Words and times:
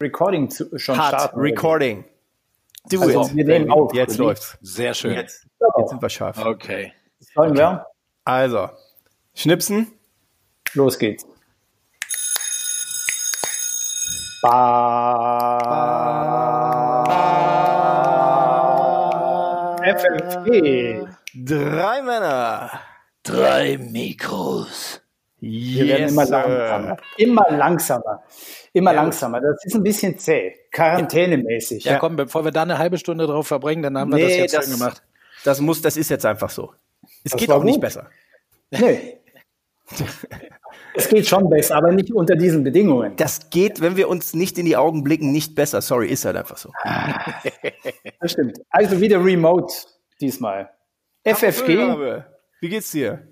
Recording 0.00 0.48
zu, 0.48 0.78
schon 0.78 0.96
Hard 0.96 1.08
starten. 1.08 1.40
Recording. 1.40 2.04
Do 2.88 3.00
also, 3.00 3.22
it. 3.22 3.34
Wir 3.34 3.44
nehmen 3.44 3.70
auf. 3.72 3.92
Jetzt 3.92 4.12
Ready? 4.12 4.22
läuft's. 4.22 4.56
Sehr 4.60 4.94
schön. 4.94 5.14
Jetzt, 5.14 5.44
jetzt 5.76 5.88
sind 5.90 6.00
wir 6.00 6.08
scharf. 6.08 6.38
Okay. 6.38 6.92
Sollen 7.34 7.56
wir? 7.56 7.84
Also, 8.24 8.70
schnipsen. 9.34 9.88
Los 10.74 10.96
geht's. 11.00 11.26
Ba 14.40 15.58
FFG. 19.82 21.08
Drei 21.34 22.02
Männer. 22.02 22.70
Drei 23.24 23.78
Mikros. 23.78 25.00
Wir 25.40 25.86
werden 25.86 26.08
immer 26.08 26.24
langsamer. 26.26 26.96
Immer 27.16 27.46
langsamer. 27.50 28.22
Immer 28.72 28.92
langsamer. 28.92 29.40
Das 29.40 29.64
ist 29.64 29.74
ein 29.74 29.82
bisschen 29.82 30.18
zäh. 30.18 30.54
Quarantänemäßig. 30.72 31.84
Ja, 31.84 31.98
komm, 31.98 32.16
bevor 32.16 32.44
wir 32.44 32.50
da 32.50 32.62
eine 32.62 32.78
halbe 32.78 32.98
Stunde 32.98 33.26
drauf 33.26 33.46
verbringen, 33.46 33.82
dann 33.82 33.96
haben 33.96 34.10
wir 34.12 34.18
das 34.18 34.28
Nee, 34.28 34.38
jetzt 34.40 34.54
das- 34.54 34.64
schön 34.66 34.78
gemacht. 34.78 35.02
Das 35.44 35.60
muss, 35.60 35.80
das 35.80 35.96
ist 35.96 36.08
jetzt 36.10 36.26
einfach 36.26 36.50
so. 36.50 36.72
Es 37.24 37.30
Das 37.32 37.36
geht 37.40 37.50
auch 37.50 37.62
nicht 37.62 37.74
gut. 37.76 37.82
besser. 37.82 38.08
Nee. 38.70 39.18
Es 40.94 41.08
geht 41.08 41.26
schon 41.28 41.48
besser, 41.48 41.76
aber 41.76 41.92
nicht 41.92 42.12
unter 42.12 42.34
diesen 42.34 42.64
Bedingungen. 42.64 43.14
Das 43.16 43.48
geht, 43.50 43.80
wenn 43.80 43.96
wir 43.96 44.08
uns 44.08 44.34
nicht 44.34 44.58
in 44.58 44.66
die 44.66 44.76
Augen 44.76 45.04
blicken, 45.04 45.30
nicht 45.30 45.54
besser. 45.54 45.80
Sorry, 45.80 46.08
ist 46.08 46.24
halt 46.24 46.36
einfach 46.36 46.56
so. 46.58 46.70
Das 48.20 48.32
stimmt. 48.32 48.58
Also 48.70 49.00
wieder 49.00 49.24
remote 49.24 49.72
diesmal. 50.20 50.70
FFG. 51.24 52.22
Wie 52.60 52.68
geht's 52.68 52.90
dir? 52.90 53.28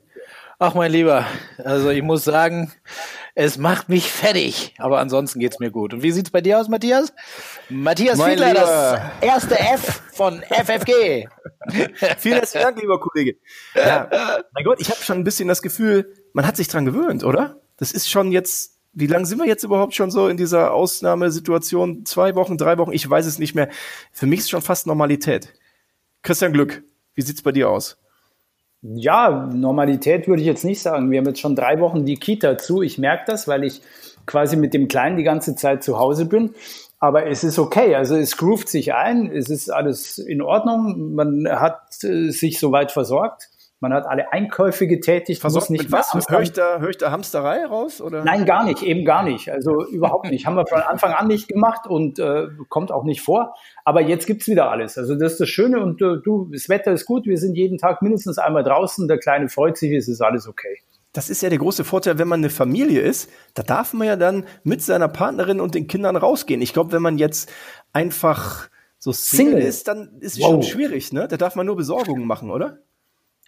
Ach, 0.59 0.73
mein 0.73 0.91
Lieber, 0.91 1.27
also 1.59 1.91
ich 1.91 2.02
muss 2.02 2.24
sagen, 2.24 2.73
es 3.34 3.59
macht 3.59 3.91
mich 3.91 4.10
fertig, 4.10 4.74
aber 4.78 5.01
ansonsten 5.01 5.38
geht's 5.38 5.59
mir 5.59 5.70
gut. 5.70 5.92
Und 5.92 6.02
wie 6.02 6.12
sieht's 6.12 6.30
bei 6.30 6.41
dir 6.41 6.59
aus, 6.59 6.69
Matthias? 6.69 7.12
Matthias 7.69 8.16
Mein 8.16 8.38
Fiedler, 8.38 8.55
das 8.55 9.00
erste 9.20 9.59
F 9.59 10.00
von 10.14 10.41
FFG. 10.41 11.28
Vielen 12.16 12.36
herzlichen 12.36 12.64
Dank, 12.64 12.81
lieber 12.81 12.98
Kollege. 12.98 13.36
Ja, 13.75 14.08
mein 14.55 14.64
Gott, 14.64 14.81
ich 14.81 14.89
habe 14.89 15.03
schon 15.03 15.19
ein 15.19 15.25
bisschen 15.25 15.47
das 15.47 15.61
Gefühl, 15.61 16.14
man 16.33 16.47
hat 16.47 16.56
sich 16.56 16.69
dran 16.69 16.86
gewöhnt, 16.86 17.22
oder? 17.22 17.61
Das 17.77 17.92
ist 17.92 18.09
schon 18.09 18.33
jetzt, 18.33 18.78
wie 18.94 19.09
lange 19.09 19.27
sind 19.27 19.36
wir 19.36 19.47
jetzt 19.47 19.62
überhaupt 19.62 19.94
schon 19.94 20.11
so 20.11 20.28
in 20.28 20.38
dieser 20.38 20.72
Ausnahmesituation? 20.72 22.06
Zwei 22.06 22.34
Wochen, 22.34 22.56
drei 22.56 22.78
Wochen, 22.78 22.92
ich 22.92 23.09
weiß 23.09 23.27
es 23.27 23.38
nicht 23.38 23.55
mehr. 23.55 23.69
Für 24.11 24.25
mich 24.25 24.41
ist 24.41 24.48
schon 24.48 24.62
fast 24.62 24.86
Normalität. 24.86 25.53
Christian 26.22 26.55
Glück, 26.55 26.83
wie 27.14 27.20
sieht's 27.20 27.42
bei 27.42 27.53
dir 27.53 27.69
aus? 27.69 27.98
Ja, 28.82 29.50
Normalität 29.52 30.28
würde 30.28 30.42
ich 30.42 30.46
jetzt 30.46 30.64
nicht 30.64 30.80
sagen. 30.80 31.10
Wir 31.10 31.19
haben 31.19 31.27
jetzt 31.27 31.41
schon 31.41 31.56
drei 31.56 31.80
Wochen 31.80 32.05
die 32.05 32.16
Kita 32.16 32.58
zu. 32.58 32.82
Ich 32.82 32.98
merke 32.98 33.24
das, 33.27 33.48
weil 33.48 33.64
ich 33.64 33.80
quasi 34.27 34.56
mit 34.56 34.74
dem 34.74 34.88
Kleinen 34.88 35.16
die 35.16 35.24
ganze 35.24 35.56
Zeit 35.56 35.82
zu 35.82 35.98
Hause 35.98 36.27
bin. 36.27 36.55
Aber 36.98 37.27
es 37.27 37.44
ist 37.44 37.58
okay. 37.58 37.94
Also 37.94 38.16
es 38.16 38.36
groovt 38.36 38.69
sich 38.69 38.94
ein. 38.94 39.30
Es 39.30 39.50
ist 39.50 39.70
alles 39.70 40.19
in 40.19 40.42
Ordnung. 40.42 41.14
Man 41.14 41.48
hat 41.48 42.02
äh, 42.04 42.30
sich 42.30 42.58
soweit 42.58 42.92
versorgt. 42.92 43.48
Man 43.80 43.92
hat 43.92 44.06
alle 44.06 44.32
Einkäufe 44.32 44.86
getätigt. 44.86 45.41
Versorgt 45.42 45.69
muss 45.69 45.82
mit 45.82 45.92
was? 45.92 46.14
Hör 46.28 46.41
ich 46.41 46.52
da 46.52 47.10
Hamsterei 47.10 47.66
raus? 47.66 48.00
Oder? 48.00 48.24
Nein, 48.24 48.46
gar 48.46 48.64
nicht, 48.64 48.82
eben 48.82 49.05
gar 49.05 49.22
nicht. 49.22 49.50
Also 49.50 49.84
überhaupt 49.86 50.30
nicht. 50.30 50.46
Haben 50.46 50.56
wir 50.56 50.66
von 50.66 50.80
Anfang 50.80 51.12
an 51.12 51.27
nicht 51.27 51.48
gemacht 51.48 51.86
und 51.86 52.19
äh, 52.19 52.47
kommt 52.70 52.91
auch 52.91 53.04
nicht 53.04 53.20
vor. 53.20 53.54
Aber 53.84 54.00
jetzt 54.00 54.27
gibt's 54.27 54.48
wieder 54.48 54.70
alles. 54.70 54.97
Also 54.97 55.14
das 55.14 55.32
ist 55.32 55.41
das 55.42 55.48
Schöne 55.50 55.80
und 55.82 56.00
äh, 56.00 56.16
du, 56.24 56.48
das 56.50 56.70
Wetter 56.70 56.92
ist 56.92 57.04
gut. 57.04 57.27
Wir 57.27 57.36
sind 57.36 57.54
jeden 57.54 57.77
Tag 57.77 58.00
mindestens 58.00 58.38
einmal 58.38 58.64
draußen. 58.64 59.08
Der 59.08 59.19
Kleine 59.19 59.48
freut 59.50 59.77
sich, 59.77 59.92
es 59.92 60.08
ist 60.08 60.22
alles 60.22 60.48
okay. 60.48 60.80
Das 61.12 61.28
ist 61.30 61.42
ja 61.42 61.48
der 61.50 61.58
große 61.58 61.84
Vorteil, 61.84 62.19
wenn 62.19 62.28
man 62.28 62.41
eine 62.41 62.50
Familie 62.50 63.00
ist. 63.02 63.30
Da 63.54 63.62
darf 63.62 63.92
man 63.92 64.06
ja 64.06 64.16
dann 64.16 64.44
mit 64.64 64.82
seiner 64.82 65.08
Partnerin 65.08 65.60
und 65.60 65.74
den 65.74 65.86
Kindern 65.86 66.16
rausgehen. 66.16 66.60
Ich 66.62 66.72
glaube, 66.72 66.92
wenn 66.92 67.02
man 67.02 67.19
jetzt 67.19 67.50
einfach 67.92 68.69
so 68.98 69.12
Single, 69.12 69.52
Single. 69.54 69.69
ist, 69.69 69.88
dann 69.88 70.16
ist 70.20 70.34
es 70.34 70.41
Wow. 70.41 70.48
schon 70.50 70.62
schwierig, 70.62 71.12
ne? 71.12 71.28
Da 71.28 71.36
darf 71.36 71.56
man 71.56 71.66
nur 71.66 71.77
Besorgungen 71.77 72.27
machen, 72.27 72.50
oder? 72.50 72.78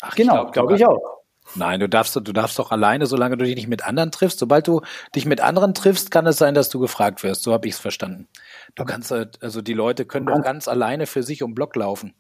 Ach, 0.02 0.14
Genau, 0.14 0.34
glaub, 0.34 0.52
glaube 0.52 0.77
ich 0.77 0.86
auch. 0.86 1.18
Nein, 1.55 1.80
du 1.80 1.89
darfst, 1.89 2.14
du 2.14 2.20
darfst 2.20 2.58
doch 2.58 2.70
alleine, 2.70 3.06
solange 3.06 3.36
du 3.36 3.45
dich 3.45 3.55
nicht 3.55 3.68
mit 3.68 3.86
anderen 3.86 4.11
triffst. 4.11 4.39
Sobald 4.39 4.68
du 4.68 4.83
dich 5.14 5.24
mit 5.24 5.40
anderen 5.40 5.73
triffst, 5.73 6.11
kann 6.11 6.27
es 6.27 6.36
sein, 6.36 6.55
dass 6.55 6.68
du 6.68 6.78
gefragt 6.78 7.23
wirst. 7.23 7.42
So 7.42 7.52
habe 7.52 7.67
ich 7.67 7.74
es 7.74 7.80
verstanden. 7.80 8.28
Du 8.74 8.84
kannst 8.84 9.11
halt, 9.11 9.42
also 9.42 9.62
die 9.62 9.73
Leute 9.73 10.05
können 10.05 10.27
doch 10.27 10.42
ganz 10.42 10.68
alleine 10.68 11.06
für 11.06 11.23
sich 11.23 11.42
um 11.42 11.55
Block 11.55 11.74
laufen. 11.74 12.14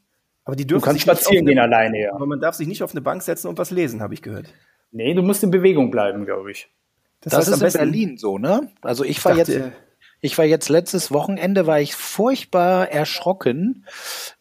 Aber 0.44 0.56
die 0.56 0.66
Du 0.66 0.74
dürfen 0.74 0.86
kannst 0.86 1.00
sich 1.00 1.06
nicht 1.06 1.20
spazieren 1.20 1.44
gehen 1.44 1.58
eine, 1.58 1.76
alleine, 1.76 2.00
ja. 2.00 2.14
Aber 2.14 2.24
man 2.24 2.40
darf 2.40 2.54
sich 2.54 2.66
nicht 2.66 2.82
auf 2.82 2.92
eine 2.92 3.02
Bank 3.02 3.22
setzen 3.22 3.48
und 3.48 3.58
was 3.58 3.70
lesen, 3.70 4.00
habe 4.00 4.14
ich 4.14 4.22
gehört. 4.22 4.46
Nee, 4.90 5.12
du 5.12 5.22
musst 5.22 5.42
in 5.44 5.50
Bewegung 5.50 5.90
bleiben, 5.90 6.24
glaube 6.24 6.50
ich. 6.50 6.70
Das, 7.20 7.34
heißt, 7.34 7.48
ist 7.48 7.74
in 7.74 7.80
Berlin 7.80 8.16
so, 8.16 8.38
ne? 8.38 8.70
Also 8.80 9.04
ich 9.04 9.22
war 9.24 9.36
jetzt, 9.36 9.50
ich 10.20 10.36
war 10.36 10.44
jetzt 10.44 10.68
letztes 10.68 11.12
Wochenende, 11.12 11.66
war 11.66 11.80
ich 11.80 11.94
furchtbar 11.94 12.90
erschrocken. 12.90 13.86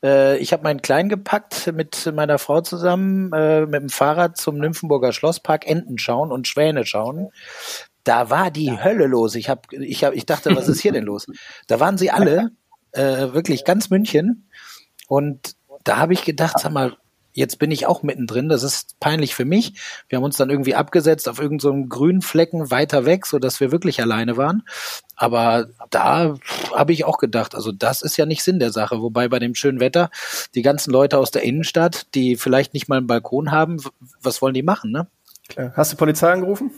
Äh, 0.03 0.37
ich 0.37 0.53
habe 0.53 0.63
meinen 0.63 0.81
Kleinen 0.81 1.09
gepackt 1.09 1.71
mit 1.73 2.11
meiner 2.13 2.39
Frau 2.39 2.61
zusammen 2.61 3.31
äh, 3.33 3.61
mit 3.61 3.81
dem 3.81 3.89
Fahrrad 3.89 4.37
zum 4.37 4.57
Nymphenburger 4.57 5.13
Schlosspark 5.13 5.67
Enten 5.67 5.97
schauen 5.97 6.31
und 6.31 6.47
Schwäne 6.47 6.85
schauen. 6.85 7.29
Da 8.03 8.29
war 8.29 8.51
die 8.51 8.81
Hölle 8.81 9.05
los. 9.05 9.35
Ich 9.35 9.49
hab, 9.49 9.71
ich 9.71 10.03
hab, 10.03 10.13
ich 10.13 10.25
dachte, 10.25 10.55
was 10.55 10.67
ist 10.67 10.81
hier 10.81 10.93
denn 10.93 11.03
los? 11.03 11.27
Da 11.67 11.79
waren 11.79 11.97
sie 11.97 12.09
alle, 12.09 12.51
äh, 12.93 13.33
wirklich 13.33 13.65
ganz 13.65 13.89
München. 13.89 14.49
Und 15.07 15.55
da 15.83 15.97
habe 15.97 16.13
ich 16.13 16.23
gedacht, 16.23 16.57
sag 16.59 16.71
mal, 16.71 16.97
jetzt 17.37 17.59
bin 17.59 17.69
ich 17.69 17.85
auch 17.85 18.01
mittendrin. 18.01 18.49
Das 18.49 18.63
ist 18.63 18.99
peinlich 18.99 19.35
für 19.35 19.45
mich. 19.45 19.73
Wir 20.09 20.17
haben 20.17 20.23
uns 20.23 20.37
dann 20.37 20.49
irgendwie 20.49 20.73
abgesetzt 20.73 21.29
auf 21.29 21.39
irgendeinem 21.39 21.83
so 21.83 21.87
grünen 21.87 22.21
Flecken 22.23 22.71
weiter 22.71 23.05
weg, 23.05 23.27
so 23.27 23.37
dass 23.37 23.59
wir 23.59 23.71
wirklich 23.71 24.01
alleine 24.01 24.37
waren. 24.37 24.63
Aber 25.15 25.67
da 25.91 26.35
habe 26.73 26.93
ich 26.93 27.05
auch 27.05 27.19
gedacht, 27.19 27.53
also 27.53 27.71
das 27.71 28.01
ist 28.01 28.17
ja 28.17 28.25
nicht 28.25 28.43
Sinn 28.43 28.57
der 28.57 28.71
Sache. 28.71 29.03
Wobei 29.03 29.27
bei 29.27 29.37
dem 29.37 29.53
schönen 29.53 29.79
Wetter 29.79 30.09
die 30.55 30.63
ganzen 30.63 30.91
Leute 30.91 31.19
aus 31.19 31.29
der 31.29 31.43
Innenstadt, 31.43 32.07
die 32.15 32.37
vielleicht 32.37 32.73
nicht 32.73 32.89
mal 32.89 32.97
einen 32.97 33.07
Balkon 33.07 33.51
haben, 33.51 33.77
was 34.19 34.41
wollen 34.41 34.55
die 34.55 34.63
machen, 34.63 34.91
ne? 34.91 35.07
Klar. 35.47 35.73
Hast 35.75 35.93
du 35.93 35.97
Polizei 35.97 36.31
angerufen? 36.31 36.71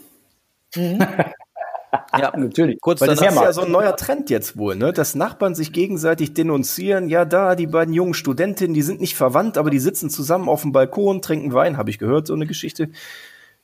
Ja, 2.16 2.36
natürlich. 2.36 2.80
Kurz 2.80 3.00
Weil 3.00 3.08
das 3.08 3.20
ist 3.20 3.34
ja 3.34 3.52
so 3.52 3.62
ein 3.62 3.70
neuer 3.70 3.96
Trend 3.96 4.30
jetzt 4.30 4.56
wohl, 4.56 4.76
ne? 4.76 4.92
Dass 4.92 5.14
Nachbarn 5.14 5.54
sich 5.54 5.72
gegenseitig 5.72 6.34
denunzieren. 6.34 7.08
Ja, 7.08 7.24
da, 7.24 7.54
die 7.54 7.66
beiden 7.66 7.94
jungen 7.94 8.14
Studentinnen, 8.14 8.74
die 8.74 8.82
sind 8.82 9.00
nicht 9.00 9.16
verwandt, 9.16 9.58
aber 9.58 9.70
die 9.70 9.78
sitzen 9.78 10.10
zusammen 10.10 10.48
auf 10.48 10.62
dem 10.62 10.72
Balkon, 10.72 11.22
trinken 11.22 11.52
Wein, 11.52 11.76
habe 11.76 11.90
ich 11.90 11.98
gehört, 11.98 12.26
so 12.26 12.34
eine 12.34 12.46
Geschichte. 12.46 12.90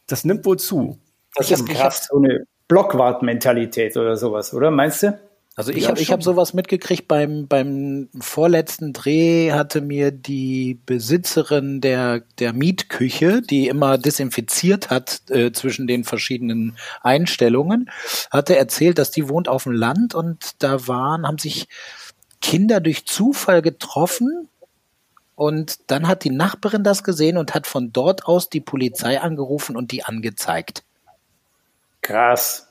Das 0.07 0.25
nimmt 0.25 0.45
wohl 0.45 0.59
zu. 0.59 0.99
Das 1.35 1.47
Ich 1.47 1.53
ist 1.53 1.69
ich 1.69 1.75
krass, 1.75 2.09
so 2.11 2.17
eine 2.17 2.47
Blockwart-Mentalität 2.69 3.97
oder 3.97 4.17
sowas, 4.17 4.55
oder? 4.55 4.71
Meinst 4.71 5.03
du? 5.03 5.19
Also 5.59 5.73
ich 5.73 5.85
Ja, 5.85 5.89
habe 5.89 6.01
hab 6.03 6.23
sowas 6.23 6.53
mitgekriegt 6.53 7.09
beim 7.09 7.49
beim 7.49 8.11
vorletzten 8.21 8.93
Dreh 8.93 9.53
hatte 9.53 9.81
mir 9.81 10.11
die 10.11 10.79
Besitzerin 10.85 11.81
der 11.81 12.21
der 12.39 12.53
Mietküche, 12.53 13.41
die 13.41 13.69
immer 13.69 13.97
desinfiziert 13.97 14.91
hat 14.91 15.23
äh, 15.31 15.53
zwischen 15.53 15.87
den 15.87 16.05
verschiedenen 16.05 16.77
Einstellungen, 17.01 17.91
hatte 18.31 18.55
erzählt, 18.55 18.99
dass 18.99 19.11
die 19.11 19.31
wohnt 19.31 19.49
auf 19.49 19.63
dem 19.63 19.73
Land 19.73 20.15
und 20.15 20.63
da 20.63 20.87
waren 20.89 21.27
haben 21.27 21.39
sich 21.39 21.69
Kinder 22.43 22.81
durch 22.81 23.07
Zufall 23.07 23.63
getroffen 23.63 24.51
und 25.37 25.91
dann 25.91 26.07
hat 26.07 26.25
die 26.25 26.31
Nachbarin 26.31 26.85
das 26.85 27.03
gesehen 27.03 27.39
und 27.39 27.55
hat 27.55 27.67
von 27.67 27.95
dort 27.95 28.27
aus 28.27 28.51
die 28.51 28.61
Polizei 28.61 29.21
angerufen 29.23 29.75
und 29.75 29.91
die 29.91 30.05
angezeigt. 30.05 30.85
Krass. 32.03 32.66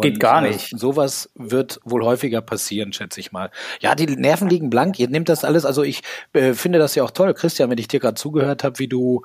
Geht 0.00 0.14
Und 0.14 0.20
gar 0.20 0.40
sowas- 0.40 0.52
nicht. 0.54 0.78
Sowas 0.80 1.30
wird 1.34 1.80
wohl 1.84 2.02
häufiger 2.02 2.40
passieren, 2.40 2.94
schätze 2.94 3.20
ich 3.20 3.30
mal. 3.30 3.50
Ja, 3.80 3.94
die 3.94 4.06
Nerven 4.06 4.48
liegen 4.48 4.70
blank. 4.70 4.98
Ihr 4.98 5.08
nehmt 5.08 5.28
das 5.28 5.44
alles. 5.44 5.66
Also 5.66 5.82
ich 5.82 6.02
äh, 6.32 6.54
finde 6.54 6.78
das 6.78 6.94
ja 6.94 7.02
auch 7.04 7.10
toll, 7.10 7.34
Christian, 7.34 7.68
wenn 7.68 7.76
ich 7.76 7.88
dir 7.88 8.00
gerade 8.00 8.14
zugehört 8.14 8.64
habe, 8.64 8.78
wie 8.78 8.88
du, 8.88 9.22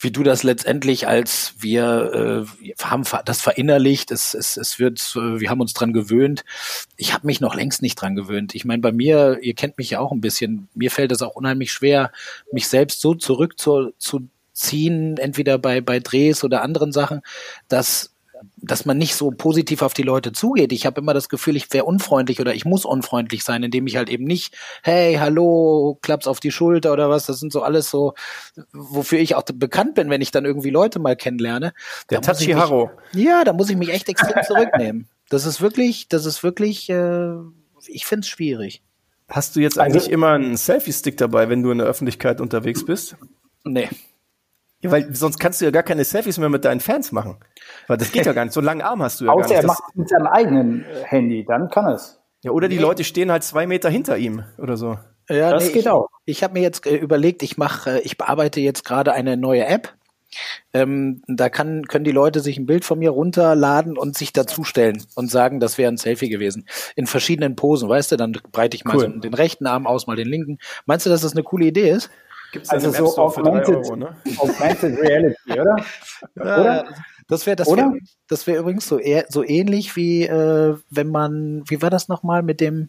wie 0.00 0.10
du 0.10 0.24
das 0.24 0.42
letztendlich 0.42 1.06
als 1.06 1.54
wir 1.60 2.46
äh, 2.60 2.72
haben 2.82 3.04
das 3.24 3.40
verinnerlicht. 3.40 4.10
Es, 4.10 4.34
es, 4.34 4.56
es 4.56 4.80
wird, 4.80 4.98
äh, 5.16 5.38
wir 5.38 5.48
haben 5.48 5.60
uns 5.60 5.74
dran 5.74 5.92
gewöhnt. 5.92 6.44
Ich 6.96 7.14
habe 7.14 7.26
mich 7.26 7.40
noch 7.40 7.54
längst 7.54 7.80
nicht 7.80 7.94
dran 7.94 8.16
gewöhnt. 8.16 8.54
Ich 8.56 8.64
meine, 8.64 8.82
bei 8.82 8.90
mir, 8.92 9.38
ihr 9.42 9.54
kennt 9.54 9.78
mich 9.78 9.90
ja 9.90 10.00
auch 10.00 10.10
ein 10.10 10.20
bisschen. 10.20 10.68
Mir 10.74 10.90
fällt 10.90 11.12
es 11.12 11.22
auch 11.22 11.36
unheimlich 11.36 11.70
schwer, 11.72 12.10
mich 12.50 12.66
selbst 12.66 13.00
so 13.00 13.14
zurück 13.14 13.58
zu, 13.60 13.92
zu 13.98 14.28
ziehen, 14.52 15.16
entweder 15.18 15.56
bei 15.58 15.80
bei 15.80 16.00
Drehs 16.00 16.42
oder 16.44 16.62
anderen 16.62 16.92
Sachen, 16.92 17.22
dass 17.68 18.09
dass 18.62 18.84
man 18.84 18.98
nicht 18.98 19.14
so 19.14 19.30
positiv 19.30 19.82
auf 19.82 19.94
die 19.94 20.02
Leute 20.02 20.32
zugeht. 20.32 20.72
Ich 20.72 20.86
habe 20.86 21.00
immer 21.00 21.14
das 21.14 21.28
Gefühl, 21.28 21.56
ich 21.56 21.72
wäre 21.72 21.84
unfreundlich 21.84 22.40
oder 22.40 22.54
ich 22.54 22.64
muss 22.64 22.84
unfreundlich 22.84 23.42
sein, 23.44 23.62
indem 23.62 23.86
ich 23.86 23.96
halt 23.96 24.08
eben 24.10 24.24
nicht, 24.24 24.54
hey, 24.82 25.14
hallo, 25.16 25.98
klapp's 26.02 26.26
auf 26.26 26.40
die 26.40 26.50
Schulter 26.50 26.92
oder 26.92 27.08
was. 27.08 27.26
Das 27.26 27.40
sind 27.40 27.52
so 27.52 27.62
alles 27.62 27.90
so, 27.90 28.14
wofür 28.72 29.18
ich 29.18 29.34
auch 29.34 29.42
bekannt 29.42 29.94
bin, 29.94 30.10
wenn 30.10 30.20
ich 30.20 30.30
dann 30.30 30.44
irgendwie 30.44 30.70
Leute 30.70 30.98
mal 30.98 31.16
kennenlerne. 31.16 31.72
Der 32.10 32.20
Tachiharo. 32.20 32.90
Ja, 33.12 33.44
da 33.44 33.52
muss 33.52 33.70
ich 33.70 33.76
mich 33.76 33.90
echt 33.90 34.08
extrem 34.08 34.42
zurücknehmen. 34.44 35.08
Das 35.28 35.46
ist 35.46 35.60
wirklich, 35.60 36.08
das 36.08 36.26
ist 36.26 36.42
wirklich, 36.42 36.90
äh, 36.90 37.32
ich 37.86 38.04
find's 38.06 38.28
schwierig. 38.28 38.82
Hast 39.28 39.54
du 39.56 39.60
jetzt 39.60 39.78
Also- 39.78 39.96
eigentlich 39.98 40.10
immer 40.10 40.30
einen 40.32 40.56
Selfie-Stick 40.56 41.16
dabei, 41.16 41.48
wenn 41.48 41.62
du 41.62 41.70
in 41.70 41.78
der 41.78 41.86
Öffentlichkeit 41.86 42.40
unterwegs 42.40 42.84
bist? 42.84 43.16
Nee. 43.64 43.88
Ja, 44.82 44.90
weil 44.90 45.14
sonst 45.14 45.38
kannst 45.38 45.60
du 45.60 45.66
ja 45.66 45.70
gar 45.70 45.82
keine 45.82 46.04
Selfies 46.04 46.38
mehr 46.38 46.48
mit 46.48 46.64
deinen 46.64 46.80
Fans 46.80 47.12
machen. 47.12 47.36
Weil 47.86 47.98
das 47.98 48.12
geht 48.12 48.24
ja 48.24 48.32
gar 48.32 48.44
nicht. 48.44 48.54
So 48.54 48.60
einen 48.60 48.66
langen 48.66 48.82
Arm 48.82 49.02
hast 49.02 49.20
du 49.20 49.26
ja 49.26 49.34
gar 49.34 49.44
Außer 49.44 49.54
er 49.54 49.62
nicht. 49.62 49.70
Das, 49.70 49.78
macht 49.78 49.90
es 49.90 49.94
mit 49.96 50.08
seinem 50.08 50.26
eigenen 50.26 50.84
äh, 50.84 51.04
Handy, 51.04 51.44
dann 51.44 51.68
kann 51.68 51.86
es. 51.88 52.18
Ja, 52.42 52.52
oder 52.52 52.68
die 52.68 52.76
nee. 52.76 52.82
Leute 52.82 53.04
stehen 53.04 53.30
halt 53.30 53.44
zwei 53.44 53.66
Meter 53.66 53.90
hinter 53.90 54.16
ihm 54.16 54.44
oder 54.56 54.78
so. 54.78 54.98
Ja, 55.28 55.52
das 55.52 55.66
nee, 55.66 55.72
geht 55.72 55.82
ich, 55.82 55.88
auch. 55.88 56.08
Ich 56.24 56.42
habe 56.42 56.54
mir 56.54 56.62
jetzt 56.62 56.86
äh, 56.86 56.96
überlegt, 56.96 57.42
ich 57.42 57.58
mache, 57.58 57.98
äh, 57.98 58.00
ich 58.00 58.16
bearbeite 58.16 58.60
jetzt 58.60 58.84
gerade 58.84 59.12
eine 59.12 59.36
neue 59.36 59.66
App. 59.66 59.94
Ähm, 60.72 61.22
da 61.26 61.48
kann, 61.48 61.86
können 61.86 62.04
die 62.04 62.12
Leute 62.12 62.40
sich 62.40 62.56
ein 62.56 62.66
Bild 62.66 62.84
von 62.84 63.00
mir 63.00 63.10
runterladen 63.10 63.98
und 63.98 64.16
sich 64.16 64.32
dazustellen 64.32 65.02
und 65.16 65.28
sagen, 65.30 65.58
das 65.58 65.76
wäre 65.76 65.90
ein 65.90 65.96
Selfie 65.96 66.28
gewesen. 66.28 66.66
In 66.94 67.06
verschiedenen 67.06 67.56
Posen, 67.56 67.88
weißt 67.88 68.12
du, 68.12 68.16
dann 68.16 68.38
breite 68.52 68.76
ich 68.76 68.84
mal 68.84 68.96
cool. 68.96 69.12
so 69.12 69.20
den 69.20 69.34
rechten 69.34 69.66
Arm 69.66 69.86
aus, 69.86 70.06
mal 70.06 70.16
den 70.16 70.28
linken. 70.28 70.58
Meinst 70.86 71.04
du, 71.04 71.10
dass 71.10 71.22
das 71.22 71.32
eine 71.32 71.42
coole 71.42 71.66
Idee 71.66 71.90
ist? 71.90 72.10
Gibt's 72.52 72.70
also 72.70 72.90
so 72.90 73.16
augmented, 73.16 73.76
Euro, 73.76 73.96
ne? 73.96 74.16
augmented 74.38 74.98
Reality, 74.98 75.52
oder? 75.52 75.76
oder? 76.36 76.84
Das 77.28 77.46
wäre 77.46 77.54
das 77.54 77.68
wäre 77.68 77.92
das 78.26 78.46
wäre 78.48 78.58
übrigens 78.58 78.88
so 78.88 78.98
eher 78.98 79.26
so 79.28 79.44
ähnlich 79.44 79.94
wie 79.94 80.24
äh, 80.24 80.76
wenn 80.90 81.08
man 81.08 81.62
wie 81.68 81.80
war 81.80 81.88
das 81.88 82.08
nochmal 82.08 82.42
mit 82.42 82.60
dem 82.60 82.88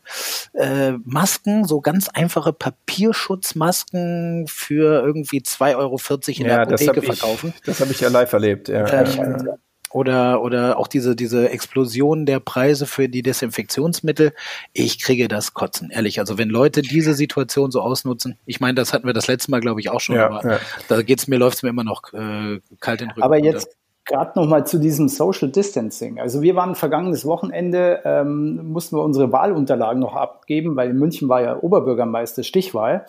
äh, 0.53 0.93
Masken 1.03 1.63
so 1.63 1.79
ganz 1.79 2.09
einfache 2.09 2.51
Papierschutzmasken 2.51 4.47
für 4.47 5.05
irgendwie 5.05 5.41
2,40 5.41 5.77
Euro 5.77 5.99
in 6.27 6.33
ja, 6.33 6.43
der 6.43 6.61
Apotheke 6.61 7.01
das 7.01 7.19
verkaufen. 7.19 7.53
Ich, 7.55 7.61
das 7.61 7.81
habe 7.81 7.91
ich 7.91 8.01
ja 8.01 8.09
live 8.09 8.33
erlebt. 8.33 8.67
Ja. 8.67 8.87
Ähm, 8.91 9.47
oder 9.93 10.41
oder 10.41 10.77
auch 10.77 10.87
diese 10.87 11.15
diese 11.15 11.49
Explosion 11.49 12.25
der 12.25 12.39
Preise 12.39 12.85
für 12.85 13.09
die 13.09 13.21
Desinfektionsmittel. 13.21 14.33
Ich 14.73 15.01
kriege 15.01 15.27
das 15.27 15.53
Kotzen, 15.53 15.89
ehrlich. 15.89 16.19
Also 16.19 16.37
wenn 16.37 16.49
Leute 16.49 16.81
diese 16.81 17.13
Situation 17.13 17.71
so 17.71 17.81
ausnutzen, 17.81 18.37
ich 18.45 18.59
meine, 18.59 18.75
das 18.75 18.93
hatten 18.93 19.05
wir 19.05 19.13
das 19.13 19.27
letzte 19.27 19.51
Mal, 19.51 19.59
glaube 19.59 19.79
ich, 19.79 19.89
auch 19.89 19.99
schon, 19.99 20.15
ja, 20.15 20.27
aber 20.27 20.51
ja. 20.53 20.59
da 20.87 21.01
geht's 21.01 21.27
mir 21.27 21.37
läuft's 21.37 21.63
mir 21.63 21.69
immer 21.69 21.83
noch 21.83 22.13
äh, 22.13 22.59
kalt 22.79 23.01
in 23.01 23.07
den 23.07 23.11
Rücken. 23.11 23.23
Aber 23.23 23.37
jetzt 23.37 23.75
gerade 24.05 24.37
noch 24.39 24.47
mal 24.47 24.65
zu 24.65 24.79
diesem 24.79 25.07
Social 25.07 25.49
Distancing. 25.49 26.19
Also 26.19 26.41
wir 26.41 26.55
waren 26.55 26.75
vergangenes 26.75 27.25
Wochenende, 27.25 28.01
ähm, 28.03 28.71
mussten 28.71 28.97
wir 28.97 29.03
unsere 29.03 29.31
Wahlunterlagen 29.31 29.99
noch 29.99 30.15
abgeben, 30.15 30.75
weil 30.75 30.89
in 30.89 30.97
München 30.97 31.29
war 31.29 31.41
ja 31.41 31.57
Oberbürgermeister 31.61 32.43
Stichwahl 32.43 33.05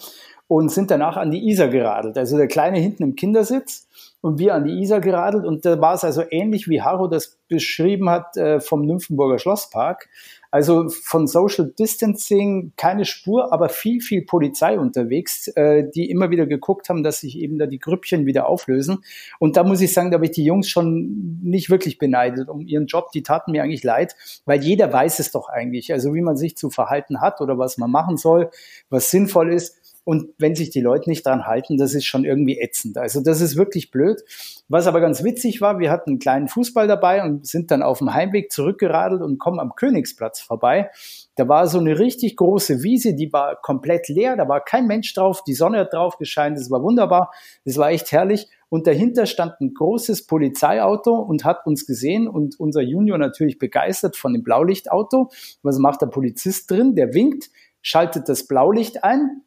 und 0.48 0.70
sind 0.70 0.90
danach 0.90 1.16
an 1.16 1.30
die 1.30 1.48
Isar 1.48 1.68
geradelt. 1.68 2.18
Also 2.18 2.36
der 2.36 2.48
Kleine 2.48 2.78
hinten 2.78 3.02
im 3.02 3.16
Kindersitz 3.16 3.88
und 4.22 4.38
wir 4.38 4.54
an 4.54 4.64
die 4.64 4.80
Isar 4.80 5.00
geradelt. 5.00 5.44
Und 5.44 5.66
da 5.66 5.80
war 5.80 5.94
es 5.94 6.04
also 6.04 6.22
ähnlich, 6.30 6.68
wie 6.68 6.80
Haro 6.80 7.08
das 7.08 7.38
beschrieben 7.48 8.08
hat 8.08 8.36
äh, 8.36 8.60
vom 8.60 8.86
Nymphenburger 8.86 9.38
Schlosspark. 9.38 10.08
Also 10.52 10.90
von 10.90 11.26
Social 11.26 11.72
Distancing 11.78 12.72
keine 12.76 13.04
Spur, 13.04 13.52
aber 13.52 13.68
viel, 13.68 14.00
viel 14.00 14.22
Polizei 14.22 14.78
unterwegs, 14.78 15.48
äh, 15.48 15.88
die 15.90 16.10
immer 16.10 16.30
wieder 16.30 16.46
geguckt 16.46 16.88
haben, 16.88 17.02
dass 17.02 17.20
sich 17.20 17.38
eben 17.38 17.58
da 17.58 17.66
die 17.66 17.78
Grüppchen 17.78 18.26
wieder 18.26 18.46
auflösen. 18.48 19.02
Und 19.38 19.56
da 19.56 19.64
muss 19.64 19.80
ich 19.80 19.92
sagen, 19.92 20.10
da 20.10 20.16
habe 20.16 20.26
ich 20.26 20.32
die 20.32 20.44
Jungs 20.44 20.68
schon 20.68 21.40
nicht 21.42 21.70
wirklich 21.70 21.98
beneidet 21.98 22.48
um 22.48 22.60
ihren 22.60 22.86
Job. 22.86 23.10
Die 23.12 23.22
taten 23.22 23.52
mir 23.52 23.62
eigentlich 23.62 23.82
leid, 23.82 24.14
weil 24.44 24.62
jeder 24.62 24.92
weiß 24.92 25.18
es 25.18 25.32
doch 25.32 25.48
eigentlich. 25.48 25.92
Also 25.92 26.14
wie 26.14 26.20
man 26.20 26.36
sich 26.36 26.56
zu 26.56 26.70
verhalten 26.70 27.20
hat 27.20 27.40
oder 27.40 27.58
was 27.58 27.78
man 27.78 27.90
machen 27.90 28.18
soll, 28.18 28.50
was 28.88 29.10
sinnvoll 29.10 29.52
ist. 29.52 29.81
Und 30.04 30.30
wenn 30.38 30.56
sich 30.56 30.70
die 30.70 30.80
Leute 30.80 31.08
nicht 31.08 31.24
dran 31.24 31.46
halten, 31.46 31.76
das 31.76 31.94
ist 31.94 32.06
schon 32.06 32.24
irgendwie 32.24 32.58
ätzend. 32.58 32.98
Also 32.98 33.20
das 33.20 33.40
ist 33.40 33.56
wirklich 33.56 33.92
blöd. 33.92 34.20
Was 34.68 34.88
aber 34.88 35.00
ganz 35.00 35.22
witzig 35.22 35.60
war, 35.60 35.78
wir 35.78 35.92
hatten 35.92 36.10
einen 36.10 36.18
kleinen 36.18 36.48
Fußball 36.48 36.88
dabei 36.88 37.22
und 37.22 37.46
sind 37.46 37.70
dann 37.70 37.82
auf 37.82 37.98
dem 37.98 38.12
Heimweg 38.12 38.50
zurückgeradelt 38.50 39.22
und 39.22 39.38
kommen 39.38 39.60
am 39.60 39.76
Königsplatz 39.76 40.40
vorbei. 40.40 40.90
Da 41.36 41.46
war 41.48 41.68
so 41.68 41.78
eine 41.78 41.98
richtig 41.98 42.36
große 42.36 42.82
Wiese, 42.82 43.14
die 43.14 43.32
war 43.32 43.56
komplett 43.62 44.08
leer, 44.08 44.36
da 44.36 44.48
war 44.48 44.64
kein 44.64 44.86
Mensch 44.88 45.14
drauf, 45.14 45.44
die 45.44 45.54
Sonne 45.54 45.78
hat 45.78 45.92
drauf 45.92 46.18
gescheint, 46.18 46.58
es 46.58 46.70
war 46.70 46.82
wunderbar, 46.82 47.30
es 47.64 47.78
war 47.78 47.90
echt 47.90 48.10
herrlich. 48.10 48.48
Und 48.68 48.86
dahinter 48.86 49.26
stand 49.26 49.60
ein 49.60 49.74
großes 49.74 50.26
Polizeiauto 50.26 51.14
und 51.14 51.44
hat 51.44 51.66
uns 51.66 51.86
gesehen 51.86 52.26
und 52.26 52.58
unser 52.58 52.80
Junior 52.80 53.18
natürlich 53.18 53.58
begeistert 53.58 54.16
von 54.16 54.32
dem 54.32 54.42
Blaulichtauto. 54.42 55.30
Was 55.62 55.78
macht 55.78 56.00
der 56.00 56.06
Polizist 56.06 56.70
drin? 56.70 56.94
Der 56.94 57.14
winkt, 57.14 57.50
schaltet 57.82 58.28
das 58.28 58.46
Blaulicht 58.46 59.04
ein, 59.04 59.42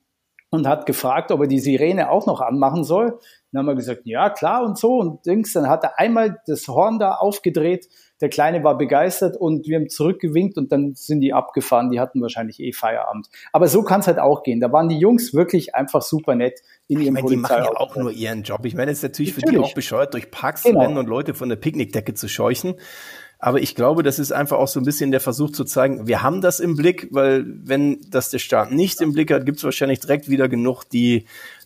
und 0.55 0.67
hat 0.67 0.85
gefragt, 0.85 1.31
ob 1.31 1.41
er 1.41 1.47
die 1.47 1.59
Sirene 1.59 2.09
auch 2.09 2.25
noch 2.25 2.41
anmachen 2.41 2.83
soll. 2.83 3.19
Dann 3.51 3.59
haben 3.59 3.67
wir 3.67 3.75
gesagt, 3.75 4.01
ja, 4.05 4.29
klar 4.29 4.63
und 4.63 4.77
so. 4.77 4.97
Und 4.97 5.25
Dings, 5.25 5.53
dann 5.53 5.69
hat 5.69 5.83
er 5.83 5.99
einmal 5.99 6.41
das 6.47 6.67
Horn 6.67 6.99
da 6.99 7.13
aufgedreht. 7.13 7.87
Der 8.21 8.29
Kleine 8.29 8.63
war 8.63 8.77
begeistert 8.77 9.35
und 9.35 9.67
wir 9.67 9.77
haben 9.77 9.89
zurückgewinkt 9.89 10.57
und 10.57 10.71
dann 10.71 10.93
sind 10.95 11.21
die 11.21 11.33
abgefahren. 11.33 11.91
Die 11.91 11.99
hatten 11.99 12.21
wahrscheinlich 12.21 12.59
eh 12.59 12.71
Feierabend. 12.71 13.27
Aber 13.51 13.67
so 13.67 13.83
kann 13.83 13.99
es 13.99 14.07
halt 14.07 14.19
auch 14.19 14.43
gehen. 14.43 14.59
Da 14.61 14.71
waren 14.71 14.87
die 14.87 14.97
Jungs 14.97 15.33
wirklich 15.33 15.75
einfach 15.75 16.01
super 16.01 16.35
nett 16.35 16.61
in 16.87 17.01
ihrem 17.01 17.17
ich 17.17 17.23
meine, 17.23 17.35
Die 17.35 17.37
machen 17.37 17.63
ja 17.63 17.75
auch 17.75 17.95
nur 17.95 18.11
ihren 18.11 18.43
Job. 18.43 18.65
Ich 18.65 18.75
meine, 18.75 18.91
es 18.91 18.99
ist 18.99 19.03
natürlich, 19.03 19.35
natürlich, 19.35 19.55
für 19.55 19.61
die 19.61 19.65
auch 19.65 19.73
bescheuert, 19.73 20.13
durch 20.13 20.31
Parks 20.31 20.63
genau. 20.63 20.79
zu 20.79 20.85
rennen 20.85 20.97
und 20.97 21.07
Leute 21.07 21.33
von 21.33 21.49
der 21.49 21.57
Picknickdecke 21.57 22.13
zu 22.13 22.29
scheuchen. 22.29 22.75
Aber 23.39 23.61
ich 23.61 23.75
glaube, 23.75 24.03
das 24.03 24.19
ist 24.19 24.31
einfach 24.31 24.57
auch 24.57 24.67
so 24.67 24.79
ein 24.79 24.85
bisschen 24.85 25.11
der 25.11 25.19
Versuch 25.19 25.51
zu 25.51 25.65
zeigen, 25.65 26.07
wir 26.07 26.23
haben 26.23 26.41
das 26.41 26.59
im 26.59 26.75
Blick, 26.75 27.09
weil 27.11 27.45
wenn 27.45 27.99
das 28.09 28.29
der 28.29 28.39
Staat 28.39 28.71
nicht 28.71 29.01
im 29.01 29.13
Blick 29.13 29.31
hat, 29.31 29.45
gibt 29.45 29.57
es 29.57 29.63
wahrscheinlich 29.63 29.99
direkt 29.99 30.29
wieder 30.29 30.47
genug, 30.47 30.83
die 30.85 31.25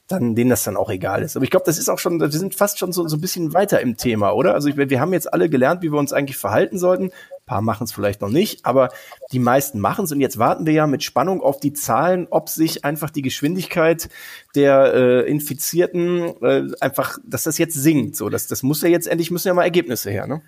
dann 0.10 0.36
denen 0.36 0.50
das 0.50 0.64
dann 0.64 0.76
auch 0.76 0.90
egal 0.90 1.22
ist. 1.22 1.36
Aber 1.36 1.44
ich 1.44 1.52
glaube, 1.52 1.66
das 1.66 1.78
ist 1.78 1.88
auch 1.88 2.00
schon, 2.00 2.20
wir 2.20 2.32
sind 2.32 2.56
fast 2.56 2.80
schon 2.80 2.92
so, 2.92 3.08
so 3.08 3.16
ein 3.16 3.22
bisschen 3.22 3.54
weiter 3.54 3.80
im 3.80 3.96
Thema, 3.96 4.32
oder? 4.32 4.56
Also 4.56 4.68
ich, 4.68 4.76
wir 4.76 5.00
haben 5.00 5.14
jetzt 5.14 5.32
alle 5.32 5.50
gelernt, 5.50 5.84
wie 5.84 5.92
wir 5.92 6.00
uns 6.00 6.14
eigentlich 6.14 6.38
verhalten 6.38 6.80
sollten. 6.80 7.06
Ein 7.06 7.46
paar 7.46 7.62
machen 7.62 7.84
es 7.84 7.92
vielleicht 7.92 8.22
noch 8.22 8.30
nicht, 8.30 8.66
aber 8.66 8.90
die 9.32 9.40
meisten 9.40 9.80
machen 9.80 10.06
es. 10.06 10.12
Und 10.12 10.20
jetzt 10.20 10.40
warten 10.40 10.66
wir 10.66 10.74
ja 10.74 10.88
mit 10.88 11.04
Spannung 11.04 11.42
auf 11.42 11.60
die 11.60 11.74
Zahlen, 11.74 12.28
ob 12.32 12.50
sich 12.50 12.86
einfach 12.86 13.12
die 13.12 13.22
Geschwindigkeit 13.22 14.10
der 14.56 14.94
äh, 14.94 15.30
Infizierten 15.30 16.34
äh, 16.42 16.64
einfach, 16.82 17.20
dass 17.24 17.44
das 17.44 17.60
jetzt 17.60 17.76
sinkt. 17.76 18.16
So, 18.16 18.30
das, 18.30 18.48
das 18.48 18.64
muss 18.64 18.82
ja 18.82 18.90
jetzt 18.90 19.08
endlich 19.08 19.30
müssen 19.30 19.48
ja 19.48 19.54
mal 19.54 19.64
Ergebnisse 19.64 20.10
her, 20.10 20.26
ne? 20.26 20.42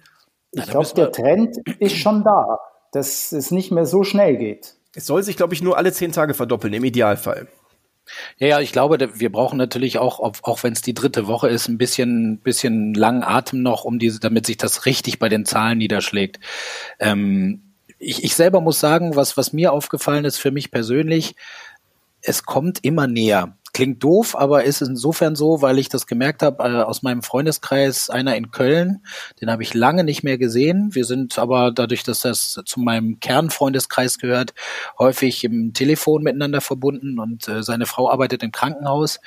Ich 0.52 0.68
glaube, 0.68 0.90
der 0.96 1.12
Trend 1.12 1.58
ist 1.80 1.98
schon 1.98 2.24
da, 2.24 2.60
dass 2.92 3.32
es 3.32 3.52
nicht 3.52 3.72
mehr 3.72 3.86
so 3.86 4.04
schnell 4.04 4.38
geht. 4.38 4.76
Es 4.94 5.06
soll 5.06 5.24
sich, 5.24 5.38
glaube 5.38 5.54
ich, 5.54 5.62
nur 5.62 5.78
alle 5.78 5.94
zehn 5.94 6.12
Tage 6.12 6.34
verdoppeln, 6.34 6.74
im 6.74 6.84
Idealfall. 6.84 7.48
Ja, 8.38 8.48
ja, 8.48 8.60
ich 8.60 8.72
glaube, 8.72 9.10
wir 9.14 9.32
brauchen 9.32 9.58
natürlich 9.58 9.98
auch, 10.00 10.20
auch 10.20 10.64
wenn 10.64 10.74
es 10.74 10.82
die 10.82 10.94
dritte 10.94 11.28
Woche 11.28 11.48
ist, 11.48 11.70
ein 11.70 11.78
bisschen, 11.78 12.40
bisschen 12.40 12.94
langen 12.94 13.24
Atem 13.24 13.62
noch, 13.62 13.86
um 13.86 14.00
diese, 14.00 14.20
damit 14.20 14.46
sich 14.46 14.58
das 14.58 14.86
richtig 14.86 15.20
bei 15.20 15.30
den 15.30 15.46
Zahlen 15.46 15.78
niederschlägt. 15.78 16.40
Ähm, 17.00 17.62
ich, 18.00 18.24
ich 18.24 18.36
selber 18.36 18.60
muss 18.60 18.80
sagen, 18.80 19.16
was, 19.16 19.38
was 19.38 19.54
mir 19.54 19.72
aufgefallen 19.72 20.26
ist 20.26 20.38
für 20.38 20.52
mich 20.52 20.72
persönlich, 20.72 21.36
es 22.22 22.44
kommt 22.44 22.84
immer 22.84 23.08
näher 23.08 23.58
klingt 23.74 24.04
doof, 24.04 24.36
aber 24.36 24.64
ist 24.64 24.82
insofern 24.82 25.36
so, 25.36 25.62
weil 25.62 25.80
ich 25.80 25.90
das 25.90 26.08
gemerkt 26.08 26.44
habe 26.44 26.64
äh, 26.64 26.82
aus 26.82 27.04
meinem 27.04 27.24
Freundeskreis, 27.24 28.10
einer 28.10 28.36
in 28.36 28.52
Köln, 28.52 29.06
den 29.40 29.50
habe 29.50 29.64
ich 29.64 29.74
lange 29.74 30.04
nicht 30.04 30.24
mehr 30.24 30.38
gesehen. 30.38 30.94
Wir 30.94 31.06
sind 31.06 31.40
aber 31.40 31.72
dadurch, 31.72 32.04
dass 32.04 32.22
das 32.22 32.62
zu 32.66 32.80
meinem 32.80 33.20
Kernfreundeskreis 33.20 34.18
gehört, 34.18 34.54
häufig 35.00 35.44
im 35.44 35.74
Telefon 35.74 36.24
miteinander 36.24 36.62
verbunden 36.62 37.20
und 37.20 37.48
äh, 37.48 37.64
seine 37.64 37.86
Frau 37.86 38.10
arbeitet 38.10 38.44
im 38.44 38.52
Krankenhaus. 38.52 39.20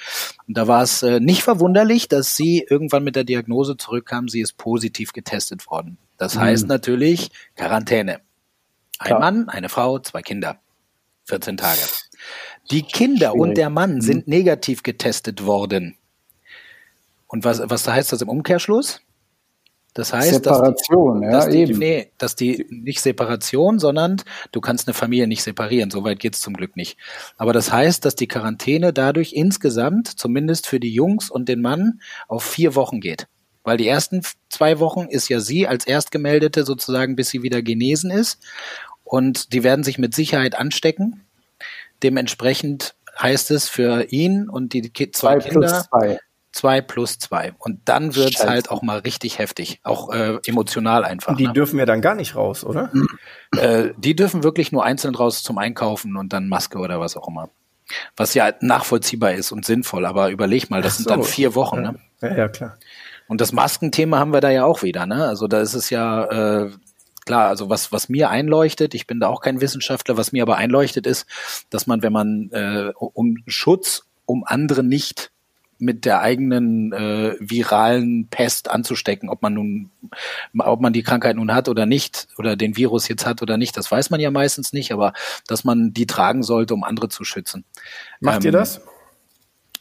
Und 0.46 0.56
da 0.56 0.68
war 0.68 0.82
es 0.82 1.02
äh, 1.02 1.20
nicht 1.20 1.42
verwunderlich, 1.42 2.08
dass 2.08 2.36
sie 2.36 2.66
irgendwann 2.68 3.04
mit 3.04 3.16
der 3.16 3.24
Diagnose 3.24 3.76
zurückkam, 3.76 4.28
sie 4.28 4.40
ist 4.40 4.56
positiv 4.56 5.12
getestet 5.12 5.66
worden. 5.66 5.96
Das 6.18 6.34
mhm. 6.34 6.40
heißt 6.40 6.68
natürlich 6.68 7.30
Quarantäne. 7.56 8.20
Ein 8.98 9.06
Klar. 9.06 9.20
Mann, 9.20 9.48
eine 9.48 9.68
Frau, 9.68 9.98
zwei 9.98 10.22
Kinder. 10.22 10.58
14 11.26 11.56
Tage. 11.56 11.80
Die 12.70 12.82
Kinder 12.82 13.30
Schwierig. 13.30 13.40
und 13.40 13.56
der 13.56 13.70
Mann 13.70 14.00
sind 14.00 14.26
mhm. 14.26 14.34
negativ 14.34 14.82
getestet 14.82 15.44
worden. 15.44 15.96
Und 17.26 17.44
was, 17.44 17.60
was 17.64 17.86
heißt 17.86 18.12
das 18.12 18.22
im 18.22 18.28
Umkehrschluss? 18.28 19.00
Das 19.94 20.12
heißt, 20.12 20.34
Separation, 20.34 21.22
dass 21.22 21.48
die, 21.48 21.60
ja, 21.60 21.66
dass 21.66 21.68
die, 21.68 21.74
Nee, 21.78 22.10
dass 22.18 22.36
die 22.36 22.66
nicht 22.68 23.00
Separation, 23.00 23.78
sondern 23.78 24.20
du 24.50 24.60
kannst 24.60 24.88
eine 24.88 24.94
Familie 24.94 25.28
nicht 25.28 25.44
separieren. 25.44 25.90
Soweit 25.92 26.18
geht's 26.18 26.40
zum 26.40 26.54
Glück 26.54 26.76
nicht. 26.76 26.98
Aber 27.36 27.52
das 27.52 27.72
heißt, 27.72 28.04
dass 28.04 28.16
die 28.16 28.26
Quarantäne 28.26 28.92
dadurch 28.92 29.34
insgesamt, 29.34 30.08
zumindest 30.08 30.66
für 30.66 30.80
die 30.80 30.92
Jungs 30.92 31.30
und 31.30 31.48
den 31.48 31.60
Mann, 31.60 32.00
auf 32.26 32.42
vier 32.42 32.74
Wochen 32.74 33.00
geht. 33.00 33.28
Weil 33.62 33.76
die 33.76 33.86
ersten 33.86 34.22
zwei 34.50 34.80
Wochen 34.80 35.06
ist 35.08 35.28
ja 35.28 35.38
sie 35.38 35.68
als 35.68 35.86
Erstgemeldete 35.86 36.64
sozusagen, 36.64 37.14
bis 37.14 37.30
sie 37.30 37.44
wieder 37.44 37.62
genesen 37.62 38.10
ist. 38.10 38.40
Und 39.04 39.52
die 39.52 39.62
werden 39.62 39.84
sich 39.84 39.96
mit 39.96 40.12
Sicherheit 40.12 40.56
anstecken. 40.58 41.24
Dementsprechend 42.04 42.94
heißt 43.18 43.50
es 43.50 43.68
für 43.68 44.04
ihn 44.12 44.48
und 44.48 44.74
die 44.74 44.92
zwei, 44.92 45.38
zwei 45.38 45.38
Kinder 45.38 45.86
zwei. 45.90 46.18
zwei. 46.52 46.80
plus 46.82 47.18
zwei. 47.18 47.54
Und 47.58 47.80
dann 47.86 48.14
wird 48.14 48.36
es 48.36 48.46
halt 48.46 48.70
auch 48.70 48.82
mal 48.82 48.98
richtig 48.98 49.38
heftig, 49.38 49.80
auch 49.82 50.12
äh, 50.12 50.38
emotional 50.46 51.04
einfach. 51.04 51.32
Und 51.32 51.40
die 51.40 51.46
ne? 51.46 51.52
dürfen 51.54 51.78
ja 51.78 51.86
dann 51.86 52.00
gar 52.00 52.14
nicht 52.14 52.36
raus, 52.36 52.64
oder? 52.64 52.90
Äh, 53.56 53.90
die 53.96 54.14
dürfen 54.14 54.42
wirklich 54.42 54.70
nur 54.70 54.84
einzeln 54.84 55.14
raus 55.14 55.42
zum 55.42 55.58
Einkaufen 55.58 56.16
und 56.16 56.32
dann 56.32 56.48
Maske 56.48 56.78
oder 56.78 57.00
was 57.00 57.16
auch 57.16 57.28
immer. 57.28 57.50
Was 58.16 58.34
ja 58.34 58.52
nachvollziehbar 58.60 59.32
ist 59.32 59.52
und 59.52 59.64
sinnvoll, 59.64 60.06
aber 60.06 60.30
überleg 60.30 60.70
mal, 60.70 60.82
das 60.82 60.98
so. 60.98 61.04
sind 61.04 61.10
dann 61.10 61.22
vier 61.22 61.54
Wochen. 61.54 61.84
Ja. 61.84 61.92
Ne? 61.92 61.98
Ja, 62.20 62.36
ja, 62.36 62.48
klar. 62.48 62.78
Und 63.26 63.40
das 63.40 63.52
Maskenthema 63.52 64.18
haben 64.18 64.32
wir 64.32 64.40
da 64.40 64.50
ja 64.50 64.64
auch 64.64 64.82
wieder, 64.82 65.06
ne? 65.06 65.26
Also 65.26 65.48
da 65.48 65.60
ist 65.60 65.74
es 65.74 65.88
ja, 65.90 66.64
äh, 66.64 66.70
klar, 67.24 67.48
also 67.48 67.68
was, 67.70 67.92
was 67.92 68.08
mir 68.08 68.30
einleuchtet, 68.30 68.94
ich 68.94 69.06
bin 69.06 69.20
da 69.20 69.28
auch 69.28 69.40
kein 69.40 69.60
Wissenschaftler, 69.60 70.16
was 70.16 70.32
mir 70.32 70.42
aber 70.42 70.56
einleuchtet 70.56 71.06
ist, 71.06 71.26
dass 71.70 71.86
man, 71.86 72.02
wenn 72.02 72.12
man 72.12 72.50
äh, 72.52 72.92
um 72.94 73.38
Schutz, 73.46 74.04
um 74.26 74.44
andere 74.46 74.82
nicht 74.82 75.30
mit 75.78 76.04
der 76.04 76.20
eigenen 76.20 76.92
äh, 76.92 77.36
viralen 77.40 78.28
Pest 78.28 78.70
anzustecken, 78.70 79.28
ob 79.28 79.42
man 79.42 79.54
nun, 79.54 79.90
ob 80.58 80.80
man 80.80 80.92
die 80.92 81.02
Krankheit 81.02 81.36
nun 81.36 81.52
hat 81.52 81.68
oder 81.68 81.84
nicht, 81.84 82.28
oder 82.38 82.56
den 82.56 82.76
Virus 82.76 83.08
jetzt 83.08 83.26
hat 83.26 83.42
oder 83.42 83.56
nicht, 83.56 83.76
das 83.76 83.90
weiß 83.90 84.10
man 84.10 84.20
ja 84.20 84.30
meistens 84.30 84.72
nicht, 84.72 84.92
aber 84.92 85.12
dass 85.46 85.64
man 85.64 85.92
die 85.92 86.06
tragen 86.06 86.42
sollte, 86.42 86.74
um 86.74 86.84
andere 86.84 87.08
zu 87.08 87.24
schützen. 87.24 87.64
Macht 88.20 88.44
ähm, 88.44 88.46
ihr 88.46 88.52
das? 88.52 88.80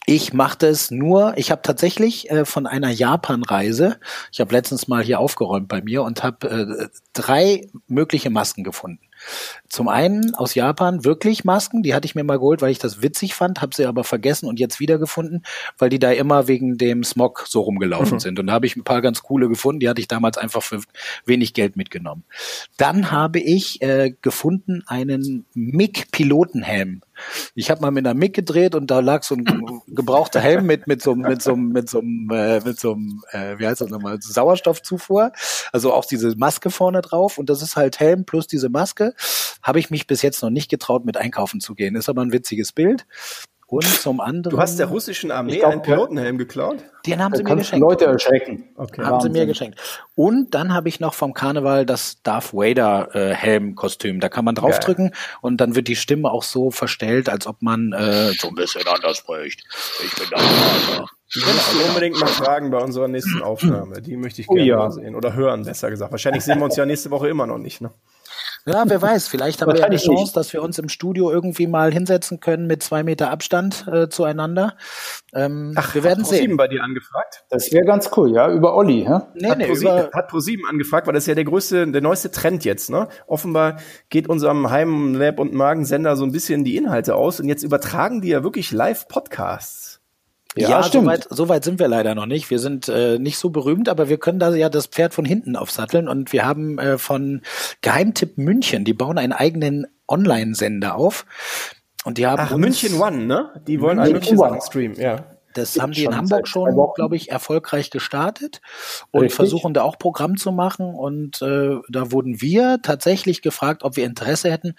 Ich 0.06 0.34
mache 0.34 0.58
das 0.58 0.90
nur, 0.90 1.32
ich 1.36 1.50
habe 1.50 1.62
tatsächlich 1.62 2.30
äh, 2.30 2.44
von 2.44 2.66
einer 2.66 2.90
Japan-Reise, 2.90 3.98
ich 4.30 4.40
habe 4.40 4.54
letztens 4.54 4.86
mal 4.86 5.02
hier 5.02 5.18
aufgeräumt 5.18 5.68
bei 5.68 5.80
mir 5.80 6.02
und 6.02 6.22
habe 6.22 6.48
äh, 6.48 6.88
drei 7.14 7.68
mögliche 7.88 8.28
Masken 8.28 8.64
gefunden. 8.64 9.00
Zum 9.68 9.88
einen 9.88 10.34
aus 10.34 10.54
Japan 10.54 11.04
wirklich 11.04 11.44
Masken, 11.44 11.82
die 11.82 11.94
hatte 11.94 12.06
ich 12.06 12.14
mir 12.14 12.24
mal 12.24 12.38
geholt, 12.38 12.62
weil 12.62 12.70
ich 12.70 12.78
das 12.78 13.02
witzig 13.02 13.34
fand, 13.34 13.62
habe 13.62 13.74
sie 13.74 13.86
aber 13.86 14.04
vergessen 14.04 14.46
und 14.46 14.60
jetzt 14.60 14.80
wiedergefunden, 14.80 15.42
weil 15.78 15.88
die 15.88 15.98
da 15.98 16.10
immer 16.12 16.48
wegen 16.48 16.76
dem 16.76 17.02
Smog 17.04 17.44
so 17.48 17.62
rumgelaufen 17.62 18.14
mhm. 18.16 18.20
sind. 18.20 18.38
Und 18.38 18.48
da 18.48 18.52
habe 18.52 18.66
ich 18.66 18.76
ein 18.76 18.84
paar 18.84 19.00
ganz 19.02 19.22
coole 19.22 19.48
gefunden, 19.48 19.80
die 19.80 19.88
hatte 19.88 20.00
ich 20.00 20.08
damals 20.08 20.36
einfach 20.36 20.62
für 20.62 20.80
wenig 21.24 21.54
Geld 21.54 21.76
mitgenommen. 21.76 22.24
Dann 22.76 23.10
habe 23.10 23.40
ich 23.40 23.80
äh, 23.82 24.14
gefunden 24.20 24.82
einen 24.86 25.46
MIG-Pilotenhelm. 25.54 27.02
Ich 27.54 27.70
habe 27.70 27.80
mal 27.80 27.90
mit 27.90 28.06
einer 28.06 28.14
MIG 28.14 28.34
gedreht 28.34 28.74
und 28.74 28.90
da 28.90 29.00
lag 29.00 29.22
so 29.22 29.34
ein 29.34 29.44
gebrauchter 29.86 30.40
Helm 30.40 30.66
mit 30.66 30.86
mit 30.86 31.02
so 31.02 31.14
mit 31.14 31.42
so 31.42 31.56
mit 31.56 31.88
so 31.88 32.00
äh, 32.00 32.60
mit 32.60 32.78
so 32.78 32.96
äh, 33.30 33.58
wie 33.58 33.66
heißt 33.66 33.80
das 33.80 33.90
nochmal 33.90 34.18
Sauerstoffzufuhr, 34.20 35.32
also 35.72 35.92
auch 35.92 36.04
diese 36.04 36.36
Maske 36.36 36.70
vorne 36.70 37.00
drauf 37.00 37.38
und 37.38 37.50
das 37.50 37.62
ist 37.62 37.76
halt 37.76 38.00
Helm 38.00 38.24
plus 38.24 38.46
diese 38.46 38.68
Maske 38.68 39.14
habe 39.64 39.78
ich 39.78 39.90
mich 39.90 40.06
bis 40.06 40.22
jetzt 40.22 40.42
noch 40.42 40.50
nicht 40.50 40.70
getraut, 40.70 41.04
mit 41.06 41.16
einkaufen 41.16 41.58
zu 41.58 41.74
gehen. 41.74 41.96
Ist 41.96 42.10
aber 42.10 42.22
ein 42.22 42.32
witziges 42.32 42.72
Bild. 42.72 43.06
Und 43.66 43.84
zum 43.84 44.20
anderen. 44.20 44.54
Du 44.54 44.60
hast 44.60 44.78
der 44.78 44.86
russischen 44.86 45.30
Armee 45.30 45.58
glaub, 45.58 45.72
einen 45.72 45.82
Pilotenhelm 45.82 46.38
geklaut? 46.38 46.84
Den 47.06 47.22
haben 47.22 47.34
sie 47.34 47.42
mir 47.42 47.56
geschenkt. 47.56 47.80
Leute 47.80 48.04
erschrecken. 48.06 48.68
Okay. 48.76 49.02
Haben 49.02 49.14
Wahnsinn. 49.14 49.32
sie 49.32 49.38
mir 49.40 49.46
geschenkt. 49.46 49.80
Und 50.14 50.54
dann 50.54 50.72
habe 50.72 50.88
ich 50.88 51.00
noch 51.00 51.14
vom 51.14 51.34
Karneval 51.34 51.86
das 51.86 52.22
Darth 52.22 52.52
Vader 52.52 53.08
äh, 53.14 53.34
Helm-Kostüm. 53.34 54.20
Da 54.20 54.28
kann 54.28 54.44
man 54.44 54.54
draufdrücken 54.54 55.10
Geil. 55.10 55.18
und 55.40 55.60
dann 55.60 55.74
wird 55.74 55.88
die 55.88 55.96
Stimme 55.96 56.30
auch 56.30 56.42
so 56.42 56.70
verstellt, 56.70 57.28
als 57.28 57.46
ob 57.46 57.62
man 57.62 57.92
äh, 57.92 58.32
so 58.32 58.48
ein 58.48 58.54
bisschen 58.54 58.86
anders 58.86 59.18
spricht. 59.18 59.64
Ich 60.04 60.14
bin 60.14 60.26
da. 60.30 61.06
Die 61.34 61.40
musst 61.40 61.74
du 61.74 61.88
unbedingt 61.88 62.20
mal 62.20 62.26
fragen 62.26 62.70
bei 62.70 62.78
unserer 62.78 63.08
nächsten 63.08 63.42
Aufnahme. 63.42 64.00
Die 64.02 64.16
möchte 64.16 64.40
ich 64.40 64.48
oh 64.48 64.54
gerne 64.54 64.66
oh, 64.66 64.70
ja. 64.70 64.76
mal 64.76 64.90
sehen. 64.92 65.14
Oder 65.16 65.34
hören, 65.34 65.64
besser 65.64 65.90
gesagt. 65.90 66.12
Wahrscheinlich 66.12 66.44
sehen 66.44 66.58
wir 66.58 66.66
uns 66.66 66.76
ja 66.76 66.86
nächste 66.86 67.10
Woche 67.10 67.28
immer 67.28 67.46
noch 67.46 67.58
nicht. 67.58 67.80
Ne? 67.80 67.90
Ja, 68.66 68.84
wer 68.86 69.02
weiß, 69.02 69.28
vielleicht 69.28 69.60
haben 69.60 69.72
wir 69.72 69.80
ja 69.80 69.84
eine 69.84 69.98
Chance, 69.98 70.22
nicht. 70.22 70.36
dass 70.36 70.54
wir 70.54 70.62
uns 70.62 70.78
im 70.78 70.88
Studio 70.88 71.30
irgendwie 71.30 71.66
mal 71.66 71.92
hinsetzen 71.92 72.40
können 72.40 72.66
mit 72.66 72.82
zwei 72.82 73.02
Meter 73.02 73.30
Abstand 73.30 73.86
äh, 73.92 74.08
zueinander. 74.08 74.76
Ähm, 75.34 75.74
Ach, 75.76 75.94
wir 75.94 76.02
werden 76.02 76.24
hat 76.24 76.30
sehen. 76.30 76.52
Pro7 76.52 76.56
bei 76.56 76.68
dir 76.68 76.82
angefragt? 76.82 77.44
Das 77.50 77.70
wäre 77.72 77.84
ganz 77.84 78.10
cool, 78.16 78.32
ja, 78.34 78.50
über 78.50 78.74
Olli, 78.74 79.04
hä? 79.06 79.20
Nee, 79.34 79.50
hat, 79.50 79.58
nee, 79.58 79.66
Pro 79.66 79.74
über 79.74 80.10
hat 80.14 80.30
Pro7 80.30 80.66
angefragt, 80.66 81.06
weil 81.06 81.12
das 81.12 81.24
ist 81.24 81.28
ja 81.28 81.34
der 81.34 81.44
größte, 81.44 81.86
der 81.90 82.00
neueste 82.00 82.30
Trend 82.30 82.64
jetzt, 82.64 82.88
ne? 82.88 83.08
Offenbar 83.26 83.76
geht 84.08 84.28
unserem 84.28 84.70
Heim, 84.70 85.14
Lab 85.14 85.40
und 85.40 85.52
Magensender 85.52 86.16
so 86.16 86.24
ein 86.24 86.32
bisschen 86.32 86.64
die 86.64 86.76
Inhalte 86.76 87.16
aus 87.16 87.40
und 87.40 87.48
jetzt 87.48 87.64
übertragen 87.64 88.22
die 88.22 88.28
ja 88.28 88.44
wirklich 88.44 88.72
Live-Podcasts. 88.72 89.93
Ja, 90.56 90.68
ja 90.68 90.82
so, 90.82 91.04
weit, 91.04 91.26
so 91.30 91.48
weit 91.48 91.64
sind 91.64 91.78
wir 91.80 91.88
leider 91.88 92.14
noch 92.14 92.26
nicht. 92.26 92.50
Wir 92.50 92.58
sind 92.58 92.88
äh, 92.88 93.18
nicht 93.18 93.38
so 93.38 93.50
berühmt, 93.50 93.88
aber 93.88 94.08
wir 94.08 94.18
können 94.18 94.38
da 94.38 94.54
ja 94.54 94.68
das 94.68 94.86
Pferd 94.86 95.14
von 95.14 95.24
hinten 95.24 95.56
aufsatteln 95.56 96.08
und 96.08 96.32
wir 96.32 96.44
haben 96.46 96.78
äh, 96.78 96.98
von 96.98 97.42
Geheimtipp 97.80 98.38
München, 98.38 98.84
die 98.84 98.94
bauen 98.94 99.18
einen 99.18 99.32
eigenen 99.32 99.86
Online-Sender 100.06 100.94
auf. 100.94 101.26
Und 102.04 102.18
die 102.18 102.26
haben 102.26 102.42
Ach, 102.42 102.56
München 102.56 103.00
One, 103.00 103.24
ne? 103.24 103.62
Die 103.66 103.80
wollen 103.80 103.96
München, 103.96 104.12
München 104.12 104.38
One 104.38 104.60
streamen, 104.60 105.00
ja. 105.00 105.24
Das 105.54 105.78
haben 105.78 105.92
die 105.92 106.04
in 106.04 106.16
Hamburg 106.16 106.48
schon, 106.48 106.74
glaube 106.94 107.16
ich, 107.16 107.30
erfolgreich 107.30 107.90
gestartet 107.90 108.60
und 109.12 109.22
Richtig. 109.22 109.36
versuchen 109.36 109.72
da 109.72 109.82
auch 109.82 109.98
Programm 109.98 110.36
zu 110.36 110.52
machen. 110.52 110.94
Und 110.94 111.40
äh, 111.42 111.76
da 111.88 112.10
wurden 112.10 112.40
wir 112.42 112.80
tatsächlich 112.82 113.40
gefragt, 113.40 113.84
ob 113.84 113.96
wir 113.96 114.04
Interesse 114.04 114.50
hätten. 114.50 114.74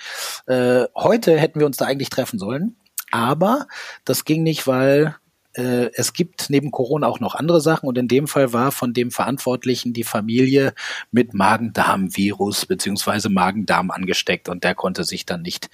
Äh, 0.47 0.85
heute 0.93 1.37
hätten 1.39 1.59
wir 1.59 1.65
uns 1.65 1.77
da 1.77 1.85
eigentlich 1.85 2.09
treffen 2.09 2.39
sollen. 2.39 2.75
Aber 3.11 3.67
das 4.03 4.25
ging 4.25 4.43
nicht, 4.43 4.67
weil 4.67 5.15
äh, 5.55 5.89
es 5.93 6.13
gibt 6.13 6.49
neben 6.49 6.71
Corona 6.71 7.07
auch 7.07 7.19
noch 7.19 7.35
andere 7.35 7.61
Sachen 7.61 7.87
und 7.87 7.97
in 7.97 8.07
dem 8.07 8.27
Fall 8.27 8.53
war 8.53 8.71
von 8.71 8.93
dem 8.93 9.11
Verantwortlichen 9.11 9.93
die 9.93 10.03
Familie 10.03 10.73
mit 11.11 11.33
Magen-Darm-Virus 11.33 12.65
beziehungsweise 12.65 13.29
Magen-Darm 13.29 13.91
angesteckt 13.91 14.49
und 14.49 14.63
der 14.63 14.75
konnte 14.75 15.03
sich 15.03 15.25
dann 15.25 15.41
nicht 15.41 15.69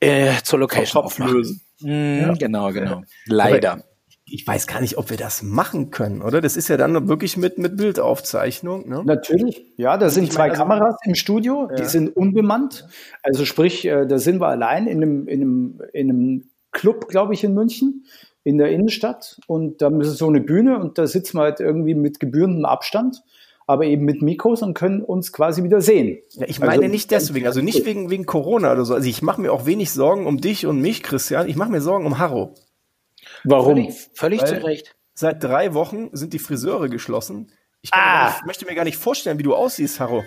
äh, 0.00 0.32
zur 0.42 0.58
Location 0.58 1.04
auflösen. 1.04 1.60
Mm, 1.80 2.20
ja. 2.20 2.32
Genau, 2.34 2.72
genau. 2.72 3.02
Leider. 3.26 3.72
Aber 3.72 3.84
ich 4.26 4.46
weiß 4.46 4.66
gar 4.66 4.80
nicht, 4.80 4.96
ob 4.96 5.10
wir 5.10 5.18
das 5.18 5.42
machen 5.42 5.90
können, 5.90 6.22
oder? 6.22 6.40
Das 6.40 6.56
ist 6.56 6.68
ja 6.68 6.78
dann 6.78 7.08
wirklich 7.08 7.36
mit, 7.36 7.58
mit 7.58 7.76
Bildaufzeichnung. 7.76 8.88
Ne? 8.88 9.02
Natürlich, 9.04 9.66
ja, 9.76 9.98
da 9.98 10.08
sind 10.08 10.32
zwei 10.32 10.48
meine, 10.48 10.52
also, 10.52 10.62
Kameras 10.62 10.96
im 11.04 11.14
Studio, 11.14 11.68
ja. 11.70 11.76
die 11.76 11.84
sind 11.84 12.16
unbemannt. 12.16 12.88
Also 13.22 13.44
sprich, 13.44 13.84
äh, 13.84 14.06
da 14.06 14.18
sind 14.18 14.40
wir 14.40 14.48
allein 14.48 14.86
in 14.86 15.02
einem, 15.02 15.28
in 15.28 15.42
einem, 15.42 15.82
in 15.92 16.10
einem 16.10 16.50
Club, 16.72 17.08
glaube 17.08 17.34
ich, 17.34 17.44
in 17.44 17.52
München 17.52 18.06
in 18.44 18.58
der 18.58 18.70
Innenstadt 18.70 19.40
und 19.46 19.80
da 19.82 19.88
ist 19.88 20.18
so 20.18 20.28
eine 20.28 20.40
Bühne 20.40 20.78
und 20.78 20.98
da 20.98 21.06
sitzen 21.06 21.38
wir 21.38 21.42
halt 21.42 21.60
irgendwie 21.60 21.94
mit 21.94 22.20
gebührendem 22.20 22.66
Abstand, 22.66 23.22
aber 23.66 23.86
eben 23.86 24.04
mit 24.04 24.20
Mikros 24.20 24.62
und 24.62 24.74
können 24.74 25.02
uns 25.02 25.32
quasi 25.32 25.64
wieder 25.64 25.80
sehen. 25.80 26.18
Ja, 26.32 26.46
ich 26.46 26.60
meine 26.60 26.72
also, 26.72 26.88
nicht 26.88 27.10
deswegen, 27.10 27.46
also 27.46 27.62
nicht 27.62 27.86
wegen, 27.86 28.10
wegen 28.10 28.26
Corona 28.26 28.72
oder 28.72 28.84
so. 28.84 28.94
Also 28.94 29.08
ich 29.08 29.22
mache 29.22 29.40
mir 29.40 29.50
auch 29.50 29.64
wenig 29.64 29.90
Sorgen 29.90 30.26
um 30.26 30.38
dich 30.38 30.66
und 30.66 30.80
mich, 30.80 31.02
Christian. 31.02 31.48
Ich 31.48 31.56
mache 31.56 31.70
mir 31.70 31.80
Sorgen 31.80 32.04
um 32.04 32.18
Harro. 32.18 32.54
Warum? 33.44 33.76
Völlig, 33.76 33.94
völlig 34.12 34.44
zu 34.44 34.62
Recht. 34.62 34.94
Seit 35.14 35.42
drei 35.42 35.72
Wochen 35.72 36.10
sind 36.12 36.34
die 36.34 36.38
Friseure 36.38 36.88
geschlossen. 36.88 37.50
Ich 37.80 37.92
ah. 37.92 38.30
nicht, 38.30 38.46
möchte 38.46 38.66
mir 38.66 38.74
gar 38.74 38.84
nicht 38.84 38.98
vorstellen, 38.98 39.38
wie 39.38 39.42
du 39.42 39.54
aussiehst, 39.54 40.00
Harro. 40.00 40.22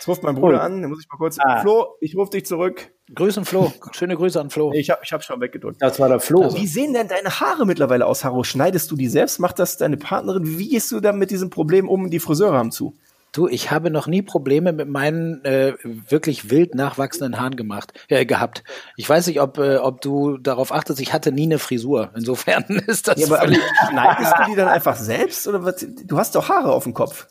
Jetzt 0.00 0.08
ruft 0.08 0.22
mein 0.22 0.34
Bruder 0.34 0.56
oh. 0.56 0.64
an, 0.64 0.80
den 0.80 0.88
muss 0.88 1.00
ich 1.02 1.08
mal 1.10 1.18
kurz. 1.18 1.36
Ah. 1.38 1.60
Flo, 1.60 1.88
ich 2.00 2.16
rufe 2.16 2.30
dich 2.30 2.46
zurück. 2.46 2.90
Grüßen 3.14 3.44
Flo. 3.44 3.70
Schöne 3.92 4.16
Grüße 4.16 4.40
an 4.40 4.48
Flo. 4.48 4.72
Ich 4.72 4.88
habe 4.88 5.02
ich 5.04 5.12
hab 5.12 5.22
schon 5.22 5.42
weggedrückt. 5.42 5.76
Das 5.82 6.00
war 6.00 6.08
der 6.08 6.20
Flo. 6.20 6.44
Also. 6.44 6.56
Wie 6.56 6.66
sehen 6.66 6.94
denn 6.94 7.06
deine 7.06 7.38
Haare 7.38 7.66
mittlerweile 7.66 8.06
aus, 8.06 8.24
Haro? 8.24 8.42
Schneidest 8.42 8.90
du 8.90 8.96
die 8.96 9.08
selbst? 9.08 9.40
Macht 9.40 9.58
das 9.58 9.76
deine 9.76 9.98
Partnerin? 9.98 10.58
Wie 10.58 10.70
gehst 10.70 10.90
du 10.90 11.00
dann 11.00 11.18
mit 11.18 11.30
diesem 11.30 11.50
Problem 11.50 11.86
um? 11.86 12.08
Die 12.08 12.18
Friseure 12.18 12.56
haben 12.56 12.70
zu. 12.70 12.96
Du, 13.32 13.46
ich 13.46 13.70
habe 13.70 13.90
noch 13.90 14.06
nie 14.06 14.22
Probleme 14.22 14.72
mit 14.72 14.88
meinen 14.88 15.44
äh, 15.44 15.74
wirklich 15.84 16.48
wild 16.48 16.74
nachwachsenden 16.74 17.38
Haaren 17.38 17.56
gemacht, 17.56 17.92
äh, 18.08 18.24
gehabt. 18.24 18.64
Ich 18.96 19.06
weiß 19.06 19.26
nicht, 19.26 19.42
ob, 19.42 19.58
äh, 19.58 19.76
ob 19.76 20.00
du 20.00 20.38
darauf 20.38 20.72
achtest, 20.72 20.98
ich 21.00 21.12
hatte 21.12 21.30
nie 21.30 21.44
eine 21.44 21.58
Frisur. 21.58 22.10
Insofern 22.16 22.64
ist 22.86 23.06
das. 23.06 23.20
Ja, 23.20 23.26
aber 23.26 23.52
schneidest 23.52 24.32
du 24.38 24.50
die 24.50 24.56
dann 24.56 24.68
einfach 24.68 24.96
selbst 24.96 25.46
oder 25.46 25.62
was? 25.62 25.86
Du 26.06 26.16
hast 26.16 26.34
doch 26.36 26.48
Haare 26.48 26.72
auf 26.72 26.84
dem 26.84 26.94
Kopf. 26.94 27.28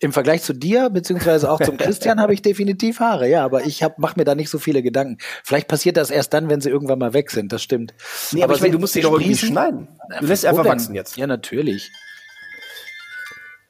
Im 0.00 0.12
Vergleich 0.12 0.42
zu 0.42 0.52
dir, 0.52 0.90
beziehungsweise 0.90 1.50
auch 1.50 1.60
zum 1.60 1.76
Christian, 1.76 2.20
habe 2.20 2.32
ich 2.32 2.40
definitiv 2.40 3.00
Haare, 3.00 3.28
ja, 3.28 3.44
aber 3.44 3.64
ich 3.64 3.84
mache 3.96 4.14
mir 4.16 4.24
da 4.24 4.36
nicht 4.36 4.48
so 4.48 4.58
viele 4.58 4.80
Gedanken. 4.82 5.18
Vielleicht 5.42 5.66
passiert 5.66 5.96
das 5.96 6.10
erst 6.10 6.32
dann, 6.34 6.48
wenn 6.48 6.60
sie 6.60 6.70
irgendwann 6.70 7.00
mal 7.00 7.14
weg 7.14 7.32
sind, 7.32 7.52
das 7.52 7.62
stimmt. 7.62 7.94
Nee, 8.30 8.42
aber, 8.42 8.50
aber 8.50 8.54
ich 8.54 8.60
meine, 8.60 8.72
du 8.72 8.78
musst 8.78 8.92
sie 8.92 9.00
doch 9.00 9.12
irgendwie 9.12 9.36
schneiden. 9.36 9.88
Du 10.20 10.26
lässt 10.26 10.46
einfach 10.46 10.62
denn? 10.62 10.72
wachsen 10.72 10.94
jetzt. 10.94 11.16
Ja, 11.16 11.26
natürlich. 11.26 11.90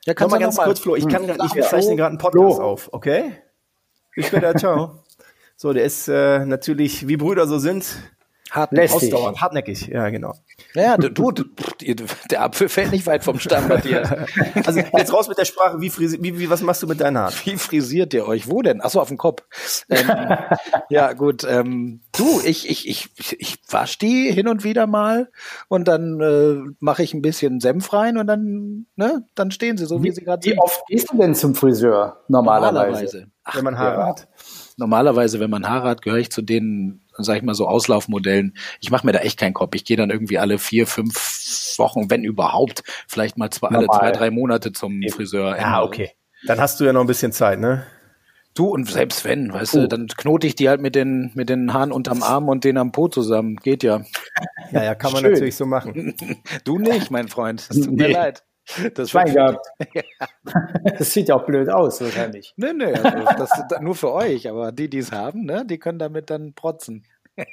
Ja, 0.05 0.15
kannst 0.15 0.33
mal 0.33 0.39
ganz 0.39 0.57
mal. 0.57 0.65
kurz, 0.65 0.81
Flo, 0.81 0.97
ich 0.97 1.09
kann, 1.09 1.29
hm. 1.29 1.39
ich 1.45 1.65
zeichne 1.65 1.97
gerade 1.97 2.11
einen 2.11 2.19
Podcast 2.19 2.57
Flo. 2.57 2.65
auf, 2.65 2.89
okay? 2.93 3.33
Bis 4.15 4.27
später, 4.27 4.55
ciao. 4.55 5.05
So, 5.61 5.73
der 5.73 5.83
ist 5.83 6.07
äh, 6.07 6.47
natürlich, 6.47 7.09
wie 7.09 7.17
Brüder 7.17 7.49
so 7.49 7.59
sind, 7.59 7.85
Hartnäckig. 8.51 8.95
Ausdauernd, 8.95 9.41
hartnäckig, 9.41 9.89
ja, 9.89 10.09
genau. 10.09 10.35
Ja, 10.75 10.97
du, 10.97 11.11
du, 11.11 11.45
der 12.31 12.43
Apfel 12.43 12.69
fällt 12.69 12.93
nicht 12.93 13.07
weit 13.07 13.23
vom 13.23 13.39
Stamm, 13.39 13.69
Matthias. 13.69 14.11
also 14.67 14.81
jetzt 14.81 15.13
raus 15.13 15.29
mit 15.29 15.37
der 15.37 15.45
Sprache, 15.45 15.81
wie, 15.81 15.91
frisi 15.91 16.19
wie, 16.23 16.39
wie 16.39 16.49
was 16.49 16.63
machst 16.63 16.83
du 16.83 16.87
mit 16.87 17.01
deinen 17.01 17.19
Haaren? 17.19 17.35
Wie 17.45 17.57
frisiert 17.57 18.15
ihr 18.15 18.27
euch? 18.27 18.49
Wo 18.49 18.63
denn? 18.63 18.81
Achso, 18.81 19.01
auf 19.01 19.09
dem 19.09 19.19
Kopf. 19.19 19.43
Ähm, 19.91 20.09
ja, 20.89 21.13
gut. 21.13 21.45
Ähm, 21.49 22.01
du, 22.17 22.41
ich, 22.45 22.71
ich, 22.71 22.89
ich, 22.89 23.11
ich 23.39 23.59
wasch 23.71 23.99
die 23.99 24.33
hin 24.33 24.49
und 24.49 24.65
wieder 24.65 24.87
mal 24.87 25.31
und 25.69 25.87
dann 25.87 26.21
äh, 26.21 26.73
mache 26.81 27.03
ich 27.03 27.13
ein 27.13 27.23
bisschen 27.23 27.61
Senf 27.61 27.93
rein 27.93 28.17
und 28.17 28.27
dann, 28.27 28.87
ne, 28.97 29.27
dann 29.35 29.51
stehen 29.51 29.77
sie 29.77 29.85
so, 29.85 30.03
wie, 30.03 30.09
wie 30.09 30.13
sie 30.13 30.25
gerade 30.25 30.43
sind. 30.43 30.55
Wie 30.55 30.59
oft 30.59 30.87
gehst 30.89 31.11
du 31.13 31.19
denn 31.19 31.35
zum 31.35 31.55
Friseur 31.55 32.25
normalerweise? 32.29 32.73
normalerweise. 32.73 33.27
Ach, 33.45 33.57
wenn 33.57 33.65
man 33.65 33.79
Haare 33.79 34.01
ja. 34.01 34.07
hat. 34.07 34.29
Normalerweise, 34.77 35.41
wenn 35.41 35.51
man 35.51 35.69
Haare 35.69 35.89
hat, 35.89 36.03
gehöre 36.03 36.19
ich 36.19 36.31
zu 36.31 36.41
denen 36.41 37.03
sag 37.25 37.37
ich 37.37 37.43
mal 37.43 37.55
so 37.55 37.67
Auslaufmodellen. 37.67 38.57
Ich 38.81 38.91
mache 38.91 39.07
mir 39.07 39.13
da 39.13 39.21
echt 39.21 39.39
keinen 39.39 39.55
Kopf. 39.55 39.75
Ich 39.75 39.85
gehe 39.85 39.97
dann 39.97 40.11
irgendwie 40.11 40.39
alle 40.39 40.59
vier, 40.59 40.87
fünf 40.87 41.75
Wochen, 41.79 42.11
wenn 42.11 42.25
überhaupt, 42.25 42.83
vielleicht 43.07 43.39
mal 43.39 43.51
zwei, 43.51 43.69
alle 43.69 43.87
zwei, 43.87 44.11
drei 44.13 44.31
Monate 44.31 44.73
zum 44.73 45.01
Friseur. 45.11 45.57
Ja, 45.57 45.83
okay. 45.83 46.11
Dann 46.47 46.61
hast 46.61 46.81
du 46.81 46.85
ja 46.85 46.93
noch 46.93 47.01
ein 47.01 47.07
bisschen 47.07 47.33
Zeit, 47.33 47.59
ne? 47.59 47.85
Du 48.55 48.67
und 48.67 48.91
selbst 48.91 49.25
wenn, 49.25 49.53
weißt 49.53 49.75
uh. 49.75 49.81
du, 49.83 49.89
dann 49.89 50.09
knote 50.09 50.47
ich 50.47 50.57
die 50.57 50.69
halt 50.69 50.81
mit 50.81 50.97
den 50.97 51.31
mit 51.35 51.49
den 51.49 51.73
Haaren 51.73 51.93
unterm 51.93 52.25
Arm 52.25 52.49
und 52.49 52.65
den 52.65 52.77
am 52.77 52.91
Po 52.91 53.07
zusammen. 53.07 53.57
Geht 53.57 53.85
ja. 53.85 54.03
Ja, 54.73 54.83
ja, 54.83 54.95
kann 54.95 55.13
man 55.13 55.23
Schön. 55.23 55.33
natürlich 55.33 55.55
so 55.55 55.65
machen. 55.65 56.15
du 56.65 56.79
nicht, 56.79 57.11
mein 57.11 57.29
Freund. 57.29 57.69
Das 57.69 57.77
tut 57.79 57.93
nee. 57.93 58.09
mir 58.09 58.13
leid. 58.13 58.43
Das 58.95 59.11
Schwein 59.11 59.33
gehabt. 59.33 59.67
Das 60.99 61.13
sieht 61.13 61.29
ja 61.29 61.37
auch 61.37 61.45
blöd 61.45 61.69
aus, 61.69 62.01
wahrscheinlich. 62.01 62.55
Nee, 62.57 62.73
nee, 62.73 62.93
also 62.93 63.35
das 63.37 63.59
ist 63.59 63.81
nur 63.81 63.95
für 63.95 64.13
euch, 64.13 64.49
aber 64.49 64.73
die, 64.73 64.89
die 64.89 64.99
es 64.99 65.13
haben, 65.13 65.45
ne, 65.45 65.65
die 65.65 65.79
können 65.79 65.99
damit 65.99 66.31
dann 66.31 66.55
protzen. 66.55 67.05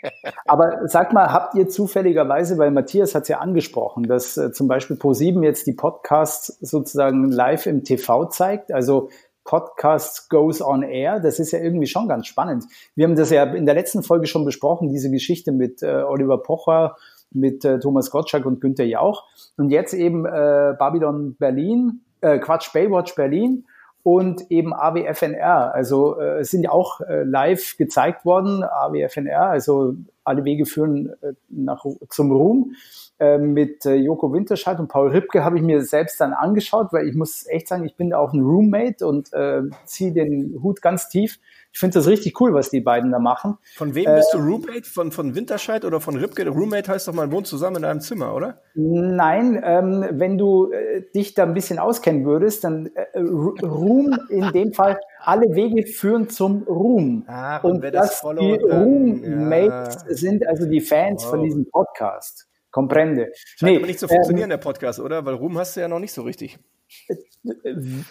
Aber 0.45 0.87
sag 0.87 1.13
mal, 1.13 1.31
habt 1.31 1.55
ihr 1.55 1.67
zufälligerweise, 1.67 2.57
weil 2.57 2.71
Matthias 2.71 3.13
hat 3.13 3.23
es 3.23 3.29
ja 3.29 3.39
angesprochen, 3.39 4.03
dass 4.03 4.35
äh, 4.37 4.51
zum 4.51 4.67
Beispiel 4.67 4.95
Pro7 4.95 5.43
jetzt 5.43 5.67
die 5.67 5.73
Podcasts 5.73 6.57
sozusagen 6.59 7.31
live 7.31 7.65
im 7.67 7.83
TV 7.83 8.25
zeigt, 8.25 8.71
also 8.71 9.09
Podcasts 9.43 10.27
goes 10.27 10.59
on 10.59 10.81
air, 10.81 11.19
das 11.19 11.39
ist 11.39 11.51
ja 11.51 11.59
irgendwie 11.59 11.85
schon 11.85 12.07
ganz 12.07 12.25
spannend. 12.25 12.65
Wir 12.95 13.05
haben 13.05 13.15
das 13.15 13.29
ja 13.29 13.43
in 13.43 13.67
der 13.67 13.75
letzten 13.75 14.01
Folge 14.01 14.25
schon 14.25 14.43
besprochen, 14.43 14.89
diese 14.89 15.11
Geschichte 15.11 15.51
mit 15.51 15.83
äh, 15.83 16.01
Oliver 16.01 16.41
Pocher, 16.41 16.95
mit 17.35 17.65
äh, 17.65 17.79
Thomas 17.79 18.09
Gottschalk 18.09 18.45
und 18.45 18.61
Günther 18.61 18.85
Jauch. 18.85 19.25
Und 19.57 19.69
jetzt 19.69 19.93
eben 19.93 20.25
äh, 20.25 20.73
Babylon 20.77 21.35
Berlin, 21.35 22.01
äh, 22.21 22.39
Quatsch, 22.39 22.73
Baywatch 22.73 23.15
Berlin 23.15 23.65
und 24.03 24.51
eben 24.51 24.73
AWFNR. 24.73 25.73
Also 25.73 26.19
äh, 26.19 26.43
sind 26.43 26.63
ja 26.63 26.71
auch 26.71 27.01
äh, 27.01 27.23
live 27.23 27.75
gezeigt 27.77 28.23
worden, 28.23 28.63
AWFNR, 28.63 29.49
also 29.49 29.95
alle 30.23 30.45
Wege 30.45 30.65
führen 30.65 31.13
äh, 31.21 31.33
nach, 31.49 31.85
zum 32.09 32.31
Ruhm. 32.31 32.75
Äh, 33.17 33.37
mit 33.37 33.85
äh, 33.85 33.95
Joko 33.95 34.33
Winterscheid 34.33 34.77
und 34.79 34.89
Paul 34.89 35.09
Ripke 35.09 35.43
habe 35.43 35.57
ich 35.57 35.63
mir 35.63 35.81
selbst 35.81 36.19
dann 36.19 36.33
angeschaut, 36.33 36.91
weil 36.91 37.07
ich 37.07 37.15
muss 37.15 37.47
echt 37.47 37.67
sagen, 37.67 37.85
ich 37.85 37.95
bin 37.95 38.09
da 38.09 38.17
auch 38.17 38.33
ein 38.33 38.41
Roommate 38.41 39.07
und 39.07 39.31
äh, 39.31 39.61
ziehe 39.85 40.11
den 40.11 40.59
Hut 40.61 40.81
ganz 40.81 41.07
tief 41.07 41.39
ich 41.75 41.79
finde 41.79 41.95
das 41.95 42.07
richtig 42.07 42.39
cool, 42.39 42.53
was 42.53 42.69
die 42.69 42.79
beiden 42.79 43.11
da 43.11 43.19
machen. 43.19 43.57
Von 43.75 43.95
wem 43.95 44.05
bist 44.05 44.33
du 44.33 44.37
äh, 44.37 44.41
Roommate? 44.41 44.85
Von, 44.85 45.11
von 45.11 45.35
Winterscheid 45.35 45.83
oder 45.83 45.99
von 45.99 46.15
Ripke? 46.15 46.47
Roommate 46.47 46.89
heißt 46.89 47.05
doch, 47.05 47.13
man 47.13 47.33
wohnt 47.33 47.47
zusammen 47.47 47.75
in 47.75 47.83
einem 47.83 47.99
Zimmer, 47.99 48.33
oder? 48.33 48.61
Nein, 48.75 49.61
ähm, 49.61 50.05
wenn 50.13 50.37
du 50.37 50.71
äh, 50.71 51.01
dich 51.13 51.33
da 51.33 51.43
ein 51.43 51.53
bisschen 51.53 51.77
auskennen 51.77 52.23
würdest, 52.23 52.63
dann 52.63 52.91
äh, 52.95 53.19
Room 53.19 54.17
in 54.29 54.53
dem 54.53 54.71
Fall, 54.71 55.01
alle 55.19 55.53
Wege 55.53 55.85
führen 55.85 56.29
zum 56.29 56.63
Ruhm. 56.63 57.25
Ah, 57.27 57.57
und, 57.57 57.83
und 57.83 57.93
das 57.93 58.21
dass 58.21 58.35
die 58.39 58.53
Roommates 58.53 60.05
ja. 60.07 60.15
sind 60.15 60.47
also 60.47 60.67
die 60.67 60.79
Fans 60.79 61.25
wow. 61.25 61.31
von 61.31 61.43
diesem 61.43 61.69
Podcast. 61.69 62.47
Comprende. 62.75 63.31
Scheint 63.33 63.71
nee, 63.71 63.77
aber 63.77 63.87
nicht 63.87 63.99
zu 63.99 64.09
funktionieren, 64.09 64.47
ähm, 64.47 64.49
der 64.49 64.57
Podcast, 64.57 64.99
oder? 64.99 65.23
Weil 65.23 65.35
Ruhm 65.35 65.57
hast 65.57 65.77
du 65.77 65.79
ja 65.79 65.87
noch 65.87 65.99
nicht 65.99 66.11
so 66.11 66.23
richtig. 66.23 66.59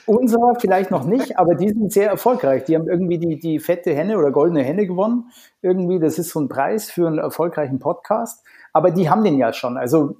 Unser 0.07 0.55
vielleicht 0.59 0.91
noch 0.91 1.05
nicht, 1.05 1.39
aber 1.39 1.55
die 1.55 1.69
sind 1.69 1.93
sehr 1.93 2.09
erfolgreich. 2.09 2.65
Die 2.65 2.75
haben 2.75 2.89
irgendwie 2.89 3.19
die, 3.19 3.39
die 3.39 3.59
fette 3.59 3.95
Henne 3.95 4.17
oder 4.17 4.31
goldene 4.31 4.63
Henne 4.63 4.87
gewonnen. 4.87 5.31
Irgendwie, 5.61 5.99
das 5.99 6.19
ist 6.19 6.31
so 6.31 6.41
ein 6.41 6.49
Preis 6.49 6.91
für 6.91 7.07
einen 7.07 7.19
erfolgreichen 7.19 7.79
Podcast. 7.79 8.43
Aber 8.73 8.91
die 8.91 9.11
haben 9.11 9.23
den 9.23 9.37
ja 9.37 9.53
schon. 9.53 9.77
Also 9.77 10.17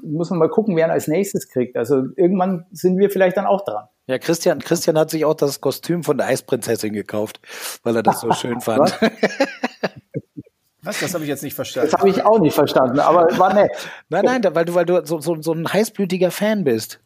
muss 0.00 0.30
man 0.30 0.38
mal 0.38 0.48
gucken, 0.48 0.76
wer 0.76 0.86
ihn 0.86 0.92
als 0.92 1.08
nächstes 1.08 1.48
kriegt. 1.48 1.76
Also 1.76 2.04
irgendwann 2.14 2.66
sind 2.70 2.98
wir 2.98 3.10
vielleicht 3.10 3.36
dann 3.36 3.46
auch 3.46 3.64
dran. 3.64 3.88
Ja, 4.06 4.18
Christian, 4.18 4.60
Christian 4.60 4.96
hat 4.96 5.10
sich 5.10 5.24
auch 5.24 5.34
das 5.34 5.60
Kostüm 5.60 6.04
von 6.04 6.18
der 6.18 6.28
Eisprinzessin 6.28 6.92
gekauft, 6.92 7.40
weil 7.82 7.96
er 7.96 8.04
das 8.04 8.20
so 8.20 8.30
schön 8.32 8.60
fand. 8.60 8.96
Was? 10.88 11.00
Das 11.00 11.12
habe 11.12 11.22
ich 11.24 11.28
jetzt 11.28 11.42
nicht 11.42 11.52
verstanden. 11.52 11.90
Das 11.90 12.00
habe 12.00 12.08
ich 12.08 12.24
auch 12.24 12.38
nicht 12.38 12.54
verstanden, 12.54 12.98
aber 12.98 13.28
war 13.38 13.52
nett. 13.52 13.70
Nein, 14.08 14.24
nein, 14.24 14.42
weil 14.54 14.64
du, 14.64 14.74
weil 14.74 14.86
du 14.86 15.04
so, 15.04 15.20
so, 15.20 15.36
so 15.42 15.52
ein 15.52 15.70
heißblütiger 15.70 16.30
Fan 16.30 16.64
bist. 16.64 16.98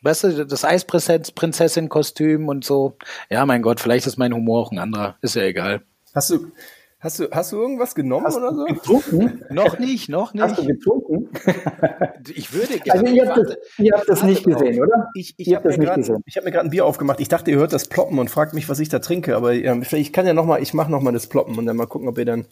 Weißt 0.00 0.24
du, 0.24 0.46
das 0.46 0.64
Eisprinzessin-Kostüm 0.64 2.48
und 2.48 2.64
so. 2.64 2.96
Ja, 3.28 3.44
mein 3.44 3.60
Gott, 3.60 3.80
vielleicht 3.80 4.06
ist 4.06 4.16
mein 4.16 4.32
Humor 4.32 4.62
auch 4.62 4.72
ein 4.72 4.78
anderer. 4.78 5.16
Ist 5.20 5.36
ja 5.36 5.42
egal. 5.42 5.82
Hast 6.14 6.30
du, 6.30 6.52
Hast 7.00 7.18
du, 7.18 7.30
hast 7.30 7.52
du 7.52 7.56
irgendwas 7.56 7.94
genommen 7.94 8.26
hast 8.26 8.36
oder 8.36 8.54
so? 8.54 8.64
Getrunken? 8.64 9.42
noch 9.50 9.78
nicht, 9.78 10.10
noch 10.10 10.34
nicht. 10.34 10.42
Hast 10.42 10.58
du 10.58 10.66
getrunken? 10.66 11.30
ich 12.34 12.52
würde 12.52 12.78
gerne. 12.78 13.00
Also 13.00 13.14
ihr 13.14 13.26
habt 13.26 13.38
das, 13.38 13.56
ihr 13.78 13.92
habt 13.94 14.08
das 14.08 14.22
nicht 14.22 14.44
gesehen, 14.44 14.82
oder? 14.82 15.08
Ich, 15.14 15.34
ich 15.38 15.54
habe 15.54 15.68
mir 15.68 15.78
gerade 15.78 16.02
hab 16.02 16.44
mir 16.44 16.60
ein 16.60 16.68
Bier 16.68 16.84
aufgemacht. 16.84 17.18
Ich 17.20 17.28
dachte, 17.28 17.50
ihr 17.50 17.56
hört 17.56 17.72
das 17.72 17.88
Ploppen 17.88 18.18
und 18.18 18.28
fragt 18.28 18.52
mich, 18.52 18.68
was 18.68 18.80
ich 18.80 18.90
da 18.90 18.98
trinke. 18.98 19.34
Aber 19.34 19.54
ähm, 19.54 19.82
ich 19.92 20.12
kann 20.12 20.26
ja 20.26 20.34
noch 20.34 20.44
mal, 20.44 20.62
ich 20.62 20.74
mache 20.74 20.90
noch 20.90 21.00
mal 21.00 21.12
das 21.12 21.26
Ploppen 21.26 21.56
und 21.56 21.64
dann 21.64 21.76
mal 21.76 21.86
gucken, 21.86 22.06
ob 22.06 22.18
ihr 22.18 22.26
dann 22.26 22.44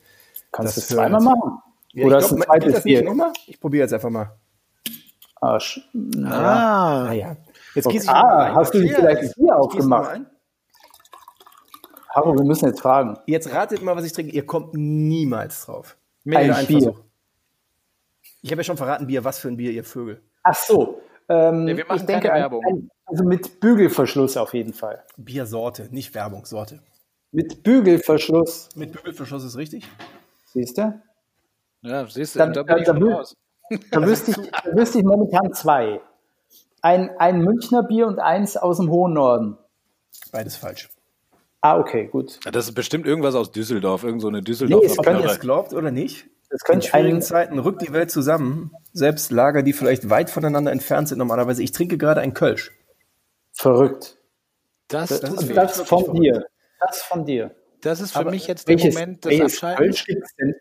Kannst 0.53 0.77
du 0.77 0.81
es 0.81 0.89
zweimal 0.89 1.21
machen? 1.21 1.59
Ja, 1.93 2.07
oder 2.07 2.19
ist 2.19 2.33
ein 2.33 2.43
zweites 2.43 2.83
Bier? 2.83 3.33
Ich 3.47 3.61
probiere 3.61 3.85
jetzt 3.85 3.93
einfach 3.93 4.11
mal. 4.11 4.37
Ah, 5.41 5.59
ah. 6.25 7.07
ah 7.09 7.13
ja. 7.13 7.37
Jetzt 7.75 7.87
okay. 7.87 8.03
ah, 8.07 8.55
hast 8.55 8.75
du 8.75 8.81
vielleicht 8.81 9.23
ein 9.23 9.33
Bier 9.37 9.57
aufgemacht? 9.57 10.21
Haro, 12.11 12.37
wir 12.37 12.45
müssen 12.45 12.67
jetzt 12.67 12.81
fragen. 12.81 13.19
Jetzt 13.27 13.53
ratet 13.53 13.83
mal, 13.83 13.95
was 13.95 14.05
ich 14.05 14.13
trinke. 14.13 14.33
Ihr 14.33 14.47
kommt 14.47 14.75
niemals 14.75 15.67
drauf. 15.67 15.97
Ein, 16.27 16.51
ein 16.51 16.67
Bier. 16.67 16.81
Versuch. 16.83 17.01
Ich 18.43 18.51
habe 18.51 18.61
ja 18.61 18.65
schon 18.65 18.77
verraten, 18.77 19.07
Bier. 19.07 19.25
Was 19.25 19.39
für 19.39 19.49
ein 19.49 19.57
Bier, 19.57 19.71
ihr 19.71 19.85
Vögel? 19.85 20.23
Ach 20.43 20.55
so. 20.55 21.01
Ähm, 21.29 21.65
nee, 21.65 21.77
wir 21.77 21.85
machen 21.87 22.01
ich 22.01 22.07
denke, 22.07 22.29
keine 22.29 22.41
Werbung. 22.41 22.65
Ein, 22.67 22.91
also 23.05 23.25
mit 23.25 23.61
Bügelverschluss 23.61 24.37
auf 24.37 24.55
jeden 24.55 24.73
Fall. 24.73 25.05
Biersorte, 25.17 25.89
nicht 25.91 26.15
Werbung, 26.15 26.47
Sorte. 26.47 26.81
Mit 27.33 27.63
Bügelverschluss. 27.63 28.71
Mit 28.75 28.93
Bügelverschluss 28.93 29.45
ist 29.45 29.57
richtig. 29.57 29.87
Siehst 30.59 30.77
du? 30.77 31.01
Ja, 31.83 32.07
siehst 32.09 32.35
du, 32.35 32.41
dann, 32.41 32.53
da 32.53 32.65
bin 32.65 32.79
ich 32.79 32.85
da, 32.85 32.93
raus. 32.93 33.37
Da 33.93 34.03
wüsste 34.07 34.33
ich, 34.33 34.51
da 34.51 34.75
wüsste 34.75 34.99
ich 34.99 35.05
momentan 35.05 35.53
zwei. 35.53 36.01
Ein, 36.83 37.11
ein 37.19 37.43
Münchner 37.43 37.85
Bier 37.85 38.09
und 38.09 38.19
eins 38.19 38.57
aus 38.57 38.79
dem 38.79 38.91
hohen 38.91 39.13
Norden. 39.13 39.57
Beides 40.33 40.57
falsch. 40.57 40.91
Ah, 41.61 41.79
okay, 41.79 42.07
gut. 42.07 42.41
Ja, 42.45 42.51
das 42.51 42.67
ist 42.67 42.75
bestimmt 42.75 43.07
irgendwas 43.07 43.37
aus 43.37 43.53
Düsseldorf, 43.53 44.03
irgend 44.03 44.21
so 44.21 44.29
eine 44.29 44.43
Düsseldorfer 44.43 45.13
nee, 45.13 45.19
Ob 45.19 45.25
ihr 45.25 45.31
es 45.31 45.39
glaubt 45.39 45.73
oder 45.73 45.93
nicht, 45.93 46.27
das 46.51 46.63
könnte 46.65 46.87
in 46.87 46.91
schwierigen 46.91 47.23
Zeiten 47.23 47.61
rückt 47.61 47.83
die 47.83 47.93
Welt 47.93 48.11
zusammen. 48.11 48.73
Selbst 48.93 49.31
Lager, 49.31 49.63
die 49.63 49.73
vielleicht 49.73 50.11
weit 50.11 50.31
voneinander 50.31 50.73
entfernt 50.73 51.09
sind 51.09 51.19
normalerweise. 51.19 51.63
Ich 51.63 51.71
trinke 51.71 51.99
gerade 51.99 52.21
ein 52.21 52.35
Kölsch. 52.35 52.73
Verrückt. 53.53 54.19
Das, 54.89 55.09
das, 55.09 55.21
das 55.21 55.43
ist 55.43 55.57
das 55.57 55.83
von 55.83 56.05
verrückt. 56.05 56.19
dir. 56.25 56.47
Das 56.81 57.03
von 57.03 57.25
dir. 57.25 57.55
Das 57.81 58.01
ist 58.01 58.13
für 58.13 58.21
Aber 58.21 58.31
mich 58.33 58.49
jetzt 58.49 58.69
der 58.69 58.77
Moment 58.79 59.25
des 59.25 59.41
Abschaltens. 59.41 60.05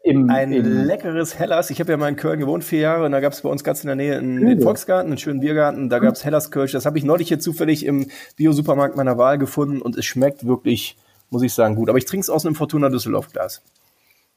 Im, 0.04 0.30
ein 0.30 0.52
im 0.52 0.86
leckeres 0.86 1.38
Hellas. 1.40 1.72
Ich 1.72 1.80
habe 1.80 1.92
ja 1.92 1.98
mal 1.98 2.10
in 2.10 2.16
Köln 2.16 2.40
gewohnt, 2.40 2.64
vier 2.64 2.80
Jahre, 2.80 3.06
und 3.06 3.12
da 3.12 3.20
gab 3.20 3.34
es 3.34 3.42
bei 3.42 3.50
uns 3.50 3.64
ganz 3.64 3.84
in 3.84 3.88
der 3.88 3.96
Nähe 3.96 4.18
einen, 4.18 4.46
den 4.46 4.62
Volksgarten, 4.62 5.12
einen 5.12 5.18
schönen 5.18 5.40
Biergarten. 5.40 5.90
Da 5.90 6.00
gab 6.00 6.14
es 6.14 6.24
Hellas 6.24 6.52
Kölsch. 6.52 6.74
Das 6.74 6.86
habe 6.86 6.98
ich 6.98 7.04
neulich 7.04 7.30
hier 7.30 7.40
zufällig 7.40 7.86
im 7.86 8.08
Bio-Supermarkt 8.36 8.96
meiner 8.96 9.18
Wahl 9.18 9.38
gefunden 9.40 9.82
und 9.82 9.98
es 9.98 10.06
schmeckt 10.06 10.46
wirklich, 10.46 10.96
muss 11.32 11.42
ich 11.42 11.54
sagen, 11.54 11.76
gut. 11.76 11.90
Aber 11.90 11.98
ich 11.98 12.06
trinke 12.06 12.22
es 12.22 12.30
aus 12.30 12.46
einem 12.46 12.56
Fortuna 12.56 12.90
Düsseldorf-Glas. 12.90 13.64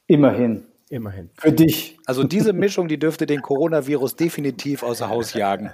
Immerhin. 0.07 0.63
Immerhin. 0.89 1.29
Für 1.37 1.53
dich. 1.53 1.97
Also 2.05 2.25
diese 2.25 2.51
Mischung, 2.51 2.89
die 2.89 2.99
dürfte 2.99 3.25
den 3.25 3.41
Coronavirus 3.41 4.17
definitiv 4.17 4.83
außer 4.83 5.07
Haus 5.07 5.33
jagen. 5.33 5.71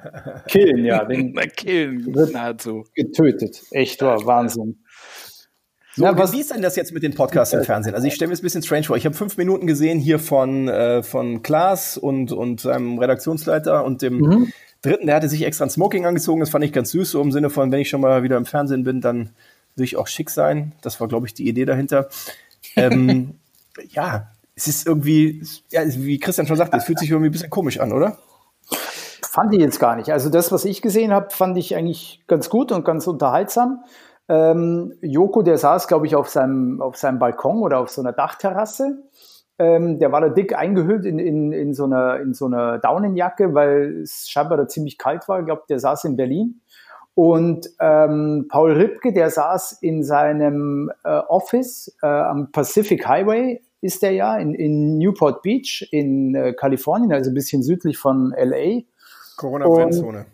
Killen, 0.48 0.86
ja. 0.86 1.06
Den 1.06 1.34
killen, 1.56 2.12
nahezu. 2.32 2.84
Getötet. 2.94 3.64
Echt 3.72 4.00
wahr, 4.04 4.24
Wahnsinn. 4.28 4.78
So, 5.98 6.04
ja, 6.04 6.16
was, 6.16 6.32
wie 6.32 6.42
ist 6.42 6.54
denn 6.54 6.62
das 6.62 6.76
jetzt 6.76 6.94
mit 6.94 7.02
den 7.02 7.16
Podcasts 7.16 7.56
im 7.56 7.64
Fernsehen? 7.64 7.96
Also 7.96 8.06
ich 8.06 8.14
stelle 8.14 8.28
mir 8.28 8.36
es 8.36 8.42
ein 8.42 8.44
bisschen 8.44 8.62
strange 8.62 8.84
vor. 8.84 8.98
Ich 8.98 9.06
habe 9.08 9.16
fünf 9.16 9.36
Minuten 9.36 9.66
gesehen 9.66 9.98
hier 9.98 10.20
von, 10.20 10.68
äh, 10.68 11.02
von 11.02 11.42
Klaas 11.42 11.98
und, 11.98 12.32
und 12.32 12.62
seinem 12.62 13.00
Redaktionsleiter 13.00 13.84
und 13.84 14.04
dem 14.04 14.20
mhm. 14.20 14.54
dritten, 14.84 15.08
der 15.08 15.16
hatte 15.16 15.28
sich 15.28 15.44
extra 15.44 15.66
ein 15.66 15.72
Smoking 15.72 16.06
angezogen. 16.06 16.40
Das 16.40 16.52
fand 16.52 16.64
ich 16.64 16.72
ganz 16.72 16.92
süß, 16.92 17.10
so 17.10 17.20
im 17.20 17.32
Sinne 17.32 17.50
von, 17.50 17.72
wenn 17.72 17.80
ich 17.80 17.90
schon 17.90 18.02
mal 18.02 18.22
wieder 18.22 18.38
im 18.38 18.46
Fernsehen 18.46 18.84
bin, 18.84 19.02
dann 19.02 19.32
will 19.76 19.86
ich 19.86 19.98
auch 19.98 20.06
schick 20.06 20.30
sein. 20.30 20.74
Das 20.82 21.02
war, 21.02 21.08
glaube 21.08 21.26
ich, 21.26 21.34
die 21.34 21.48
Idee 21.48 21.66
dahinter. 21.66 22.10
ähm, 22.76 23.40
ja, 23.90 24.28
es 24.54 24.68
ist 24.68 24.86
irgendwie, 24.86 25.42
ja, 25.72 25.82
wie 25.84 26.20
Christian 26.20 26.46
schon 26.46 26.58
sagte, 26.58 26.78
es 26.78 26.84
fühlt 26.84 27.00
sich 27.00 27.10
irgendwie 27.10 27.30
ein 27.30 27.32
bisschen 27.32 27.50
komisch 27.50 27.80
an, 27.80 27.92
oder? 27.92 28.20
Fand 29.24 29.52
ich 29.52 29.62
jetzt 29.62 29.80
gar 29.80 29.96
nicht. 29.96 30.12
Also 30.12 30.30
das, 30.30 30.52
was 30.52 30.64
ich 30.64 30.84
gesehen 30.84 31.12
habe, 31.12 31.32
fand 31.32 31.58
ich 31.58 31.76
eigentlich 31.76 32.22
ganz 32.28 32.50
gut 32.50 32.72
und 32.72 32.86
ganz 32.86 33.08
unterhaltsam. 33.08 33.84
Ähm, 34.30 34.94
Joko, 35.02 35.42
der 35.42 35.58
saß, 35.58 35.88
glaube 35.88 36.06
ich, 36.06 36.16
auf 36.16 36.30
seinem, 36.30 36.82
auf 36.82 36.98
seinem 36.98 37.20
Balkon 37.20 37.62
oder 37.62 37.80
auf 37.80 37.90
so 37.90 38.02
einer 38.02 38.12
Dachterrasse. 38.12 39.04
Ähm, 39.60 40.00
der 40.00 40.12
war 40.12 40.22
da 40.22 40.30
dick 40.30 40.56
eingehüllt 40.56 41.06
in, 41.06 41.18
in, 41.18 41.52
in, 41.52 41.74
so 41.74 41.86
einer, 41.86 42.20
in 42.20 42.34
so 42.34 42.46
einer 42.46 42.78
Daunenjacke, 42.78 43.54
weil 43.54 44.02
es 44.02 44.30
scheinbar 44.30 44.58
da 44.58 44.68
ziemlich 44.68 44.98
kalt 44.98 45.28
war. 45.28 45.40
Ich 45.40 45.46
glaube, 45.46 45.64
der 45.70 45.80
saß 45.80 46.06
in 46.06 46.18
Berlin. 46.18 46.62
Und 47.16 47.70
ähm, 47.80 48.46
Paul 48.50 48.74
Ripke, 48.74 49.12
der 49.12 49.32
saß 49.32 49.80
in 49.82 50.04
seinem 50.04 50.92
äh, 51.04 51.10
Office 51.10 51.96
äh, 52.04 52.08
am 52.08 52.52
Pacific 52.52 53.08
Highway, 53.08 53.62
ist 53.82 54.04
der 54.04 54.12
ja, 54.12 54.38
in, 54.38 54.54
in 54.54 55.00
Newport 55.00 55.42
Beach 55.42 55.88
in 55.92 56.36
äh, 56.36 56.54
Kalifornien, 56.54 57.12
also 57.14 57.32
ein 57.32 57.34
bisschen 57.34 57.64
südlich 57.64 57.98
von 57.98 58.36
LA. 58.38 58.82
Corona-Bremszone 59.38 60.26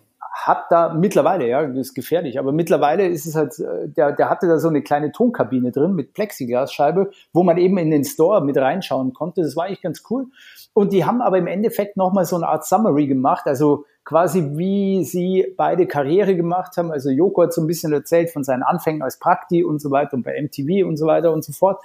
hat 0.48 0.66
da 0.70 0.94
mittlerweile, 0.94 1.48
ja, 1.48 1.66
das 1.66 1.78
ist 1.78 1.94
gefährlich, 1.94 2.38
aber 2.38 2.52
mittlerweile 2.52 3.08
ist 3.08 3.26
es 3.26 3.36
halt, 3.36 3.58
äh, 3.60 3.88
der, 3.88 4.12
der 4.12 4.30
hatte 4.30 4.48
da 4.48 4.60
so 4.60 4.68
eine 4.68 4.82
kleine 4.82 5.12
Tonkabine 5.12 5.72
drin 5.72 5.94
mit 5.94 6.14
Plexiglasscheibe, 6.14 7.12
wo 7.32 7.44
man 7.44 7.58
eben 7.58 7.78
in 7.78 7.92
den 7.92 8.04
Store 8.04 8.44
mit 8.44 8.58
reinschauen 8.58 9.14
konnte. 9.14 9.42
Das 9.42 9.56
war 9.56 9.66
eigentlich 9.66 9.82
ganz 9.82 10.04
cool. 10.10 10.28
Und 10.74 10.92
die 10.92 11.06
haben 11.06 11.22
aber 11.22 11.38
im 11.38 11.48
Endeffekt 11.48 11.98
nochmal 11.98 12.26
so 12.26 12.36
eine 12.36 12.48
Art 12.48 12.66
Summary 12.66 13.08
gemacht, 13.08 13.46
also 13.46 13.86
quasi 14.04 14.58
wie 14.58 15.06
sie 15.06 15.54
beide 15.56 15.88
Karriere 15.88 16.36
gemacht 16.36 16.76
haben. 16.78 16.92
Also 16.92 17.10
Joko 17.10 17.44
hat 17.44 17.54
so 17.54 17.62
ein 17.62 17.68
bisschen 17.68 17.94
erzählt 17.94 18.30
von 18.32 18.44
seinen 18.44 18.64
Anfängen 18.64 19.02
als 19.02 19.20
Prakti 19.20 19.64
und 19.64 19.80
so 19.80 19.92
weiter 19.92 20.16
und 20.16 20.24
bei 20.24 20.42
MTV 20.42 20.86
und 20.88 20.98
so 20.98 21.06
weiter 21.06 21.32
und 21.32 21.44
so 21.44 21.54
fort. 21.54 21.82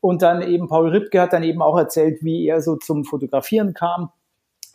Und 0.00 0.22
dann 0.22 0.42
eben 0.42 0.68
Paul 0.68 0.88
Ripke 0.88 1.20
hat 1.20 1.32
dann 1.32 1.42
eben 1.42 1.62
auch 1.62 1.78
erzählt, 1.78 2.24
wie 2.24 2.46
er 2.46 2.60
so 2.60 2.76
zum 2.76 3.04
Fotografieren 3.04 3.74
kam 3.74 4.10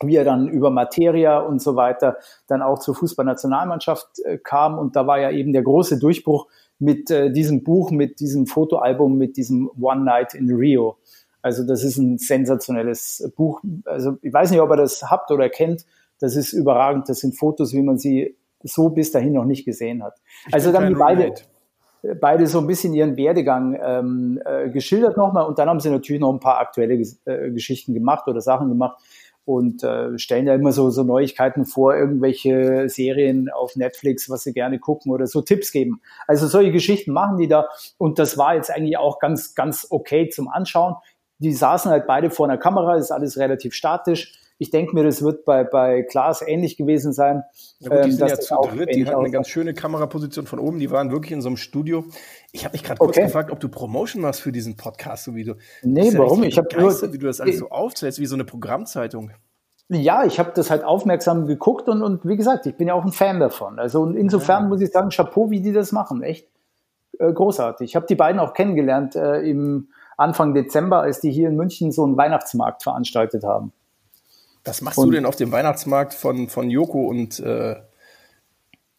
wie 0.02 0.16
er 0.16 0.24
dann 0.24 0.48
über 0.48 0.70
Materia 0.70 1.38
und 1.38 1.62
so 1.62 1.76
weiter 1.76 2.16
dann 2.46 2.62
auch 2.62 2.78
zur 2.78 2.94
Fußballnationalmannschaft 2.94 4.20
äh, 4.24 4.38
kam. 4.38 4.78
Und 4.78 4.96
da 4.96 5.06
war 5.06 5.18
ja 5.18 5.30
eben 5.30 5.52
der 5.52 5.62
große 5.62 5.98
Durchbruch 5.98 6.46
mit 6.78 7.10
äh, 7.10 7.30
diesem 7.32 7.62
Buch, 7.62 7.90
mit 7.90 8.20
diesem 8.20 8.46
Fotoalbum, 8.46 9.16
mit 9.16 9.36
diesem 9.36 9.70
One 9.80 10.04
Night 10.04 10.34
in 10.34 10.52
Rio. 10.52 10.98
Also 11.42 11.64
das 11.64 11.84
ist 11.84 11.96
ein 11.96 12.18
sensationelles 12.18 13.32
Buch. 13.36 13.60
Also 13.84 14.18
ich 14.22 14.32
weiß 14.32 14.50
nicht, 14.50 14.60
ob 14.60 14.70
ihr 14.70 14.76
das 14.76 15.02
habt 15.02 15.30
oder 15.30 15.48
kennt. 15.48 15.86
Das 16.18 16.34
ist 16.34 16.52
überragend. 16.52 17.08
Das 17.08 17.20
sind 17.20 17.38
Fotos, 17.38 17.72
wie 17.72 17.82
man 17.82 17.98
sie 17.98 18.36
so 18.62 18.88
bis 18.88 19.12
dahin 19.12 19.32
noch 19.32 19.44
nicht 19.44 19.64
gesehen 19.64 20.02
hat. 20.02 20.14
Ich 20.48 20.54
also 20.54 20.72
dann 20.72 20.88
die 20.88 20.94
beide, 20.94 21.34
beide 22.20 22.46
so 22.46 22.58
ein 22.58 22.66
bisschen 22.66 22.94
ihren 22.94 23.16
Werdegang 23.16 23.78
ähm, 23.80 24.40
äh, 24.44 24.70
geschildert 24.70 25.16
nochmal 25.16 25.46
und 25.46 25.58
dann 25.58 25.68
haben 25.68 25.80
sie 25.80 25.90
natürlich 25.90 26.20
noch 26.20 26.32
ein 26.32 26.40
paar 26.40 26.58
aktuelle 26.58 26.94
äh, 27.24 27.50
Geschichten 27.50 27.94
gemacht 27.94 28.26
oder 28.28 28.40
Sachen 28.40 28.68
gemacht 28.68 29.00
und 29.46 29.82
äh, 29.84 30.18
stellen 30.18 30.44
da 30.44 30.54
immer 30.54 30.72
so, 30.72 30.90
so 30.90 31.04
Neuigkeiten 31.04 31.64
vor, 31.64 31.96
irgendwelche 31.96 32.88
Serien 32.88 33.48
auf 33.48 33.76
Netflix, 33.76 34.28
was 34.28 34.42
sie 34.42 34.52
gerne 34.52 34.78
gucken 34.78 35.12
oder 35.12 35.26
so 35.26 35.40
Tipps 35.40 35.72
geben. 35.72 36.02
Also 36.26 36.48
solche 36.48 36.72
Geschichten 36.72 37.12
machen 37.12 37.38
die 37.38 37.48
da 37.48 37.68
und 37.96 38.18
das 38.18 38.36
war 38.36 38.56
jetzt 38.56 38.70
eigentlich 38.70 38.98
auch 38.98 39.20
ganz, 39.20 39.54
ganz 39.54 39.86
okay 39.88 40.28
zum 40.28 40.48
Anschauen. 40.48 40.96
Die 41.38 41.52
saßen 41.52 41.90
halt 41.90 42.06
beide 42.06 42.30
vor 42.30 42.46
einer 42.46 42.58
Kamera, 42.58 42.96
ist 42.96 43.12
alles 43.12 43.38
relativ 43.38 43.72
statisch 43.72 44.34
ich 44.58 44.70
denke 44.70 44.94
mir, 44.94 45.04
das 45.04 45.22
wird 45.22 45.44
bei, 45.44 45.64
bei 45.64 46.02
Klaas 46.02 46.42
ähnlich 46.42 46.76
gewesen 46.76 47.12
sein. 47.12 47.42
Ja 47.78 47.90
gut, 47.90 48.04
die 48.04 48.10
ähm, 48.10 48.16
sind 48.16 48.28
ja 48.28 48.38
zu 48.38 48.54
dritt, 48.62 48.94
die 48.94 49.06
hatten 49.06 49.20
eine 49.20 49.30
ganz 49.30 49.48
schöne 49.48 49.74
Kameraposition 49.74 50.46
von 50.46 50.58
oben, 50.58 50.78
die 50.78 50.90
waren 50.90 51.10
wirklich 51.10 51.32
in 51.32 51.42
so 51.42 51.48
einem 51.48 51.56
Studio. 51.56 52.04
Ich 52.52 52.64
habe 52.64 52.72
mich 52.72 52.82
gerade 52.82 52.98
kurz 52.98 53.16
okay. 53.16 53.26
gefragt, 53.26 53.50
ob 53.50 53.60
du 53.60 53.68
Promotion 53.68 54.22
machst 54.22 54.40
für 54.40 54.52
diesen 54.52 54.76
Podcast, 54.76 55.24
so 55.24 55.34
wie 55.34 55.44
du. 55.44 55.54
Nee, 55.82 56.12
warum? 56.16 56.42
ich 56.42 56.56
habe 56.56 56.68
nur, 56.78 56.90
wie 57.12 57.18
du 57.18 57.26
das 57.26 57.40
alles 57.40 57.58
so 57.58 57.68
aufzählst, 57.68 58.18
wie 58.18 58.26
so 58.26 58.34
eine 58.34 58.44
Programmzeitung. 58.44 59.30
Ja, 59.88 60.24
ich 60.24 60.40
habe 60.40 60.50
das 60.54 60.70
halt 60.70 60.82
aufmerksam 60.82 61.46
geguckt 61.46 61.88
und, 61.88 62.02
und 62.02 62.26
wie 62.26 62.36
gesagt, 62.36 62.66
ich 62.66 62.76
bin 62.76 62.88
ja 62.88 62.94
auch 62.94 63.04
ein 63.04 63.12
Fan 63.12 63.38
davon. 63.38 63.78
Also 63.78 64.04
insofern 64.06 64.64
ja. 64.64 64.68
muss 64.68 64.80
ich 64.80 64.90
sagen, 64.90 65.10
Chapeau, 65.10 65.50
wie 65.50 65.60
die 65.60 65.72
das 65.72 65.92
machen. 65.92 66.22
Echt 66.22 66.48
äh, 67.18 67.32
großartig. 67.32 67.90
Ich 67.90 67.96
habe 67.96 68.06
die 68.06 68.16
beiden 68.16 68.40
auch 68.40 68.52
kennengelernt 68.52 69.14
äh, 69.14 69.40
im 69.42 69.90
Anfang 70.16 70.54
Dezember, 70.54 71.02
als 71.02 71.20
die 71.20 71.30
hier 71.30 71.48
in 71.48 71.56
München 71.56 71.92
so 71.92 72.04
einen 72.04 72.16
Weihnachtsmarkt 72.16 72.82
veranstaltet 72.82 73.44
haben. 73.44 73.72
Was 74.66 74.82
machst 74.82 74.98
und, 74.98 75.08
du 75.08 75.12
denn 75.12 75.26
auf 75.26 75.36
dem 75.36 75.52
Weihnachtsmarkt 75.52 76.12
von, 76.12 76.48
von 76.48 76.68
Joko 76.68 77.06
und 77.06 77.38
äh, 77.40 77.76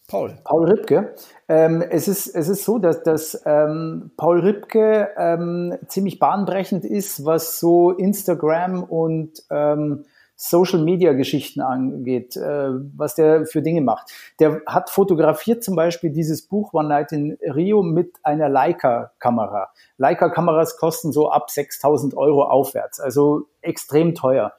Paul? 0.08 0.38
Paul 0.46 0.66
Ripke. 0.66 1.14
Ähm, 1.50 1.82
es, 1.82 2.08
ist, 2.08 2.28
es 2.28 2.48
ist 2.48 2.64
so, 2.64 2.80
dass, 2.80 3.04
dass 3.04 3.42
ähm, 3.46 4.12
Paul 4.16 4.40
Ripke 4.40 5.10
ähm, 5.18 5.78
ziemlich 5.88 6.20
bahnbrechend 6.20 6.86
ist, 6.86 7.26
was 7.26 7.60
so 7.60 7.92
Instagram 7.92 8.84
und 8.84 9.44
ähm, 9.50 10.06
Social 10.40 10.80
Media 10.84 11.14
Geschichten 11.14 11.62
angeht, 11.62 12.38
äh, 12.38 12.70
was 12.96 13.16
der 13.16 13.48
für 13.48 13.64
Dinge 13.64 13.82
macht. 13.82 14.12
Der 14.40 14.62
hat 14.68 14.92
fotografiert 14.92 15.64
zum 15.64 15.76
Beispiel 15.76 16.12
dieses 16.12 16.44
Buch 16.44 16.74
One 16.74 16.88
Night 16.88 17.12
in 17.12 17.38
Rio 17.42 17.82
mit 17.82 18.18
einer 18.22 18.48
Leica 18.48 19.12
Kamera. 19.18 19.72
Leica 19.98 20.30
Kameras 20.30 20.78
kosten 20.78 21.12
so 21.12 21.32
ab 21.32 21.50
6000 21.50 22.16
Euro 22.16 22.44
aufwärts, 22.44 23.00
also 23.00 23.48
extrem 23.62 24.14
teuer. 24.14 24.54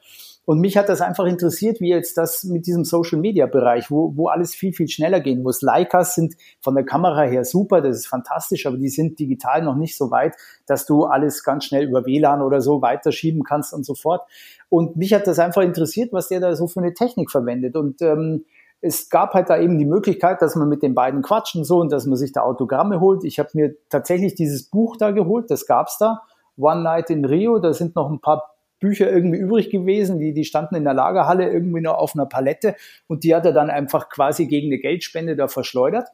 Und 0.49 0.61
mich 0.61 0.77
hat 0.77 0.89
das 0.89 0.99
einfach 0.99 1.27
interessiert, 1.27 1.79
wie 1.79 1.89
jetzt 1.89 2.17
das 2.17 2.43
mit 2.43 2.65
diesem 2.65 2.83
Social 2.83 3.19
Media 3.19 3.45
Bereich, 3.45 3.91
wo, 3.91 4.17
wo 4.17 4.29
alles 4.29 4.55
viel, 4.55 4.73
viel 4.73 4.87
schneller 4.87 5.23
wo 5.23 5.49
es 5.51 5.61
Leicas 5.61 6.15
sind 6.15 6.33
von 6.59 6.73
der 6.73 6.85
Kamera 6.85 7.21
her 7.21 7.45
super, 7.45 7.81
das 7.81 7.97
ist 7.97 8.07
fantastisch, 8.07 8.65
aber 8.65 8.77
die 8.77 8.89
sind 8.89 9.19
digital 9.19 9.61
noch 9.61 9.75
nicht 9.75 9.95
so 9.95 10.09
weit, 10.09 10.35
dass 10.65 10.87
du 10.87 11.03
alles 11.03 11.43
ganz 11.43 11.65
schnell 11.65 11.83
über 11.83 12.03
WLAN 12.03 12.41
oder 12.41 12.61
so 12.61 12.81
weiterschieben 12.81 13.43
kannst 13.43 13.75
und 13.75 13.85
so 13.85 13.93
fort. 13.93 14.27
Und 14.69 14.95
mich 14.95 15.13
hat 15.13 15.27
das 15.27 15.37
einfach 15.37 15.61
interessiert, 15.61 16.13
was 16.13 16.29
der 16.29 16.39
da 16.39 16.55
so 16.55 16.65
für 16.65 16.79
eine 16.79 16.95
Technik 16.95 17.29
verwendet. 17.29 17.75
Und 17.75 18.01
ähm, 18.01 18.43
es 18.81 19.11
gab 19.11 19.35
halt 19.35 19.51
da 19.51 19.59
eben 19.59 19.77
die 19.77 19.85
Möglichkeit, 19.85 20.41
dass 20.41 20.55
man 20.55 20.67
mit 20.67 20.81
den 20.81 20.95
beiden 20.95 21.21
quatschen 21.21 21.63
so 21.63 21.77
und 21.77 21.91
dass 21.91 22.07
man 22.07 22.17
sich 22.17 22.31
da 22.31 22.41
Autogramme 22.41 22.99
holt. 22.99 23.23
Ich 23.23 23.37
habe 23.37 23.49
mir 23.53 23.75
tatsächlich 23.89 24.33
dieses 24.33 24.63
Buch 24.63 24.97
da 24.97 25.11
geholt, 25.11 25.51
das 25.51 25.67
gab's 25.67 25.99
da. 25.99 26.23
One 26.57 26.81
Night 26.81 27.11
in 27.11 27.23
Rio, 27.23 27.59
da 27.59 27.71
sind 27.71 27.95
noch 27.95 28.09
ein 28.09 28.19
paar 28.19 28.55
Bücher 28.79 29.11
irgendwie 29.11 29.39
übrig 29.39 29.69
gewesen, 29.69 30.19
die, 30.19 30.33
die 30.33 30.45
standen 30.45 30.75
in 30.75 30.83
der 30.83 30.93
Lagerhalle 30.93 31.49
irgendwie 31.49 31.81
noch 31.81 31.97
auf 31.97 32.15
einer 32.15 32.25
Palette 32.25 32.75
und 33.07 33.23
die 33.23 33.35
hat 33.35 33.45
er 33.45 33.53
dann 33.53 33.69
einfach 33.69 34.09
quasi 34.09 34.47
gegen 34.47 34.67
eine 34.67 34.79
Geldspende 34.79 35.35
da 35.35 35.47
verschleudert. 35.47 36.09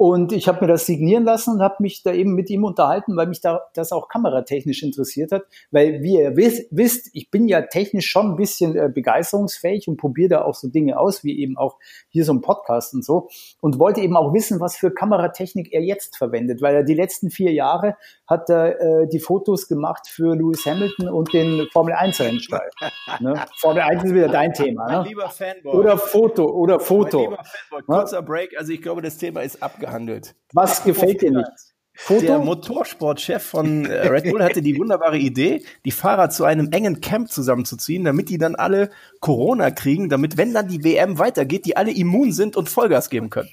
Und 0.00 0.32
ich 0.32 0.48
habe 0.48 0.62
mir 0.62 0.66
das 0.66 0.86
signieren 0.86 1.24
lassen 1.24 1.56
und 1.56 1.60
habe 1.60 1.74
mich 1.80 2.02
da 2.02 2.14
eben 2.14 2.34
mit 2.34 2.48
ihm 2.48 2.64
unterhalten, 2.64 3.18
weil 3.18 3.26
mich 3.26 3.42
da 3.42 3.66
das 3.74 3.92
auch 3.92 4.08
kameratechnisch 4.08 4.82
interessiert 4.82 5.30
hat. 5.30 5.42
Weil, 5.70 6.02
wie 6.02 6.14
ihr 6.14 6.38
wisst, 6.38 7.10
ich 7.12 7.30
bin 7.30 7.46
ja 7.46 7.60
technisch 7.60 8.08
schon 8.08 8.30
ein 8.30 8.36
bisschen 8.36 8.74
äh, 8.76 8.88
begeisterungsfähig 8.88 9.88
und 9.88 9.98
probiere 9.98 10.30
da 10.30 10.42
auch 10.44 10.54
so 10.54 10.68
Dinge 10.68 10.98
aus, 10.98 11.22
wie 11.22 11.38
eben 11.38 11.58
auch 11.58 11.76
hier 12.08 12.24
so 12.24 12.32
ein 12.32 12.40
Podcast 12.40 12.94
und 12.94 13.04
so. 13.04 13.28
Und 13.60 13.78
wollte 13.78 14.00
eben 14.00 14.16
auch 14.16 14.32
wissen, 14.32 14.58
was 14.58 14.74
für 14.74 14.90
Kameratechnik 14.90 15.70
er 15.70 15.82
jetzt 15.82 16.16
verwendet, 16.16 16.62
weil 16.62 16.76
er 16.76 16.82
die 16.82 16.94
letzten 16.94 17.28
vier 17.28 17.52
Jahre 17.52 17.94
hat 18.26 18.48
er 18.48 18.80
äh, 18.80 19.06
die 19.06 19.20
Fotos 19.20 19.68
gemacht 19.68 20.08
für 20.08 20.34
Lewis 20.34 20.64
Hamilton 20.64 21.10
und 21.10 21.34
den 21.34 21.66
Formel 21.72 21.92
1 21.92 22.18
Rennstall. 22.20 22.70
ne? 23.20 23.44
Formel 23.58 23.82
1 23.82 24.04
ist 24.04 24.14
wieder 24.14 24.28
dein 24.28 24.54
Thema. 24.54 24.86
Ne? 24.86 24.96
Mein 24.96 25.06
lieber 25.08 25.28
Fanboy. 25.28 25.74
Oder 25.74 25.98
Foto, 25.98 26.46
oder 26.46 26.80
Foto. 26.80 27.18
Mein 27.18 27.30
lieber 27.32 27.44
Fanboy. 27.44 27.82
Kurzer 27.98 28.22
Break. 28.22 28.56
Also 28.56 28.72
ich 28.72 28.80
glaube, 28.80 29.02
das 29.02 29.18
Thema 29.18 29.42
ist 29.42 29.62
abgehandelt 29.90 30.24
gehandelt. 30.24 30.34
Was 30.52 30.84
gefällt 30.84 31.22
dir 31.22 31.32
nicht? 31.32 31.50
Foto? 31.94 32.20
Der 32.22 32.38
Motorsportchef 32.38 33.42
von 33.42 33.84
äh, 33.84 34.08
Red 34.08 34.30
Bull 34.30 34.42
hatte 34.42 34.62
die 34.62 34.78
wunderbare 34.78 35.18
Idee, 35.18 35.62
die 35.84 35.90
Fahrer 35.90 36.30
zu 36.30 36.44
einem 36.44 36.70
engen 36.72 37.02
Camp 37.02 37.30
zusammenzuziehen, 37.30 38.04
damit 38.04 38.30
die 38.30 38.38
dann 38.38 38.54
alle 38.54 38.90
Corona 39.20 39.70
kriegen, 39.70 40.08
damit, 40.08 40.38
wenn 40.38 40.54
dann 40.54 40.68
die 40.68 40.82
WM 40.82 41.18
weitergeht, 41.18 41.66
die 41.66 41.76
alle 41.76 41.92
immun 41.92 42.32
sind 42.32 42.56
und 42.56 42.70
Vollgas 42.70 43.10
geben 43.10 43.28
können. 43.28 43.50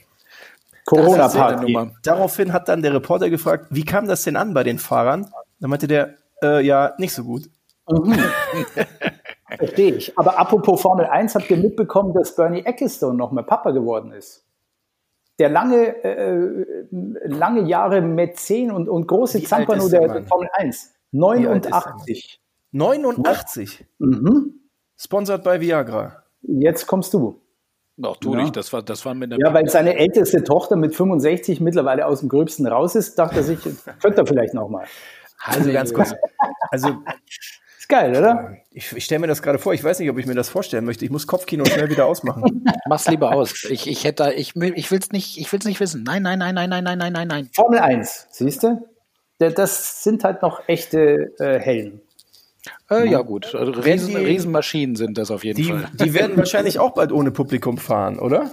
Corona-Party. 0.86 1.76
Daraufhin 2.04 2.54
hat 2.54 2.69
dann 2.69 2.82
der 2.82 2.93
Reporter 2.93 3.30
gefragt, 3.30 3.67
wie 3.69 3.84
kam 3.84 4.08
das 4.08 4.23
denn 4.23 4.38
an 4.38 4.54
bei 4.54 4.63
den 4.63 4.80
Fahrern? 4.80 5.30
Dann 5.60 5.69
meinte 5.69 5.88
der, 5.88 6.15
äh, 6.41 6.65
ja, 6.65 6.93
nicht 6.97 7.13
so 7.13 7.26
gut. 7.26 7.50
Mhm. 7.89 8.17
Verstehe 9.58 9.95
ich. 9.95 10.17
Aber 10.17 10.39
apropos 10.39 10.82
Formel 10.82 11.06
1, 11.06 11.36
habt 11.36 11.50
ihr 11.50 11.58
mitbekommen, 11.58 12.13
dass 12.13 12.36
Bernie 12.36 12.63
Ecclestone 12.63 13.17
noch 13.17 13.34
mal 13.34 13.43
Papa 13.43 13.71
geworden 13.71 14.12
ist? 14.13 14.46
Der 15.39 15.50
lange, 15.50 16.04
äh, 16.04 16.65
lange 17.26 17.62
Jahre 17.62 18.02
Mäzen 18.02 18.71
und, 18.71 18.89
und 18.89 19.08
große 19.08 19.43
Zampano 19.43 19.88
der, 19.89 20.08
der 20.08 20.23
Formel 20.23 20.50
1. 20.54 20.93
89. 21.12 22.41
89? 22.71 23.86
Mhm. 24.00 24.62
Sponsored 24.97 25.43
bei 25.43 25.62
Viagra. 25.62 26.23
Jetzt 26.41 26.88
kommst 26.88 27.13
du. 27.13 27.41
Doch, 27.97 28.17
tu 28.17 28.34
ja. 28.34 28.41
nicht, 28.41 28.56
das 28.56 28.71
war, 28.73 28.84
das 28.84 29.04
war 29.06 29.15
mit 29.15 29.32
der. 29.32 29.39
Ja, 29.39 29.54
weil 29.54 29.67
seine 29.67 29.97
älteste 29.97 30.43
Tochter 30.43 30.76
mit 30.76 30.95
65 30.95 31.62
mittlerweile 31.62 32.06
aus 32.06 32.19
dem 32.19 32.30
Gröbsten 32.30 32.67
raus 32.67 32.95
ist, 32.95 33.17
dachte 33.17 33.38
er 33.38 33.43
sich, 33.43 33.60
könnte 34.02 34.21
er 34.21 34.28
vielleicht 34.28 34.54
nochmal. 34.54 34.86
Also 35.43 35.71
ganz 35.71 35.93
kurz. 35.93 36.13
Also 36.69 36.89
geil, 37.88 38.15
oder? 38.15 38.58
Ich, 38.71 38.91
ich 38.95 39.06
stelle 39.06 39.19
mir 39.19 39.28
das 39.28 39.41
gerade 39.41 39.60
vor. 39.60 39.73
Ich 39.73 39.84
weiß 39.84 40.00
nicht, 40.00 40.10
ob 40.10 40.17
ich 40.17 40.26
mir 40.26 40.36
das 40.36 40.50
vorstellen 40.50 40.86
möchte. 40.86 41.06
Ich 41.06 41.12
muss 41.12 41.28
Kopfkino 41.28 41.65
schnell 41.65 41.89
wieder 41.89 42.06
ausmachen. 42.06 42.65
Mach's 42.88 43.08
lieber 43.08 43.34
aus. 43.34 43.65
Ich, 43.69 43.88
ich 43.88 44.04
hätte, 44.04 44.34
ich, 44.34 44.56
ich 44.56 44.91
will's 44.91 45.12
nicht, 45.12 45.38
ich 45.38 45.52
will's 45.52 45.65
nicht 45.65 45.80
wissen. 45.80 46.04
Nein, 46.04 46.23
nein, 46.23 46.39
nein, 46.39 46.56
nein, 46.56 46.69
nein, 46.69 46.84
nein, 46.84 46.97
nein, 46.97 47.13
nein, 47.13 47.28
nein. 47.28 47.50
Formel 47.54 47.80
1, 47.80 48.28
siehst 48.32 48.63
du? 48.63 48.88
Das 49.39 50.04
sind 50.04 50.23
halt 50.23 50.41
noch 50.41 50.67
echte 50.67 51.34
äh, 51.39 51.60
Helden. 51.60 52.02
Äh, 52.89 53.10
ja 53.10 53.21
gut, 53.21 53.54
Riesen, 53.54 54.10
die, 54.10 54.15
Riesenmaschinen 54.17 54.95
sind 54.95 55.17
das 55.17 55.32
auf 55.32 55.43
jeden 55.43 55.58
die, 55.58 55.69
Fall. 55.69 55.89
Die 55.93 56.13
werden 56.13 56.38
wahrscheinlich 56.38 56.80
auch 56.80 56.93
bald 56.93 57.12
ohne 57.12 57.32
Publikum 57.32 57.78
fahren, 57.78 58.19
oder? 58.19 58.52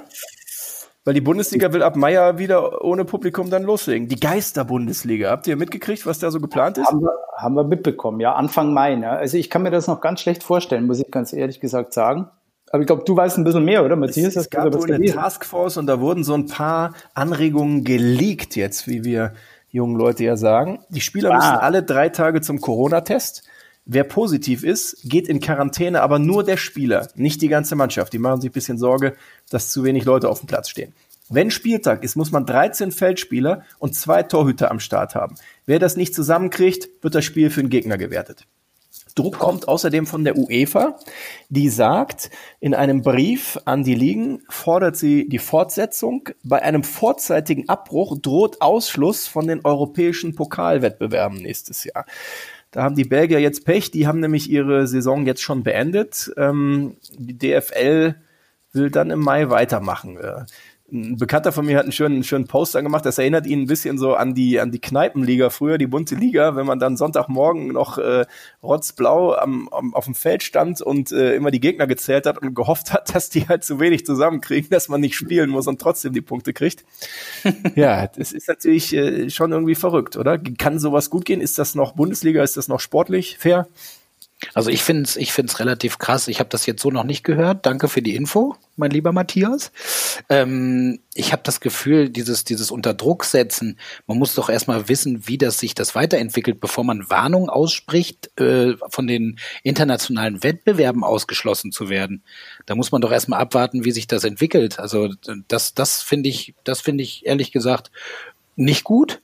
Weil 1.05 1.13
die 1.13 1.21
Bundesliga 1.21 1.73
will 1.73 1.83
ab 1.83 1.97
Mai 1.97 2.39
wieder 2.39 2.83
ohne 2.83 3.05
Publikum 3.05 3.51
dann 3.51 3.63
loslegen. 3.63 4.09
Die 4.09 4.19
Geister-Bundesliga. 4.19 5.31
Habt 5.31 5.47
ihr 5.47 5.57
mitgekriegt, 5.57 6.07
was 6.07 6.19
da 6.19 6.31
so 6.31 6.41
geplant 6.41 6.79
ist? 6.79 6.87
Haben 6.87 7.03
wir, 7.03 7.13
haben 7.37 7.55
wir 7.55 7.65
mitbekommen, 7.65 8.21
ja, 8.21 8.35
Anfang 8.35 8.73
Mai. 8.73 8.95
Ne? 8.95 9.11
Also 9.11 9.37
ich 9.37 9.51
kann 9.51 9.63
mir 9.63 9.71
das 9.71 9.87
noch 9.87 10.01
ganz 10.01 10.21
schlecht 10.21 10.43
vorstellen, 10.43 10.87
muss 10.87 11.01
ich 11.01 11.11
ganz 11.11 11.35
ehrlich 11.35 11.61
gesagt 11.61 11.93
sagen. 11.93 12.29
Aber 12.71 12.81
ich 12.81 12.87
glaube, 12.87 13.05
du 13.05 13.15
weißt 13.15 13.37
ein 13.37 13.45
bisschen 13.45 13.65
mehr, 13.65 13.85
oder 13.85 13.97
Matthias? 13.97 14.29
Es, 14.29 14.37
es 14.37 14.51
gab 14.51 14.73
wohl 14.75 14.91
eine 14.91 15.05
Taskforce 15.05 15.77
und 15.77 15.87
da 15.87 16.01
wurden 16.01 16.25
so 16.25 16.35
ein 16.35 16.47
paar 16.47 16.95
Anregungen 17.13 17.85
geleakt 17.85 18.57
jetzt, 18.57 18.89
wie 18.89 19.05
wir 19.05 19.35
jungen 19.69 19.97
Leute 19.97 20.25
ja 20.25 20.37
sagen. 20.37 20.81
Die 20.89 21.01
Spieler 21.03 21.33
ah. 21.33 21.37
müssen 21.37 21.51
alle 21.51 21.83
drei 21.83 22.09
Tage 22.09 22.41
zum 22.41 22.61
Corona-Test. 22.61 23.45
Wer 23.87 24.05
positiv 24.05 24.65
ist, 24.65 24.97
geht 25.05 25.29
in 25.29 25.41
Quarantäne, 25.41 26.01
aber 26.01 26.19
nur 26.19 26.43
der 26.43 26.57
Spieler, 26.57 27.09
nicht 27.17 27.43
die 27.43 27.49
ganze 27.49 27.77
Mannschaft. 27.77 28.13
Die 28.13 28.19
machen 28.19 28.41
sich 28.41 28.51
ein 28.51 28.55
bisschen 28.55 28.79
Sorge, 28.79 29.15
dass 29.51 29.71
zu 29.71 29.85
wenig 29.85 30.05
Leute 30.05 30.31
auf 30.31 30.41
dem 30.41 30.47
Platz 30.47 30.71
stehen. 30.71 30.95
Wenn 31.29 31.51
Spieltag 31.51 32.05
ist, 32.05 32.17
muss 32.17 32.33
man 32.33 32.47
13 32.47 32.93
Feldspieler 32.93 33.63
und 33.79 33.95
zwei 33.95 34.23
Torhüter 34.23 34.71
am 34.71 34.81
Start 34.81 35.15
haben. 35.15 35.37
Wer 35.67 35.79
das 35.79 35.97
nicht 35.97 36.15
zusammenkriegt, 36.15 36.89
wird 37.03 37.15
das 37.15 37.25
Spiel 37.25 37.51
für 37.51 37.63
den 37.63 37.71
Gegner 37.71 37.99
gewertet. 37.99 38.47
Druck 39.15 39.39
kommt 39.39 39.69
außerdem 39.69 40.07
von 40.07 40.25
der 40.25 40.37
UEFA, 40.37 40.99
die 41.49 41.69
sagt, 41.69 42.31
in 42.59 42.75
einem 42.75 43.03
Brief 43.03 43.59
an 43.65 43.85
die 43.85 43.95
Ligen 43.95 44.43
fordert 44.49 44.97
sie 44.97 45.29
die 45.29 45.39
Fortsetzung. 45.39 46.31
Bei 46.43 46.63
einem 46.63 46.83
vorzeitigen 46.83 47.69
Abbruch 47.69 48.19
droht 48.21 48.61
Ausschluss 48.61 49.29
von 49.29 49.47
den 49.47 49.65
europäischen 49.65 50.35
Pokalwettbewerben 50.35 51.39
nächstes 51.39 51.85
Jahr. 51.85 52.07
Da 52.75 52.83
haben 52.83 52.97
die 52.97 53.05
Belgier 53.05 53.39
jetzt 53.39 53.65
Pech, 53.65 53.93
die 53.93 54.09
haben 54.09 54.19
nämlich 54.19 54.51
ihre 54.51 54.89
Saison 54.89 55.27
jetzt 55.27 55.43
schon 55.43 55.63
beendet. 55.63 56.33
Ähm, 56.37 56.97
die 57.17 57.39
DFL 57.39 58.17
will 58.73 58.91
dann 58.91 59.11
im 59.11 59.21
Mai 59.21 59.49
weitermachen. 59.49 60.19
Ein 60.95 61.17
Bekannter 61.17 61.53
von 61.53 61.67
mir 61.67 61.77
hat 61.77 61.83
einen 61.83 61.93
schönen, 61.93 62.15
einen 62.15 62.25
schönen 62.25 62.47
Post 62.47 62.77
angemacht. 62.77 63.05
Das 63.05 63.19
erinnert 63.19 63.47
ihn 63.47 63.63
ein 63.63 63.67
bisschen 63.67 63.99
so 63.99 64.15
an 64.15 64.35
die, 64.35 64.61
an 64.61 64.71
die 64.71 64.81
Kneipenliga 64.81 65.51
früher, 65.51 65.77
die 65.77 65.89
bunte 65.89 66.15
Liga, 66.15 66.55
wenn 66.55 66.67
man 66.67 66.79
dann 66.79 66.97
Sonntagmorgen 66.97 67.69
noch 67.69 67.99
äh, 67.99 68.25
rotzblau 68.63 69.35
am, 69.35 69.69
am, 69.71 69.95
auf 69.95 70.05
dem 70.05 70.15
Feld 70.15 70.43
stand 70.43 70.81
und 70.81 71.13
äh, 71.13 71.35
immer 71.35 71.51
die 71.51 71.61
Gegner 71.61 71.87
gezählt 71.87 72.27
hat 72.27 72.39
und 72.39 72.55
gehofft 72.55 72.93
hat, 72.93 73.15
dass 73.15 73.29
die 73.29 73.49
halt 73.49 73.65
zu 73.65 73.81
wenig 73.81 74.07
zusammenkriegen, 74.07 74.71
dass 74.71 74.89
man 74.89 75.01
nicht 75.01 75.17
spielen 75.17 75.51
muss 75.51 75.67
und 75.67 75.81
trotzdem 75.81 76.13
die 76.13 76.21
Punkte 76.21 76.53
kriegt. 76.53 76.85
ja, 77.75 78.07
das 78.07 78.33
ist 78.33 78.49
natürlich 78.49 78.95
äh, 78.95 79.29
schon 79.31 79.53
irgendwie 79.53 79.75
verrückt, 79.75 80.17
oder? 80.17 80.39
Kann 80.39 80.79
sowas 80.79 81.11
gut 81.11 81.25
gehen? 81.25 81.41
Ist 81.41 81.59
das 81.59 81.75
noch 81.75 81.93
Bundesliga? 81.93 82.43
Ist 82.43 82.57
das 82.57 82.69
noch 82.69 82.81
sportlich 82.81 83.37
fair? 83.39 83.67
Also 84.53 84.71
ich 84.71 84.83
finde 84.83 85.05
es 85.05 85.17
ich 85.17 85.33
find's 85.33 85.59
relativ 85.59 85.99
krass. 85.99 86.29
Ich 86.29 86.39
habe 86.39 86.51
das 86.51 86.67
jetzt 86.67 86.83
so 86.83 86.91
noch 86.91 87.05
nicht 87.05 87.25
gehört. 87.25 87.65
Danke 87.65 87.89
für 87.89 88.03
die 88.03 88.15
Info, 88.15 88.57
mein 88.77 88.91
lieber 88.91 89.13
Matthias. 89.13 89.73
Ähm, 90.29 91.01
ich 91.15 91.33
habe 91.33 91.43
das 91.45 91.61
Gefühl, 91.61 92.11
dieses, 92.11 92.45
dieses 92.45 92.71
Unterdruck 92.71 93.25
setzen, 93.25 93.79
man 94.07 94.19
muss 94.19 94.35
doch 94.35 94.51
erstmal 94.51 94.89
wissen, 94.89 95.27
wie 95.27 95.39
das 95.39 95.59
sich 95.59 95.75
das 95.75 95.95
weiterentwickelt, 95.95 96.61
bevor 96.61 96.85
man 96.85 97.09
Warnung 97.09 97.49
ausspricht, 97.49 98.39
äh, 98.39 98.75
von 98.91 99.07
den 99.07 99.39
internationalen 99.63 100.43
Wettbewerben 100.43 101.05
ausgeschlossen 101.05 101.73
zu 101.73 101.89
werden. 101.89 102.23
Da 102.67 102.75
muss 102.75 102.93
man 102.93 103.01
doch 103.01 103.13
erstmal 103.13 103.41
abwarten, 103.41 103.85
wie 103.85 103.93
sich 103.93 104.07
das 104.07 104.25
entwickelt. 104.25 104.79
Also 104.79 105.09
das, 105.49 105.75
das 105.75 106.03
finde 106.03 106.29
ich, 106.29 106.55
das 106.65 106.81
finde 106.81 107.03
ich 107.03 107.25
ehrlich 107.25 107.53
gesagt 107.53 107.91
nicht 108.57 108.85
gut. 108.85 109.21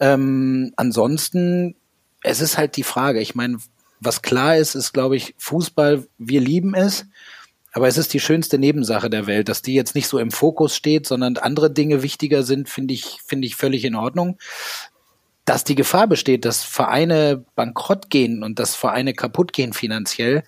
Ähm, 0.00 0.72
ansonsten, 0.76 1.74
es 2.22 2.40
ist 2.40 2.58
halt 2.58 2.76
die 2.76 2.82
Frage, 2.82 3.20
ich 3.20 3.34
meine, 3.34 3.58
was 4.00 4.22
klar 4.22 4.56
ist, 4.56 4.74
ist, 4.74 4.92
glaube 4.92 5.16
ich, 5.16 5.34
Fußball, 5.38 6.06
wir 6.18 6.40
lieben 6.40 6.74
es, 6.74 7.06
aber 7.72 7.88
es 7.88 7.98
ist 7.98 8.14
die 8.14 8.20
schönste 8.20 8.58
Nebensache 8.58 9.10
der 9.10 9.26
Welt, 9.26 9.48
dass 9.50 9.60
die 9.60 9.74
jetzt 9.74 9.94
nicht 9.94 10.08
so 10.08 10.18
im 10.18 10.30
Fokus 10.30 10.74
steht, 10.74 11.06
sondern 11.06 11.36
andere 11.36 11.70
Dinge 11.70 12.02
wichtiger 12.02 12.42
sind, 12.42 12.68
finde 12.70 12.94
ich, 12.94 13.18
finde 13.26 13.46
ich 13.46 13.56
völlig 13.56 13.84
in 13.84 13.94
Ordnung. 13.94 14.38
Dass 15.44 15.62
die 15.62 15.74
Gefahr 15.74 16.06
besteht, 16.06 16.44
dass 16.44 16.64
Vereine 16.64 17.44
bankrott 17.54 18.08
gehen 18.08 18.42
und 18.42 18.58
dass 18.58 18.74
Vereine 18.74 19.12
kaputt 19.12 19.52
gehen 19.52 19.74
finanziell, 19.74 20.42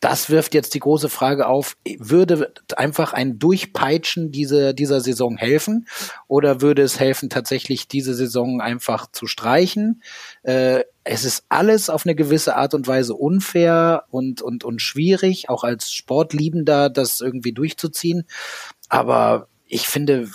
das 0.00 0.30
wirft 0.30 0.54
jetzt 0.54 0.74
die 0.74 0.80
große 0.80 1.08
Frage 1.08 1.46
auf, 1.46 1.76
würde 1.98 2.52
einfach 2.76 3.12
ein 3.12 3.38
Durchpeitschen 3.38 4.30
diese, 4.30 4.74
dieser 4.74 5.00
Saison 5.00 5.36
helfen 5.36 5.86
oder 6.26 6.60
würde 6.60 6.82
es 6.82 7.00
helfen, 7.00 7.30
tatsächlich 7.30 7.88
diese 7.88 8.14
Saison 8.14 8.60
einfach 8.60 9.10
zu 9.10 9.26
streichen? 9.26 10.02
Äh, 10.42 10.84
es 11.04 11.24
ist 11.24 11.44
alles 11.48 11.88
auf 11.88 12.04
eine 12.04 12.14
gewisse 12.14 12.56
Art 12.56 12.74
und 12.74 12.86
Weise 12.86 13.14
unfair 13.14 14.04
und, 14.10 14.42
und, 14.42 14.64
und 14.64 14.82
schwierig, 14.82 15.48
auch 15.48 15.64
als 15.64 15.90
Sportliebender 15.92 16.90
das 16.90 17.20
irgendwie 17.20 17.52
durchzuziehen. 17.52 18.24
Aber 18.88 19.48
ich 19.66 19.88
finde, 19.88 20.28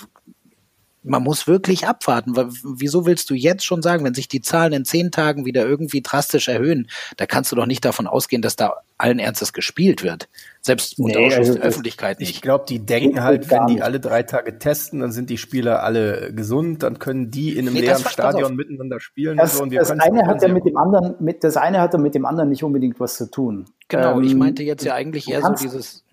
man 1.03 1.23
muss 1.23 1.47
wirklich 1.47 1.87
abwarten. 1.87 2.33
Wieso 2.63 3.05
willst 3.05 3.29
du 3.29 3.33
jetzt 3.33 3.65
schon 3.65 3.81
sagen, 3.81 4.05
wenn 4.05 4.13
sich 4.13 4.27
die 4.27 4.41
Zahlen 4.41 4.73
in 4.73 4.85
zehn 4.85 5.11
Tagen 5.11 5.45
wieder 5.45 5.65
irgendwie 5.65 6.01
drastisch 6.01 6.47
erhöhen, 6.47 6.87
da 7.17 7.25
kannst 7.25 7.51
du 7.51 7.55
doch 7.55 7.65
nicht 7.65 7.83
davon 7.85 8.07
ausgehen, 8.07 8.41
dass 8.41 8.55
da 8.55 8.77
allen 8.97 9.19
Ernstes 9.19 9.51
gespielt 9.51 10.03
wird. 10.03 10.29
Selbst 10.61 10.97
unter 10.97 11.19
nee, 11.19 11.35
also 11.35 11.55
der 11.55 11.63
Öffentlichkeit 11.63 12.19
nicht. 12.19 12.29
Ich 12.29 12.41
glaube, 12.41 12.65
die 12.69 12.79
denken 12.79 13.21
halt, 13.21 13.49
wenn 13.49 13.67
die 13.67 13.81
alle 13.81 13.99
drei 13.99 14.23
Tage 14.23 14.59
testen, 14.59 15.01
dann 15.01 15.11
sind 15.11 15.29
die 15.29 15.37
Spieler 15.37 15.83
alle 15.83 16.33
gesund, 16.33 16.83
dann 16.83 16.99
können 16.99 17.29
die 17.29 17.57
in 17.57 17.67
einem 17.67 17.73
nee, 17.73 17.81
leeren 17.81 18.03
Stadion 18.05 18.55
miteinander 18.55 19.01
spielen. 19.01 19.37
Das, 19.37 19.57
so, 19.57 19.65
das 19.65 19.91
eine 19.91 20.25
hat 20.25 20.41
ja 20.41 20.47
mit 20.47 20.65
dem 20.65 20.77
anderen, 20.77 21.15
mit, 21.19 21.43
das 21.43 21.57
eine 21.57 21.81
hat 21.81 21.93
ja 21.93 21.99
mit 21.99 22.15
dem 22.15 22.25
anderen 22.25 22.49
nicht 22.49 22.63
unbedingt 22.63 22.99
was 22.99 23.17
zu 23.17 23.29
tun. 23.29 23.65
Genau, 23.89 24.17
ähm, 24.17 24.23
ich 24.23 24.35
meinte 24.35 24.63
jetzt 24.63 24.85
ja 24.85 24.93
eigentlich 24.93 25.29
eher 25.29 25.41
so 25.41 25.53
dieses 25.53 26.05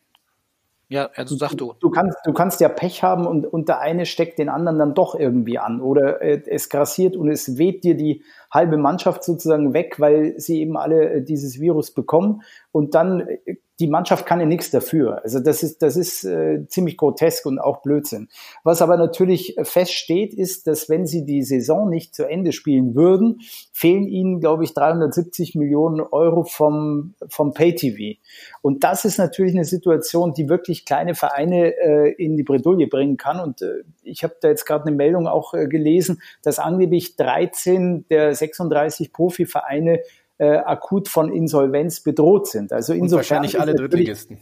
ja, 0.90 1.09
also 1.14 1.37
sag 1.37 1.55
du. 1.55 1.72
Du 1.79 1.88
kannst, 1.88 2.18
du 2.24 2.33
kannst 2.33 2.61
ja 2.61 2.68
Pech 2.68 3.05
haben 3.05 3.24
und, 3.24 3.46
und 3.46 3.68
der 3.68 3.79
eine 3.79 4.07
steckt 4.07 4.40
den 4.40 4.48
anderen 4.48 4.76
dann 4.76 4.92
doch 4.92 5.14
irgendwie 5.14 5.57
an 5.57 5.81
oder 5.81 6.20
äh, 6.20 6.42
es 6.46 6.68
grassiert 6.68 7.16
und 7.16 7.31
es 7.31 7.57
weht 7.59 7.85
dir 7.85 7.96
die 7.96 8.24
halbe 8.50 8.76
Mannschaft 8.76 9.22
sozusagen 9.22 9.72
weg, 9.72 10.00
weil 10.00 10.35
sie 10.40 10.61
eben 10.61 10.76
alle 10.76 11.09
äh, 11.09 11.22
dieses 11.22 11.61
Virus 11.61 11.92
bekommen 11.92 12.42
und 12.72 12.96
dann 12.96 13.20
äh, 13.20 13.57
die 13.81 13.88
Mannschaft 13.88 14.27
kann 14.27 14.40
ja 14.40 14.47
nichts 14.47 14.71
dafür. 14.71 15.23
Also 15.25 15.40
das 15.40 15.62
ist, 15.62 15.81
das 15.81 15.97
ist 15.97 16.25
äh, 16.25 16.66
ziemlich 16.69 16.99
grotesk 16.99 17.47
und 17.47 17.59
auch 17.59 17.81
Blödsinn. 17.81 18.29
Was 18.62 18.83
aber 18.83 18.99
natürlich 18.99 19.57
feststeht, 19.62 20.35
ist, 20.35 20.66
dass 20.66 20.90
wenn 20.90 21.07
sie 21.07 21.25
die 21.25 21.43
Saison 21.43 21.88
nicht 21.88 22.14
zu 22.14 22.29
Ende 22.29 22.53
spielen 22.53 22.95
würden, 22.95 23.40
fehlen 23.73 24.07
ihnen, 24.07 24.40
glaube 24.40 24.64
ich, 24.64 24.75
370 24.75 25.55
Millionen 25.55 26.01
Euro 26.01 26.45
vom, 26.45 27.14
vom 27.29 27.55
Pay-TV. 27.55 28.21
Und 28.61 28.85
das 28.85 29.07
ist 29.07 29.19
natürlich 29.19 29.55
eine 29.55 29.64
Situation, 29.64 30.35
die 30.35 30.51
wirklich 30.51 30.85
kleine 30.85 31.14
Vereine 31.14 31.75
äh, 31.79 32.12
in 32.12 32.37
die 32.37 32.43
Bredouille 32.43 32.87
bringen 32.87 33.16
kann. 33.16 33.40
Und 33.40 33.62
äh, 33.62 33.83
ich 34.03 34.23
habe 34.25 34.37
da 34.43 34.49
jetzt 34.49 34.66
gerade 34.66 34.87
eine 34.87 34.95
Meldung 34.95 35.27
auch 35.27 35.55
äh, 35.55 35.66
gelesen, 35.66 36.21
dass 36.43 36.59
angeblich 36.59 37.16
13 37.16 38.05
der 38.11 38.35
36 38.35 39.12
Profivereine 39.12 40.01
äh, 40.40 40.57
akut 40.57 41.09
von 41.09 41.31
Insolvenz 41.31 42.00
bedroht 42.00 42.48
sind. 42.48 42.72
Also 42.72 42.94
insofern 42.94 43.18
wahrscheinlich 43.18 43.61
alle 43.61 43.74
Drittligisten. 43.74 44.38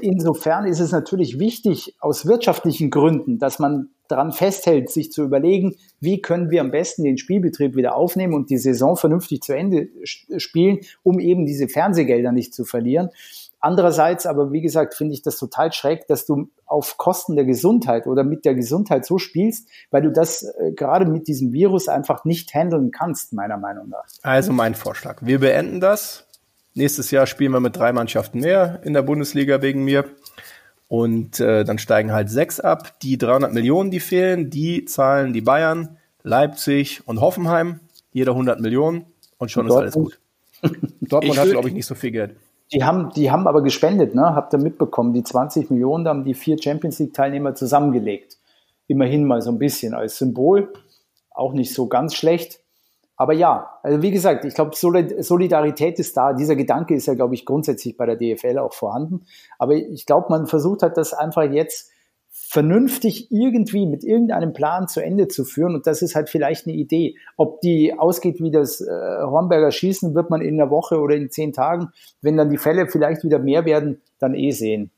Insofern 0.00 0.66
ist 0.66 0.78
es 0.78 0.92
natürlich 0.92 1.40
wichtig, 1.40 1.96
aus 1.98 2.26
wirtschaftlichen 2.26 2.90
Gründen, 2.90 3.38
dass 3.38 3.58
man 3.58 3.90
daran 4.06 4.30
festhält, 4.32 4.88
sich 4.88 5.10
zu 5.10 5.22
überlegen, 5.24 5.74
wie 6.00 6.22
können 6.22 6.50
wir 6.50 6.60
am 6.60 6.70
besten 6.70 7.02
den 7.02 7.18
Spielbetrieb 7.18 7.74
wieder 7.76 7.96
aufnehmen 7.96 8.34
und 8.34 8.50
die 8.50 8.56
Saison 8.56 8.96
vernünftig 8.96 9.42
zu 9.42 9.52
Ende 9.52 9.88
spielen, 10.04 10.78
um 11.02 11.18
eben 11.18 11.44
diese 11.44 11.68
Fernsehgelder 11.68 12.30
nicht 12.30 12.54
zu 12.54 12.64
verlieren. 12.64 13.10
Andererseits 13.64 14.26
aber, 14.26 14.50
wie 14.50 14.60
gesagt, 14.60 14.94
finde 14.94 15.14
ich 15.14 15.22
das 15.22 15.38
total 15.38 15.72
schräg, 15.72 16.08
dass 16.08 16.26
du 16.26 16.50
auf 16.66 16.98
Kosten 16.98 17.36
der 17.36 17.44
Gesundheit 17.44 18.08
oder 18.08 18.24
mit 18.24 18.44
der 18.44 18.56
Gesundheit 18.56 19.06
so 19.06 19.18
spielst, 19.18 19.68
weil 19.92 20.02
du 20.02 20.10
das 20.10 20.42
äh, 20.42 20.72
gerade 20.72 21.06
mit 21.06 21.28
diesem 21.28 21.52
Virus 21.52 21.86
einfach 21.86 22.24
nicht 22.24 22.52
handeln 22.54 22.90
kannst, 22.90 23.32
meiner 23.32 23.58
Meinung 23.58 23.88
nach. 23.88 24.04
Also 24.22 24.52
mein 24.52 24.74
Vorschlag. 24.74 25.18
Wir 25.20 25.38
beenden 25.38 25.80
das. 25.80 26.26
Nächstes 26.74 27.12
Jahr 27.12 27.28
spielen 27.28 27.52
wir 27.52 27.60
mit 27.60 27.76
drei 27.76 27.92
Mannschaften 27.92 28.40
mehr 28.40 28.80
in 28.82 28.94
der 28.94 29.02
Bundesliga 29.02 29.62
wegen 29.62 29.84
mir. 29.84 30.06
Und 30.88 31.38
äh, 31.38 31.62
dann 31.62 31.78
steigen 31.78 32.12
halt 32.12 32.30
sechs 32.30 32.58
ab. 32.58 32.98
Die 33.02 33.16
300 33.16 33.52
Millionen, 33.52 33.92
die 33.92 34.00
fehlen, 34.00 34.50
die 34.50 34.86
zahlen 34.86 35.32
die 35.32 35.40
Bayern, 35.40 35.98
Leipzig 36.24 37.06
und 37.06 37.20
Hoffenheim. 37.20 37.78
Jeder 38.12 38.32
100 38.32 38.58
Millionen 38.58 39.06
und 39.38 39.52
schon 39.52 39.66
und 39.66 39.70
ist 39.70 39.76
alles 39.76 39.94
gut. 39.94 40.18
Dortmund 41.00 41.38
hat, 41.38 41.48
glaube 41.48 41.68
ich, 41.68 41.74
nicht 41.74 41.86
so 41.86 41.94
viel 41.94 42.10
Geld. 42.10 42.34
Die 42.72 42.84
haben, 42.84 43.10
die 43.10 43.30
haben 43.30 43.46
aber 43.46 43.62
gespendet, 43.62 44.14
ne? 44.14 44.34
Habt 44.34 44.54
ihr 44.54 44.58
mitbekommen? 44.58 45.12
Die 45.12 45.22
20 45.22 45.70
Millionen, 45.70 46.04
da 46.04 46.10
haben 46.10 46.24
die 46.24 46.34
vier 46.34 46.56
Champions 46.60 46.98
League 46.98 47.12
Teilnehmer 47.12 47.54
zusammengelegt. 47.54 48.38
Immerhin 48.86 49.26
mal 49.26 49.42
so 49.42 49.50
ein 49.50 49.58
bisschen 49.58 49.94
als 49.94 50.16
Symbol. 50.18 50.72
Auch 51.30 51.52
nicht 51.52 51.74
so 51.74 51.86
ganz 51.86 52.14
schlecht. 52.14 52.60
Aber 53.16 53.34
ja, 53.34 53.78
also 53.82 54.02
wie 54.02 54.10
gesagt, 54.10 54.44
ich 54.44 54.54
glaube, 54.54 54.74
Solidarität 54.74 55.98
ist 55.98 56.16
da. 56.16 56.32
Dieser 56.32 56.56
Gedanke 56.56 56.94
ist 56.94 57.06
ja, 57.06 57.14
glaube 57.14 57.34
ich, 57.34 57.44
grundsätzlich 57.44 57.96
bei 57.96 58.06
der 58.06 58.16
DFL 58.16 58.58
auch 58.58 58.72
vorhanden. 58.72 59.26
Aber 59.58 59.74
ich 59.74 60.06
glaube, 60.06 60.26
man 60.30 60.46
versucht 60.46 60.82
hat 60.82 60.96
das 60.96 61.12
einfach 61.12 61.44
jetzt 61.44 61.91
vernünftig 62.52 63.28
irgendwie 63.30 63.86
mit 63.86 64.04
irgendeinem 64.04 64.52
Plan 64.52 64.86
zu 64.86 65.00
Ende 65.00 65.26
zu 65.26 65.46
führen. 65.46 65.74
Und 65.74 65.86
das 65.86 66.02
ist 66.02 66.14
halt 66.14 66.28
vielleicht 66.28 66.66
eine 66.66 66.76
Idee. 66.76 67.16
Ob 67.38 67.62
die 67.62 67.98
ausgeht 67.98 68.42
wie 68.42 68.50
das 68.50 68.82
äh, 68.82 68.90
Hornberger 68.90 69.70
Schießen, 69.70 70.14
wird 70.14 70.28
man 70.28 70.42
in 70.42 70.60
einer 70.60 70.70
Woche 70.70 71.00
oder 71.00 71.14
in 71.14 71.30
zehn 71.30 71.54
Tagen, 71.54 71.92
wenn 72.20 72.36
dann 72.36 72.50
die 72.50 72.58
Fälle 72.58 72.88
vielleicht 72.88 73.24
wieder 73.24 73.38
mehr 73.38 73.64
werden, 73.64 74.02
dann 74.18 74.34
eh 74.34 74.50
sehen. 74.50 74.90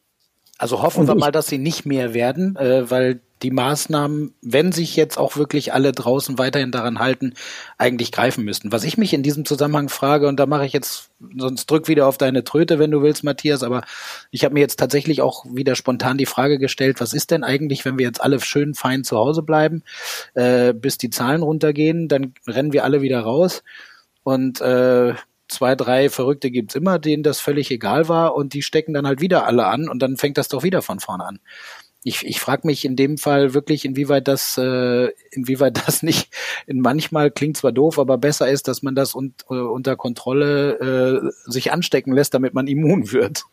Also 0.58 0.82
hoffen 0.82 1.06
wir 1.06 1.14
mal, 1.14 1.30
dass 1.30 1.46
sie 1.46 1.58
nicht 1.58 1.86
mehr 1.86 2.12
werden, 2.12 2.56
äh, 2.56 2.90
weil 2.90 3.20
die 3.44 3.50
Maßnahmen, 3.50 4.35
wenn 4.40 4.72
sich 4.72 4.96
jetzt 4.96 5.18
auch 5.18 5.37
wirklich 5.37 5.74
alle 5.74 5.92
draußen 5.92 6.38
weiterhin 6.38 6.72
daran 6.72 6.98
halten, 6.98 7.35
eigentlich 7.76 8.11
greifen 8.11 8.42
müssten. 8.42 8.72
Was 8.72 8.85
ich 8.85 8.96
mich 8.96 9.12
in 9.12 9.22
diesem 9.22 9.44
Zusammenhang 9.44 9.90
frage, 9.90 10.26
und 10.26 10.40
da 10.40 10.46
mache 10.46 10.64
ich 10.64 10.72
jetzt, 10.72 11.11
sonst 11.37 11.70
drück 11.70 11.87
wieder 11.87 12.07
auf 12.07 12.16
deine 12.16 12.42
Tröte, 12.42 12.78
wenn 12.78 12.90
du 12.90 13.02
willst, 13.02 13.22
Matthias, 13.22 13.62
aber 13.62 13.85
ich 14.30 14.44
habe 14.44 14.54
mir 14.54 14.61
jetzt 14.61 14.78
tatsächlich 14.78 15.20
auch 15.20 15.44
wieder 15.44 15.76
spontan 15.76 16.16
die 16.16 16.26
Frage 16.26 16.59
gestellt, 16.59 17.00
was 17.00 17.12
ist 17.12 17.30
denn 17.30 17.44
eigentlich, 17.44 17.85
wenn 17.85 17.98
wir 17.98 18.07
jetzt 18.07 18.22
alle 18.22 18.40
schön 18.40 18.74
fein 18.74 19.04
zu 19.04 19.18
Hause 19.18 19.42
bleiben, 19.42 19.83
äh, 20.33 20.72
bis 20.72 20.96
die 20.96 21.11
Zahlen 21.11 21.42
runtergehen, 21.42 22.09
dann 22.09 22.33
rennen 22.46 22.72
wir 22.72 22.83
alle 22.83 23.02
wieder 23.02 23.20
raus 23.20 23.62
und 24.22 24.62
äh, 24.62 25.14
zwei, 25.48 25.76
drei 25.76 26.09
Verrückte 26.09 26.50
gibt's 26.50 26.74
immer, 26.74 26.98
denen 26.98 27.22
das 27.22 27.40
völlig 27.40 27.70
egal 27.70 28.09
war 28.09 28.35
und 28.35 28.54
die 28.54 28.62
stecken 28.62 28.94
dann 28.94 29.07
halt 29.07 29.20
wieder 29.20 29.46
alle 29.46 29.66
an 29.66 29.88
und 29.88 30.00
dann 30.00 30.16
fängt 30.16 30.38
das 30.38 30.48
doch 30.48 30.62
wieder 30.62 30.80
von 30.80 30.98
vorne 30.98 31.26
an. 31.26 31.40
Ich, 32.06 32.24
ich 32.24 32.38
frage 32.38 32.66
mich 32.66 32.84
in 32.84 32.96
dem 32.96 33.18
Fall 33.18 33.54
wirklich, 33.54 33.84
inwieweit 33.84 34.28
das, 34.28 34.56
äh, 34.58 35.08
inwieweit 35.32 35.76
das 35.86 36.02
nicht 36.02 36.28
in 36.66 36.80
manchmal 36.80 37.30
klingt 37.30 37.56
zwar 37.56 37.72
doof, 37.72 37.98
aber 37.98 38.18
besser 38.18 38.48
ist, 38.48 38.68
dass 38.68 38.82
man 38.82 38.94
das 38.94 39.14
un, 39.14 39.34
äh, 39.50 39.54
unter 39.54 39.96
Kontrolle 39.96 40.78
äh, 41.24 41.50
sich 41.50 41.72
anstecken 41.72 42.12
lässt, 42.12 42.34
damit 42.34 42.54
man 42.54 42.66
immun 42.66 43.10
wird. 43.12 43.44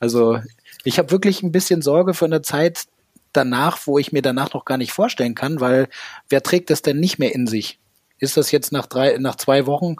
Also 0.00 0.38
ich 0.84 0.98
habe 0.98 1.10
wirklich 1.10 1.42
ein 1.42 1.52
bisschen 1.52 1.82
Sorge 1.82 2.14
für 2.14 2.24
eine 2.24 2.42
Zeit 2.42 2.84
danach, 3.32 3.86
wo 3.86 3.98
ich 3.98 4.12
mir 4.12 4.22
danach 4.22 4.54
noch 4.54 4.64
gar 4.64 4.78
nicht 4.78 4.92
vorstellen 4.92 5.34
kann, 5.34 5.60
weil 5.60 5.88
wer 6.28 6.42
trägt 6.42 6.70
das 6.70 6.82
denn 6.82 6.98
nicht 6.98 7.18
mehr 7.18 7.34
in 7.34 7.46
sich? 7.46 7.78
Ist 8.18 8.36
das 8.36 8.50
jetzt 8.50 8.72
nach 8.72 8.86
drei, 8.86 9.18
nach 9.18 9.34
zwei 9.34 9.66
Wochen 9.66 9.96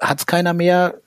hat 0.00 0.20
es 0.20 0.26
keiner 0.26 0.54
mehr, 0.54 1.00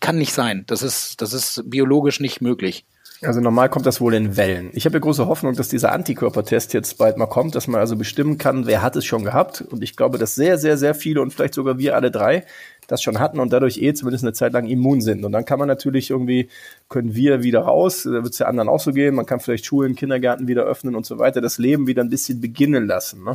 kann 0.00 0.18
nicht 0.18 0.32
sein. 0.32 0.64
Das 0.66 0.82
ist, 0.82 1.20
das 1.22 1.32
ist 1.32 1.62
biologisch 1.66 2.20
nicht 2.20 2.40
möglich. 2.40 2.84
Also 3.22 3.40
normal 3.40 3.70
kommt 3.70 3.86
das 3.86 4.00
wohl 4.00 4.12
in 4.14 4.36
Wellen. 4.36 4.70
Ich 4.74 4.84
habe 4.84 4.96
ja 4.96 5.00
große 5.00 5.26
Hoffnung, 5.26 5.54
dass 5.54 5.68
dieser 5.68 5.92
Antikörpertest 5.92 6.74
jetzt 6.74 6.98
bald 6.98 7.16
mal 7.16 7.26
kommt, 7.26 7.54
dass 7.54 7.68
man 7.68 7.80
also 7.80 7.96
bestimmen 7.96 8.38
kann, 8.38 8.66
wer 8.66 8.82
hat 8.82 8.96
es 8.96 9.04
schon 9.04 9.24
gehabt. 9.24 9.62
Und 9.62 9.82
ich 9.82 9.96
glaube, 9.96 10.18
dass 10.18 10.34
sehr, 10.34 10.58
sehr, 10.58 10.76
sehr 10.76 10.94
viele 10.94 11.22
und 11.22 11.32
vielleicht 11.32 11.54
sogar 11.54 11.78
wir 11.78 11.94
alle 11.96 12.10
drei 12.10 12.44
das 12.86 13.02
schon 13.02 13.18
hatten 13.18 13.40
und 13.40 13.52
dadurch 13.52 13.78
eh 13.78 13.94
zumindest 13.94 14.24
eine 14.24 14.32
Zeit 14.32 14.52
lang 14.52 14.66
immun 14.66 15.00
sind. 15.00 15.24
Und 15.24 15.32
dann 15.32 15.44
kann 15.44 15.58
man 15.58 15.68
natürlich 15.68 16.10
irgendwie, 16.10 16.48
können 16.88 17.14
wir 17.14 17.42
wieder 17.42 17.60
raus, 17.60 18.02
da 18.02 18.22
wird 18.22 18.32
es 18.32 18.38
ja 18.38 18.46
anderen 18.46 18.68
auch 18.68 18.80
so 18.80 18.92
gehen, 18.92 19.14
man 19.14 19.26
kann 19.26 19.40
vielleicht 19.40 19.64
Schulen, 19.64 19.94
Kindergärten 19.94 20.48
wieder 20.48 20.64
öffnen 20.64 20.94
und 20.94 21.06
so 21.06 21.18
weiter, 21.18 21.40
das 21.40 21.58
Leben 21.58 21.86
wieder 21.86 22.02
ein 22.02 22.10
bisschen 22.10 22.40
beginnen 22.40 22.86
lassen. 22.86 23.24
Ne? 23.24 23.34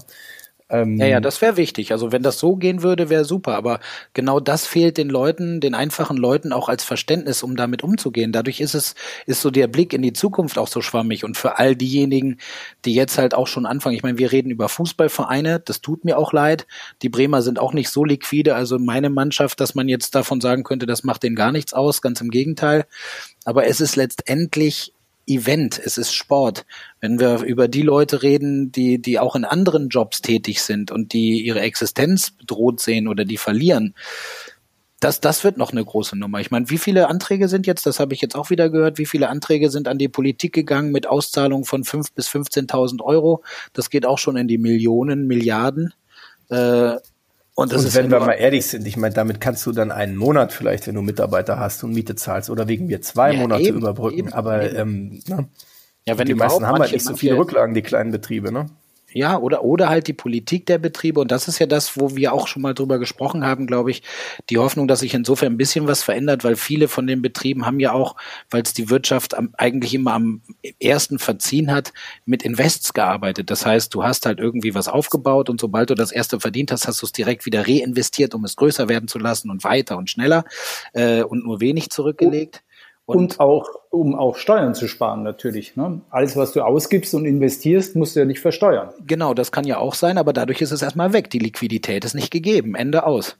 Ähm, 0.71 0.97
ja, 0.97 1.08
ja, 1.08 1.19
das 1.19 1.41
wäre 1.41 1.58
wichtig. 1.58 1.91
Also 1.91 2.12
wenn 2.12 2.21
das 2.21 2.38
so 2.38 2.55
gehen 2.55 2.84
würde, 2.84 3.10
wäre 3.10 3.25
super. 3.25 3.55
Aber 3.55 3.79
genau 4.13 4.39
das 4.39 4.67
fehlt 4.67 4.97
den 4.97 5.10
Leuten, 5.10 5.60
den 5.62 5.73
einfachen 5.73 6.17
Leuten 6.17 6.53
auch 6.53 6.69
als 6.69 6.84
Verständnis, 6.84 7.41
um 7.41 7.55
damit 7.55 7.84
umzugehen. 7.84 8.32
Dadurch 8.32 8.62
ist 8.62 8.75
es, 8.75 8.93
ist 9.25 9.41
so 9.41 9.49
der 9.49 9.67
Blick 9.67 9.93
in 9.93 10.03
die 10.03 10.13
Zukunft 10.13 10.60
auch 10.60 10.67
so 10.67 10.82
schwammig. 10.82 11.23
Und 11.23 11.38
für 11.38 11.58
all 11.58 11.75
diejenigen, 11.75 12.38
die 12.86 12.93
jetzt 12.93 13.17
halt 13.17 13.34
auch 13.34 13.47
schon 13.47 13.65
anfangen, 13.65 13.95
ich 13.95 14.03
meine, 14.03 14.19
wir 14.19 14.32
reden 14.32 14.51
über 14.51 14.69
Fußballvereine, 14.69 15.60
das 15.60 15.82
tut 15.82 16.05
mir 16.05 16.19
auch 16.19 16.34
leid. 16.34 16.67
Die 17.01 17.10
Bremer 17.10 17.41
sind 17.41 17.58
auch 17.58 17.73
nicht 17.73 17.89
so 17.89 18.05
liquide. 18.05 18.53
Also 18.53 18.77
meine 18.77 19.10
Mannschaft, 19.10 19.60
dass 19.60 19.73
man 19.73 19.89
jetzt 19.89 20.13
davon 20.13 20.39
sagen 20.39 20.63
könnte, 20.63 20.86
das 20.86 21.03
macht 21.03 21.23
denen 21.23 21.36
gar 21.36 21.51
nichts 21.51 21.73
aus. 21.73 22.01
Ganz 22.03 22.21
im 22.21 22.29
Gegenteil. 22.29 22.86
Aber 23.43 23.65
es 23.65 23.82
ist 23.82 23.95
letztendlich 23.95 24.93
Event, 25.29 25.79
es 25.83 25.97
ist 25.97 26.13
Sport. 26.13 26.65
Wenn 26.99 27.19
wir 27.19 27.43
über 27.43 27.67
die 27.67 27.81
Leute 27.81 28.23
reden, 28.23 28.71
die, 28.71 28.99
die 29.01 29.19
auch 29.19 29.35
in 29.35 29.45
anderen 29.45 29.89
Jobs 29.89 30.21
tätig 30.21 30.61
sind 30.61 30.91
und 30.91 31.13
die 31.13 31.45
ihre 31.45 31.61
Existenz 31.61 32.31
bedroht 32.31 32.79
sehen 32.79 33.07
oder 33.07 33.25
die 33.25 33.37
verlieren, 33.37 33.95
das, 34.99 35.21
das 35.21 35.43
wird 35.43 35.57
noch 35.57 35.71
eine 35.71 35.83
große 35.83 36.17
Nummer. 36.17 36.41
Ich 36.41 36.51
meine, 36.51 36.69
wie 36.69 36.77
viele 36.77 37.07
Anträge 37.07 37.47
sind 37.47 37.65
jetzt, 37.67 37.85
das 37.85 37.99
habe 37.99 38.13
ich 38.13 38.21
jetzt 38.21 38.35
auch 38.35 38.49
wieder 38.49 38.69
gehört, 38.69 38.97
wie 38.97 39.05
viele 39.05 39.29
Anträge 39.29 39.69
sind 39.69 39.87
an 39.87 39.97
die 39.97 40.09
Politik 40.09 40.53
gegangen 40.53 40.91
mit 40.91 41.07
Auszahlung 41.07 41.63
von 41.63 41.83
5.000 41.83 42.09
bis 42.15 42.27
15.000 42.27 43.01
Euro? 43.01 43.43
Das 43.71 43.89
geht 43.89 44.05
auch 44.05 44.17
schon 44.17 44.35
in 44.35 44.47
die 44.47 44.57
Millionen, 44.57 45.25
Milliarden. 45.25 45.93
Äh, 46.49 46.95
und, 47.60 47.74
und 47.74 47.95
wenn 47.95 48.10
wir 48.10 48.19
mal 48.22 48.34
ehrlich 48.34 48.67
sind, 48.67 48.88
ich 48.88 48.95
meine, 48.95 49.13
damit 49.13 49.41
kannst 49.41 49.65
du 49.65 49.74
dann 49.74 49.91
einen 49.91 50.15
Monat 50.15 50.54
vielleicht, 50.54 50.88
wenn 50.88 50.95
du 50.95 51.02
Mitarbeiter 51.02 51.60
hast 51.60 51.84
und 51.84 51.91
Miete 51.91 52.15
zahlst, 52.15 52.50
oder 52.50 52.69
wegen 52.69 52.88
mir 52.88 53.02
zwei 53.02 53.34
ja, 53.34 53.39
Monate 53.39 53.63
eben, 53.63 53.80
überbrücken. 53.80 54.19
Eben, 54.19 54.34
Aber 54.34 54.63
eben. 54.63 54.78
Ähm, 54.78 55.24
ne? 55.28 55.50
ja, 56.08 56.17
wenn 56.17 56.26
die 56.26 56.36
meisten 56.36 56.65
haben 56.65 56.80
halt 56.80 56.93
nicht 56.93 57.06
so 57.06 57.15
viele 57.15 57.38
Rücklagen, 57.38 57.74
die 57.74 57.82
kleinen 57.82 58.12
Betriebe, 58.12 58.54
ne? 58.54 58.67
Ja, 59.12 59.39
oder, 59.39 59.63
oder 59.63 59.89
halt 59.89 60.08
die 60.08 60.13
Politik 60.13 60.67
der 60.67 60.78
Betriebe. 60.78 61.19
Und 61.19 61.32
das 61.32 61.48
ist 61.48 61.60
ja 61.60 61.65
das, 61.65 61.98
wo 61.98 62.15
wir 62.15 62.32
auch 62.32 62.48
schon 62.48 62.62
mal 62.62 62.74
drüber 62.74 63.00
gesprochen 63.00 63.43
haben, 63.43 63.65
glaube 63.65 63.89
ich, 63.89 64.04
die 64.50 64.60
Hoffnung, 64.60 64.88
dass 64.88 65.00
sich 65.00 65.13
insofern 65.13 65.54
ein 65.54 65.58
bisschen 65.58 65.88
was 65.88 66.04
verändert, 66.04 66.43
weil 66.43 66.56
viele 66.56 66.88
von 66.88 67.08
den 67.08 67.22
Betrieben 67.22 67.65
haben 67.65 67.80
ja 67.80 67.91
auch, 67.91 68.15
weil 68.52 68.62
es 68.62 68.74
die 68.74 68.89
Wirtschaft 68.89 69.36
am, 69.36 69.50
eigentlich 69.58 69.95
immer 69.95 70.13
am 70.13 70.41
ersten 70.80 71.17
verziehen 71.17 71.72
hat, 71.72 71.91
mit 72.26 72.43
Invests 72.43 72.93
gearbeitet. 72.93 73.50
Das 73.50 73.65
heißt, 73.65 73.93
du 73.93 74.04
hast 74.04 74.26
halt 74.28 74.39
irgendwie 74.39 74.76
was 74.76 74.88
aufgebaut 74.88 75.50
und 75.50 75.60
sobald 75.60 75.89
du 75.89 75.95
das 75.95 76.12
erste 76.12 76.39
verdient 76.39 76.72
hast, 76.72 76.88
hast 76.88 77.02
du 77.02 77.06
es 77.08 77.12
direkt 77.12 77.45
wieder 77.45 77.67
reinvestiert, 77.67 78.36
um 78.36 78.45
es 78.45 78.56
größer 78.56 78.89
werden 78.89 79.08
zu 79.08 79.17
lassen 79.17 79.50
und 79.50 79.63
weiter 79.63 79.98
und 79.98 80.10
schneller 80.10 80.43
äh, 80.93 81.24
und 81.24 81.43
nur 81.43 81.62
wenig 81.62 81.89
zurückgelegt. 81.89 82.63
Und, 83.10 83.17
und, 83.17 83.39
auch, 83.39 83.67
um 83.89 84.13
auch 84.15 84.36
Steuern 84.36 84.76
zu 84.76 84.88
sparen, 84.88 85.24
natürlich. 85.24 85.76
Ne? 85.76 86.02
Alles, 86.10 86.38
was 86.38 86.52
du 86.52 86.62
ausgibst 86.62 87.13
und 87.13 87.26
investierst, 87.26 87.95
musst 87.95 88.15
du 88.15 88.19
ja 88.19 88.26
nicht 88.26 88.39
versteuern. 88.39 88.89
Genau, 89.06 89.34
das 89.34 89.52
kann 89.52 89.65
ja 89.65 89.78
auch 89.78 89.95
sein, 89.95 90.17
aber 90.17 90.32
dadurch 90.32 90.62
ist 90.62 90.72
es 90.72 90.82
erstmal 90.82 91.12
weg. 91.12 91.30
Die 91.30 91.39
Liquidität 91.39 92.06
ist 92.06 92.13
nicht 92.13 92.32
gegeben. 92.32 92.76
Ende 92.76 93.06
aus. 93.06 93.38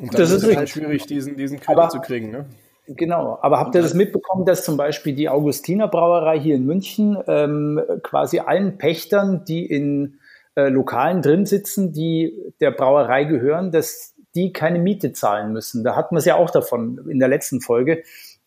Und 0.00 0.18
das 0.18 0.30
ist 0.30 0.56
halt 0.56 0.68
schwierig, 0.68 1.06
diesen, 1.06 1.36
diesen 1.36 1.60
Kredit 1.60 1.90
zu 1.90 2.00
kriegen. 2.00 2.30
Ne? 2.30 2.46
Genau, 2.86 3.38
aber 3.40 3.58
habt 3.58 3.74
ihr 3.74 3.82
das 3.82 3.94
mitbekommen, 3.94 4.44
dass 4.44 4.64
zum 4.64 4.76
Beispiel 4.76 5.14
die 5.14 5.28
Augustiner 5.28 5.88
Brauerei 5.88 6.38
hier 6.38 6.56
in 6.56 6.66
München 6.66 7.16
ähm, 7.26 7.80
quasi 8.02 8.40
allen 8.40 8.76
Pächtern, 8.76 9.44
die 9.44 9.64
in 9.64 10.18
äh, 10.56 10.68
Lokalen 10.68 11.22
drin 11.22 11.46
sitzen, 11.46 11.92
die 11.92 12.36
der 12.60 12.72
Brauerei 12.72 13.24
gehören, 13.24 13.70
dass 13.70 14.14
die 14.34 14.52
keine 14.52 14.78
Miete 14.78 15.12
zahlen 15.12 15.52
müssen. 15.52 15.84
Da 15.84 15.94
hatten 15.94 16.14
wir 16.14 16.18
es 16.18 16.24
ja 16.24 16.36
auch 16.36 16.50
davon 16.50 17.06
in 17.08 17.18
der 17.18 17.28
letzten 17.28 17.60
Folge 17.60 18.02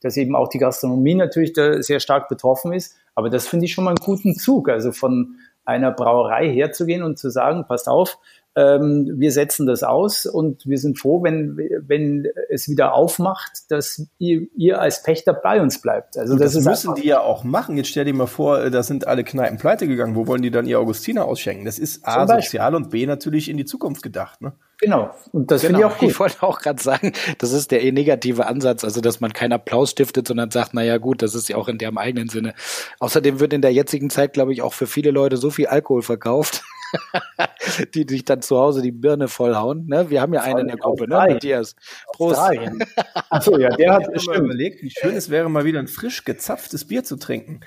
dass 0.05 0.17
eben 0.17 0.35
auch 0.35 0.49
die 0.49 0.59
Gastronomie 0.59 1.15
natürlich 1.15 1.53
da 1.53 1.81
sehr 1.81 1.99
stark 1.99 2.29
betroffen 2.29 2.73
ist. 2.73 2.95
Aber 3.15 3.31
das 3.31 3.47
finde 3.47 3.65
ich 3.65 3.73
schon 3.73 3.85
mal 3.85 3.89
einen 3.89 4.05
guten 4.05 4.35
Zug, 4.35 4.69
also 4.69 4.91
von 4.91 5.37
einer 5.65 5.91
Brauerei 5.91 6.47
herzugehen 6.47 7.01
und 7.01 7.17
zu 7.17 7.31
sagen, 7.31 7.65
passt 7.67 7.89
auf, 7.89 8.19
ähm, 8.55 9.15
wir 9.15 9.31
setzen 9.31 9.65
das 9.65 9.81
aus 9.81 10.27
und 10.27 10.67
wir 10.67 10.77
sind 10.77 10.99
froh, 10.99 11.23
wenn, 11.23 11.57
wenn 11.57 12.27
es 12.49 12.69
wieder 12.69 12.93
aufmacht, 12.93 13.69
dass 13.69 14.05
ihr, 14.19 14.47
ihr 14.55 14.79
als 14.79 15.01
Pächter 15.01 15.33
bei 15.33 15.59
uns 15.59 15.81
bleibt. 15.81 16.19
Also 16.19 16.37
das, 16.37 16.53
das 16.53 16.63
müssen 16.63 16.93
die 16.93 17.07
ja 17.07 17.19
auch 17.19 17.43
machen. 17.43 17.75
Jetzt 17.75 17.89
stell 17.89 18.05
dir 18.05 18.13
mal 18.13 18.27
vor, 18.27 18.61
äh, 18.61 18.69
da 18.69 18.83
sind 18.83 19.07
alle 19.07 19.23
Kneipen 19.23 19.57
pleite 19.57 19.87
gegangen. 19.87 20.15
Wo 20.15 20.27
wollen 20.27 20.43
die 20.43 20.51
dann 20.51 20.67
ihr 20.67 20.79
Augustiner 20.79 21.25
ausschenken? 21.25 21.65
Das 21.65 21.79
ist 21.79 22.07
A, 22.07 22.27
sozial 22.27 22.75
und 22.75 22.91
B, 22.91 23.07
natürlich 23.07 23.49
in 23.49 23.57
die 23.57 23.65
Zukunft 23.65 24.03
gedacht. 24.03 24.41
Ne? 24.41 24.53
Genau. 24.79 25.15
Und 25.31 25.51
das 25.51 25.61
genau. 25.61 25.77
finde 25.77 25.79
ich 25.79 25.93
auch 25.93 25.97
gut. 25.99 26.09
Ich 26.09 26.19
wollte 26.19 26.43
auch 26.43 26.59
gerade 26.59 26.81
sagen, 26.81 27.13
das 27.37 27.51
ist 27.51 27.71
der 27.71 27.83
eh 27.83 27.91
negative 27.91 28.45
Ansatz, 28.45 28.83
also 28.83 29.01
dass 29.01 29.19
man 29.19 29.31
keinen 29.33 29.53
Applaus 29.53 29.91
stiftet, 29.91 30.27
sondern 30.27 30.51
sagt, 30.51 30.73
na 30.73 30.83
ja 30.83 30.97
gut, 30.97 31.21
das 31.21 31.33
ist 31.33 31.47
ja 31.47 31.55
auch 31.55 31.67
in 31.67 31.77
deren 31.77 31.97
eigenen 31.97 32.29
Sinne. 32.29 32.53
Außerdem 32.99 33.39
wird 33.39 33.53
in 33.53 33.61
der 33.61 33.71
jetzigen 33.71 34.09
Zeit, 34.09 34.33
glaube 34.33 34.53
ich, 34.53 34.61
auch 34.61 34.73
für 34.73 34.87
viele 34.87 35.11
Leute 35.11 35.37
so 35.37 35.49
viel 35.49 35.67
Alkohol 35.67 36.01
verkauft, 36.01 36.63
die 37.93 38.05
sich 38.07 38.25
dann 38.25 38.41
zu 38.41 38.57
Hause 38.57 38.81
die 38.81 38.91
Birne 38.91 39.27
vollhauen. 39.27 39.87
Ne? 39.87 40.09
Wir 40.09 40.21
haben 40.21 40.33
ja 40.33 40.41
einen 40.41 40.59
in 40.59 40.67
der 40.67 40.77
Gruppe, 40.77 41.07
ne? 41.07 41.15
Matthias. 41.15 41.75
Prost. 42.07 42.39
Achso, 43.29 43.57
ja, 43.57 43.69
der 43.69 43.93
hat 43.93 44.11
bestimmt 44.11 44.37
überlegt, 44.37 44.81
wie 44.81 44.91
schön 44.91 45.15
es 45.15 45.29
wäre, 45.29 45.49
mal 45.49 45.65
wieder 45.65 45.79
ein 45.79 45.87
frisch 45.87 46.25
gezapftes 46.25 46.85
Bier 46.85 47.03
zu 47.03 47.15
trinken. 47.15 47.61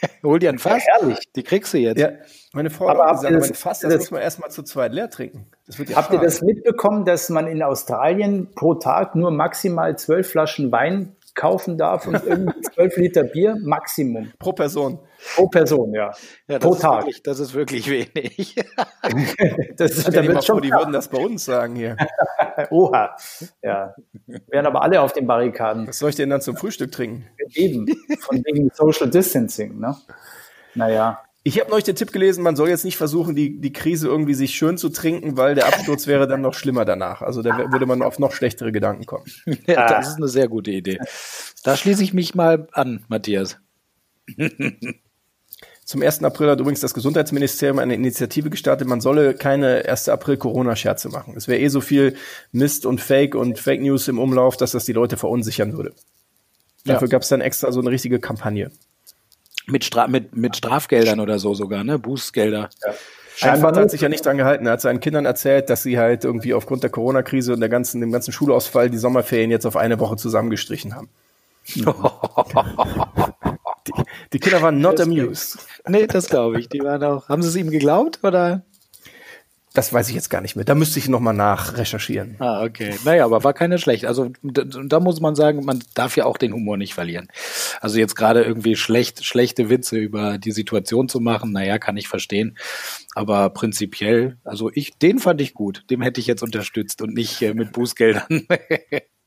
Hol 0.22 0.38
dir 0.38 0.50
ein 0.50 0.58
Fass. 0.58 0.84
Ja, 0.86 1.00
ehrlich. 1.00 1.18
Die 1.34 1.42
kriegst 1.42 1.74
du 1.74 1.78
jetzt. 1.78 2.00
Ja. 2.00 2.10
Meine 2.52 2.70
Frau 2.70 2.88
hat 2.88 3.16
gesagt, 3.16 3.34
das, 3.34 3.48
mein 3.48 3.54
Fass, 3.54 3.80
das, 3.80 3.92
das 3.92 4.00
muss 4.02 4.10
man 4.12 4.22
erstmal 4.22 4.50
zu 4.50 4.62
zweit 4.62 4.92
leer 4.92 5.10
trinken. 5.10 5.46
Ja 5.86 5.96
habt 5.96 6.12
ihr 6.12 6.18
das 6.18 6.40
mitbekommen, 6.40 7.04
dass 7.04 7.28
man 7.28 7.46
in 7.46 7.62
Australien 7.62 8.50
pro 8.54 8.74
Tag 8.74 9.14
nur 9.14 9.30
maximal 9.30 9.98
zwölf 9.98 10.30
Flaschen 10.30 10.72
Wein 10.72 11.16
kaufen 11.38 11.78
darf 11.78 12.06
und 12.06 12.22
irgendwie 12.24 12.60
12 12.74 12.96
Liter 12.96 13.22
Bier 13.22 13.56
Maximum. 13.62 14.32
Pro 14.38 14.52
Person. 14.52 14.98
Pro 15.36 15.46
Person, 15.48 15.94
ja. 15.94 16.12
ja 16.48 16.58
Pro 16.58 16.74
Tag. 16.74 17.02
Wirklich, 17.02 17.22
das 17.22 17.38
ist 17.38 17.54
wirklich 17.54 17.88
wenig. 17.88 18.56
das 19.76 19.92
ist, 19.92 20.14
da 20.14 20.24
wird 20.24 20.44
schon 20.44 20.62
die 20.62 20.70
würden 20.70 20.92
das 20.92 21.08
bei 21.08 21.18
uns 21.18 21.44
sagen 21.44 21.76
hier. 21.76 21.96
Oha. 22.70 23.16
Ja. 23.62 23.94
Wären 24.48 24.66
aber 24.66 24.82
alle 24.82 25.00
auf 25.00 25.12
den 25.12 25.26
Barrikaden. 25.26 25.86
Was 25.86 25.98
soll 25.98 26.10
ich 26.10 26.16
denn 26.16 26.30
dann 26.30 26.40
zum 26.40 26.56
Frühstück 26.56 26.92
trinken? 26.92 27.26
Eben. 27.54 27.86
Von 28.20 28.42
wegen 28.44 28.70
Social 28.74 29.08
Distancing, 29.08 29.78
ne? 29.78 29.96
Naja. 30.74 31.22
Ich 31.44 31.58
habe 31.58 31.70
neulich 31.70 31.84
den 31.84 31.96
Tipp 31.96 32.12
gelesen, 32.12 32.42
man 32.42 32.56
soll 32.56 32.68
jetzt 32.68 32.84
nicht 32.84 32.96
versuchen, 32.96 33.34
die, 33.34 33.58
die 33.60 33.72
Krise 33.72 34.08
irgendwie 34.08 34.34
sich 34.34 34.54
schön 34.54 34.76
zu 34.76 34.90
trinken, 34.90 35.36
weil 35.36 35.54
der 35.54 35.66
Absturz 35.66 36.06
wäre 36.06 36.26
dann 36.26 36.42
noch 36.42 36.52
schlimmer 36.52 36.84
danach. 36.84 37.22
Also 37.22 37.42
da 37.42 37.70
würde 37.70 37.86
man 37.86 38.02
auf 38.02 38.18
noch 38.18 38.32
schlechtere 38.32 38.72
Gedanken 38.72 39.06
kommen. 39.06 39.24
Ja, 39.66 39.86
das 39.86 40.08
ist 40.08 40.16
eine 40.16 40.28
sehr 40.28 40.48
gute 40.48 40.70
Idee. 40.70 40.98
Da 41.62 41.76
schließe 41.76 42.02
ich 42.02 42.12
mich 42.12 42.34
mal 42.34 42.66
an, 42.72 43.04
Matthias. 43.08 43.58
Zum 45.88 46.02
1. 46.02 46.22
April 46.22 46.50
hat 46.50 46.60
übrigens 46.60 46.80
das 46.80 46.92
Gesundheitsministerium 46.92 47.78
eine 47.78 47.94
Initiative 47.94 48.50
gestartet, 48.50 48.86
man 48.86 49.00
solle 49.00 49.32
keine 49.32 49.88
1. 49.88 50.10
April 50.10 50.36
Corona-Scherze 50.36 51.08
machen. 51.08 51.32
Es 51.34 51.48
wäre 51.48 51.60
eh 51.60 51.68
so 51.68 51.80
viel 51.80 52.14
Mist 52.52 52.84
und 52.84 53.00
Fake 53.00 53.34
und 53.34 53.58
Fake 53.58 53.80
News 53.80 54.06
im 54.06 54.18
Umlauf, 54.18 54.58
dass 54.58 54.72
das 54.72 54.84
die 54.84 54.92
Leute 54.92 55.16
verunsichern 55.16 55.72
würde. 55.78 55.94
Dafür 56.84 57.08
ja. 57.08 57.12
gab 57.12 57.22
es 57.22 57.28
dann 57.28 57.40
extra 57.40 57.72
so 57.72 57.80
eine 57.80 57.88
richtige 57.88 58.18
Kampagne. 58.18 58.70
Mit, 59.64 59.82
Stra 59.82 60.08
mit, 60.08 60.36
mit 60.36 60.58
Strafgeldern 60.58 61.20
oder 61.20 61.38
so 61.38 61.54
sogar, 61.54 61.84
ne? 61.84 61.98
Bußgelder. 61.98 62.68
Ja. 62.86 62.94
Scheinbar 63.34 63.74
hat 63.74 63.90
sich 63.90 64.02
ja 64.02 64.10
nicht 64.10 64.26
dran 64.26 64.36
gehalten. 64.36 64.66
Er 64.66 64.72
hat 64.72 64.82
seinen 64.82 65.00
Kindern 65.00 65.24
erzählt, 65.24 65.70
dass 65.70 65.82
sie 65.82 65.98
halt 65.98 66.22
irgendwie 66.22 66.52
aufgrund 66.52 66.82
der 66.82 66.90
Corona-Krise 66.90 67.54
und 67.54 67.60
der 67.60 67.70
ganzen, 67.70 68.02
dem 68.02 68.12
ganzen 68.12 68.32
Schulausfall 68.32 68.90
die 68.90 68.98
Sommerferien 68.98 69.50
jetzt 69.50 69.64
auf 69.64 69.76
eine 69.76 69.98
Woche 69.98 70.16
zusammengestrichen 70.16 70.94
haben. 70.94 71.08
die, 74.32 74.38
Kinder 74.38 74.62
waren 74.62 74.80
not 74.80 75.00
amused. 75.00 75.58
Nee, 75.86 76.06
das 76.06 76.28
glaube 76.28 76.60
ich. 76.60 76.68
Die 76.68 76.80
waren 76.80 77.02
auch. 77.04 77.28
Haben 77.28 77.42
sie 77.42 77.48
es 77.48 77.56
ihm 77.56 77.70
geglaubt 77.70 78.20
oder? 78.22 78.62
Das 79.74 79.92
weiß 79.92 80.08
ich 80.08 80.14
jetzt 80.14 80.30
gar 80.30 80.40
nicht 80.40 80.56
mehr. 80.56 80.64
Da 80.64 80.74
müsste 80.74 80.98
ich 80.98 81.08
nochmal 81.08 81.34
nachrecherchieren. 81.34 82.36
Ah, 82.40 82.64
okay. 82.64 82.96
Naja, 83.04 83.24
aber 83.24 83.44
war 83.44 83.52
keine 83.52 83.78
schlecht. 83.78 84.06
Also 84.06 84.32
da, 84.42 84.64
da, 84.64 84.98
muss 84.98 85.20
man 85.20 85.36
sagen, 85.36 85.64
man 85.64 85.84
darf 85.94 86.16
ja 86.16 86.24
auch 86.24 86.38
den 86.38 86.52
Humor 86.52 86.76
nicht 86.76 86.94
verlieren. 86.94 87.28
Also 87.80 87.98
jetzt 87.98 88.16
gerade 88.16 88.42
irgendwie 88.42 88.76
schlecht, 88.76 89.24
schlechte 89.24 89.68
Witze 89.68 89.96
über 89.96 90.38
die 90.38 90.52
Situation 90.52 91.08
zu 91.08 91.20
machen, 91.20 91.52
naja, 91.52 91.78
kann 91.78 91.96
ich 91.96 92.08
verstehen. 92.08 92.56
Aber 93.14 93.50
prinzipiell, 93.50 94.38
also 94.42 94.70
ich, 94.72 94.98
den 94.98 95.18
fand 95.18 95.40
ich 95.40 95.54
gut. 95.54 95.84
Dem 95.90 96.02
hätte 96.02 96.20
ich 96.20 96.26
jetzt 96.26 96.42
unterstützt 96.42 97.02
und 97.02 97.14
nicht 97.14 97.40
äh, 97.42 97.54
mit 97.54 97.72
Bußgeldern. 97.72 98.48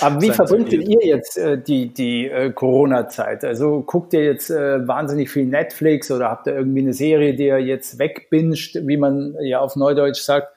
Aber 0.00 0.20
wie 0.20 0.30
verbringt 0.30 0.72
ihr 0.72 1.04
jetzt 1.04 1.38
äh, 1.38 1.60
die, 1.60 1.88
die 1.88 2.28
äh, 2.28 2.52
Corona-Zeit? 2.52 3.44
Also 3.44 3.82
guckt 3.82 4.12
ihr 4.12 4.24
jetzt 4.24 4.50
äh, 4.50 4.86
wahnsinnig 4.86 5.30
viel 5.30 5.46
Netflix 5.46 6.10
oder 6.10 6.28
habt 6.28 6.46
ihr 6.46 6.54
irgendwie 6.54 6.80
eine 6.80 6.92
Serie, 6.92 7.34
die 7.34 7.46
ihr 7.46 7.58
jetzt 7.58 7.98
wegbinscht, 7.98 8.76
wie 8.82 8.96
man 8.96 9.34
ja 9.40 9.60
auf 9.60 9.76
Neudeutsch 9.76 10.20
sagt? 10.20 10.48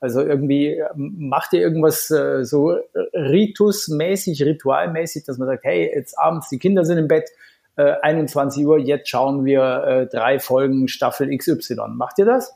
Also 0.00 0.20
irgendwie 0.20 0.74
ähm, 0.78 1.16
macht 1.18 1.52
ihr 1.52 1.60
irgendwas 1.60 2.10
äh, 2.10 2.44
so 2.44 2.78
ritusmäßig, 3.14 4.42
ritualmäßig, 4.44 5.24
dass 5.24 5.38
man 5.38 5.48
sagt, 5.48 5.64
hey, 5.64 5.90
jetzt 5.94 6.18
abends, 6.18 6.48
die 6.48 6.58
Kinder 6.58 6.84
sind 6.84 6.98
im 6.98 7.08
Bett, 7.08 7.30
äh, 7.76 7.94
21 8.02 8.64
Uhr, 8.66 8.78
jetzt 8.78 9.08
schauen 9.08 9.44
wir 9.44 9.84
äh, 9.84 10.06
drei 10.06 10.38
Folgen 10.38 10.88
Staffel 10.88 11.36
XY. 11.36 11.76
Macht 11.94 12.18
ihr 12.18 12.26
das? 12.26 12.54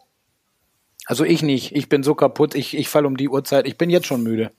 Also 1.07 1.25
ich 1.25 1.43
nicht. 1.43 1.75
Ich 1.75 1.89
bin 1.89 2.03
so 2.03 2.15
kaputt. 2.15 2.55
Ich, 2.55 2.77
ich 2.77 2.89
falle 2.89 3.09
um 3.09 3.17
die 3.17 3.29
Uhrzeit. 3.29 3.67
Ich 3.67 3.77
bin 3.77 3.91
jetzt 3.91 4.07
schon 4.07 4.23
müde. 4.23 4.51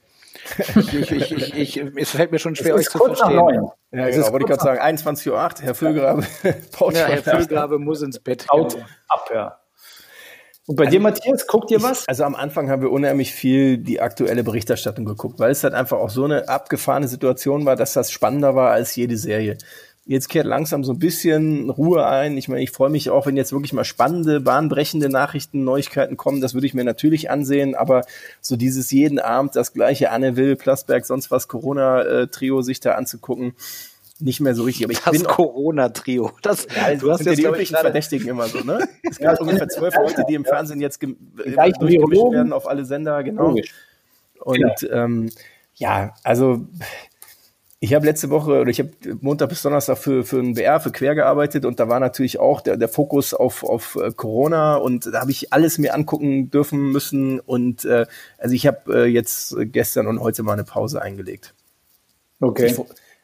Ich, 0.76 1.12
ich, 1.12 1.32
ich, 1.32 1.56
ich, 1.56 1.84
es 1.96 2.12
fällt 2.12 2.32
mir 2.32 2.40
schon 2.40 2.56
schwer, 2.56 2.76
euch 2.76 2.90
zu 2.90 2.98
verstehen. 2.98 3.70
Ja, 3.92 4.10
genau, 4.10 4.32
wollte 4.32 4.46
ich 4.46 4.50
gerade 4.50 4.64
sagen, 4.64 4.82
21.08 4.82 5.30
Uhr, 5.30 5.52
Herr 5.62 5.76
Füllgrabe. 5.76 6.24
ja, 6.44 7.08
Herr 7.08 7.24
Füllgrabe 7.24 7.80
muss 7.80 8.02
ins 8.02 8.20
Bett. 8.20 8.48
Haut 8.50 8.78
ab, 9.10 9.30
ja. 9.34 9.60
Und 10.66 10.78
bei 10.78 10.86
also, 10.86 10.98
dir, 10.98 11.02
Matthias, 11.02 11.46
guckt 11.46 11.72
ihr 11.72 11.84
was? 11.84 12.08
also 12.08 12.24
am 12.24 12.36
Anfang 12.36 12.70
haben 12.70 12.82
wir 12.82 12.90
unheimlich 12.90 13.34
viel 13.34 13.78
die 13.78 14.00
aktuelle 14.00 14.46
Berichterstattung 14.46 15.04
geguckt, 15.04 15.38
weil 15.38 15.52
es 15.52 15.64
halt 15.64 15.74
einfach 15.74 15.98
auch 15.98 16.10
so 16.10 16.24
eine 16.24 16.48
abgefahrene 16.48 17.10
Situation 17.10 17.66
war, 17.66 17.76
dass 17.76 17.94
das 17.94 18.12
spannender 18.12 18.56
war 18.56 18.72
als 18.72 18.96
jede 18.96 19.18
Serie. 19.18 19.58
Jetzt 20.06 20.28
kehrt 20.28 20.46
langsam 20.46 20.84
so 20.84 20.92
ein 20.92 21.00
bisschen 21.00 21.70
Ruhe 21.70 22.06
ein. 22.06 22.38
Ich 22.38 22.50
meine, 22.50 22.62
ich 22.62 22.72
freue 22.72 22.90
mich 22.90 23.10
auch, 23.10 23.26
wenn 23.26 23.38
jetzt 23.38 23.54
wirklich 23.54 23.72
mal 23.72 23.86
spannende, 23.86 24.42
bahnbrechende 24.42 25.08
Nachrichten, 25.08 25.64
Neuigkeiten 25.64 26.18
kommen. 26.18 26.42
Das 26.42 26.54
würde 26.54 26.68
ich 26.68 26.74
mir 26.74 26.84
natürlich 26.84 27.30
ansehen. 27.30 27.74
Aber 27.74 28.02
so 28.42 28.58
dieses 28.58 28.92
jeden 28.92 29.18
Abend 29.18 29.56
das 29.56 29.72
gleiche 29.72 30.12
Anne 30.12 30.36
Will, 30.36 30.58
Plasberg, 30.58 31.06
sonst 31.06 31.32
was 31.32 31.48
Corona-Trio 31.48 32.62
sich 32.62 32.82
da 32.82 32.96
anzugucken, 32.96 33.54
nicht 34.20 34.42
mehr 34.42 34.56
so 34.56 34.64
richtig. 34.64 34.86
Aber 34.86 34.92
ich 34.92 35.00
das 35.00 35.12
bin 35.14 35.24
Corona-Trio. 35.24 36.32
Das, 36.42 36.68
ja, 36.76 36.94
du 36.96 37.10
hast 37.10 37.26
ja 37.26 37.34
die 37.34 37.46
üblichen 37.46 37.78
Verdächtigen 37.78 38.28
immer 38.28 38.48
so, 38.48 38.60
ne? 38.60 38.86
Es 39.10 39.20
gibt 39.20 39.40
ungefähr 39.40 39.70
zwölf 39.70 39.96
Leute, 39.96 40.24
die 40.28 40.34
im 40.34 40.44
Fernsehen 40.44 40.82
jetzt 40.82 41.02
äh, 41.02 41.08
durchgemischt 41.80 42.32
werden 42.32 42.52
auf 42.52 42.68
alle 42.68 42.84
Sender, 42.84 43.24
genau. 43.24 43.56
Und 44.42 44.90
ähm, 44.92 45.30
ja, 45.76 46.14
also 46.24 46.68
ich 47.84 47.94
habe 47.94 48.06
letzte 48.06 48.30
Woche 48.30 48.62
oder 48.62 48.70
ich 48.70 48.80
habe 48.80 48.92
Montag 49.20 49.50
bis 49.50 49.62
Donnerstag 49.62 49.98
für, 49.98 50.24
für 50.24 50.40
ein 50.40 50.54
BR, 50.54 50.80
für 50.80 50.94
Quer 50.94 51.16
gearbeitet 51.16 51.66
und 51.66 51.82
da 51.82 51.90
war 51.90 52.00
natürlich 52.00 52.40
auch 52.40 52.62
der, 52.62 52.78
der 52.78 52.88
Fokus 52.88 53.34
auf, 53.34 53.62
auf 53.66 53.98
äh, 54.02 54.12
Corona 54.12 54.78
und 54.78 55.08
da 55.08 55.20
habe 55.20 55.32
ich 55.32 55.52
alles 55.52 55.80
mir 55.80 55.94
angucken 55.94 56.50
dürfen 56.50 56.94
müssen 56.94 57.42
und 57.42 57.84
äh, 57.84 58.06
also 58.38 58.56
ich 58.56 58.68
habe 58.68 59.04
äh, 59.04 59.06
jetzt 59.08 59.58
gestern 59.60 60.08
und 60.08 60.22
heute 60.22 60.44
mal 60.44 60.54
eine 60.54 60.64
Pause 60.64 61.02
eingelegt. 61.02 61.56
Okay. 62.40 62.68
Ich, 62.68 62.80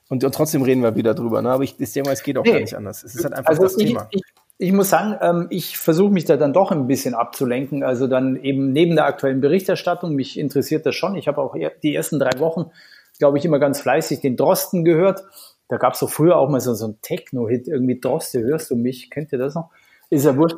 und, 0.09 0.25
und, 0.25 0.35
trotzdem 0.35 0.61
reden 0.61 0.83
wir 0.83 0.93
wieder 0.93 1.13
drüber, 1.13 1.41
ne? 1.41 1.51
aber 1.51 1.63
ich, 1.63 1.77
das 1.77 1.93
Thema, 1.93 2.11
es 2.11 2.21
geht 2.21 2.37
auch 2.37 2.43
nee. 2.43 2.51
gar 2.51 2.59
nicht 2.59 2.75
anders. 2.75 3.05
Es 3.05 3.15
ist 3.15 3.23
halt 3.23 3.35
einfach 3.35 3.51
also 3.51 3.63
das 3.63 3.77
ich, 3.77 3.87
Thema. 3.87 4.09
Ich, 4.11 4.23
ich 4.57 4.73
muss 4.73 4.89
sagen, 4.89 5.15
ähm, 5.21 5.47
ich 5.51 5.77
versuche 5.77 6.11
mich 6.11 6.25
da 6.25 6.35
dann 6.35 6.51
doch 6.51 6.73
ein 6.73 6.85
bisschen 6.85 7.13
abzulenken. 7.13 7.81
Also 7.81 8.07
dann 8.07 8.35
eben 8.35 8.73
neben 8.73 8.97
der 8.97 9.05
aktuellen 9.05 9.39
Berichterstattung, 9.39 10.15
mich 10.15 10.37
interessiert 10.37 10.85
das 10.85 10.95
schon. 10.95 11.15
Ich 11.15 11.29
habe 11.29 11.39
auch 11.39 11.55
die 11.81 11.95
ersten 11.95 12.19
drei 12.19 12.39
Wochen 12.39 12.71
glaube 13.19 13.37
ich, 13.37 13.45
immer 13.45 13.59
ganz 13.59 13.79
fleißig 13.79 14.21
den 14.21 14.35
Drosten 14.35 14.83
gehört. 14.83 15.23
Da 15.67 15.77
gab 15.77 15.93
es 15.93 15.99
so 15.99 16.07
früher 16.07 16.37
auch 16.37 16.49
mal 16.49 16.59
so, 16.59 16.73
so 16.73 16.87
ein 16.87 16.97
Techno-Hit, 17.01 17.67
irgendwie 17.67 17.99
Droste, 17.99 18.41
hörst 18.41 18.71
du 18.71 18.75
mich? 18.75 19.11
Kennt 19.11 19.31
ihr 19.31 19.37
das 19.37 19.53
noch? 19.53 19.69
Ist 20.09 20.25
ja 20.25 20.35
wurscht. 20.35 20.57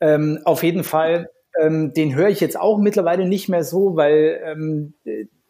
Ähm, 0.00 0.40
auf 0.44 0.62
jeden 0.62 0.84
Fall, 0.84 1.30
ähm, 1.60 1.92
den 1.92 2.14
höre 2.14 2.28
ich 2.28 2.40
jetzt 2.40 2.58
auch 2.58 2.78
mittlerweile 2.78 3.28
nicht 3.28 3.48
mehr 3.48 3.64
so, 3.64 3.96
weil 3.96 4.40
ähm, 4.44 4.94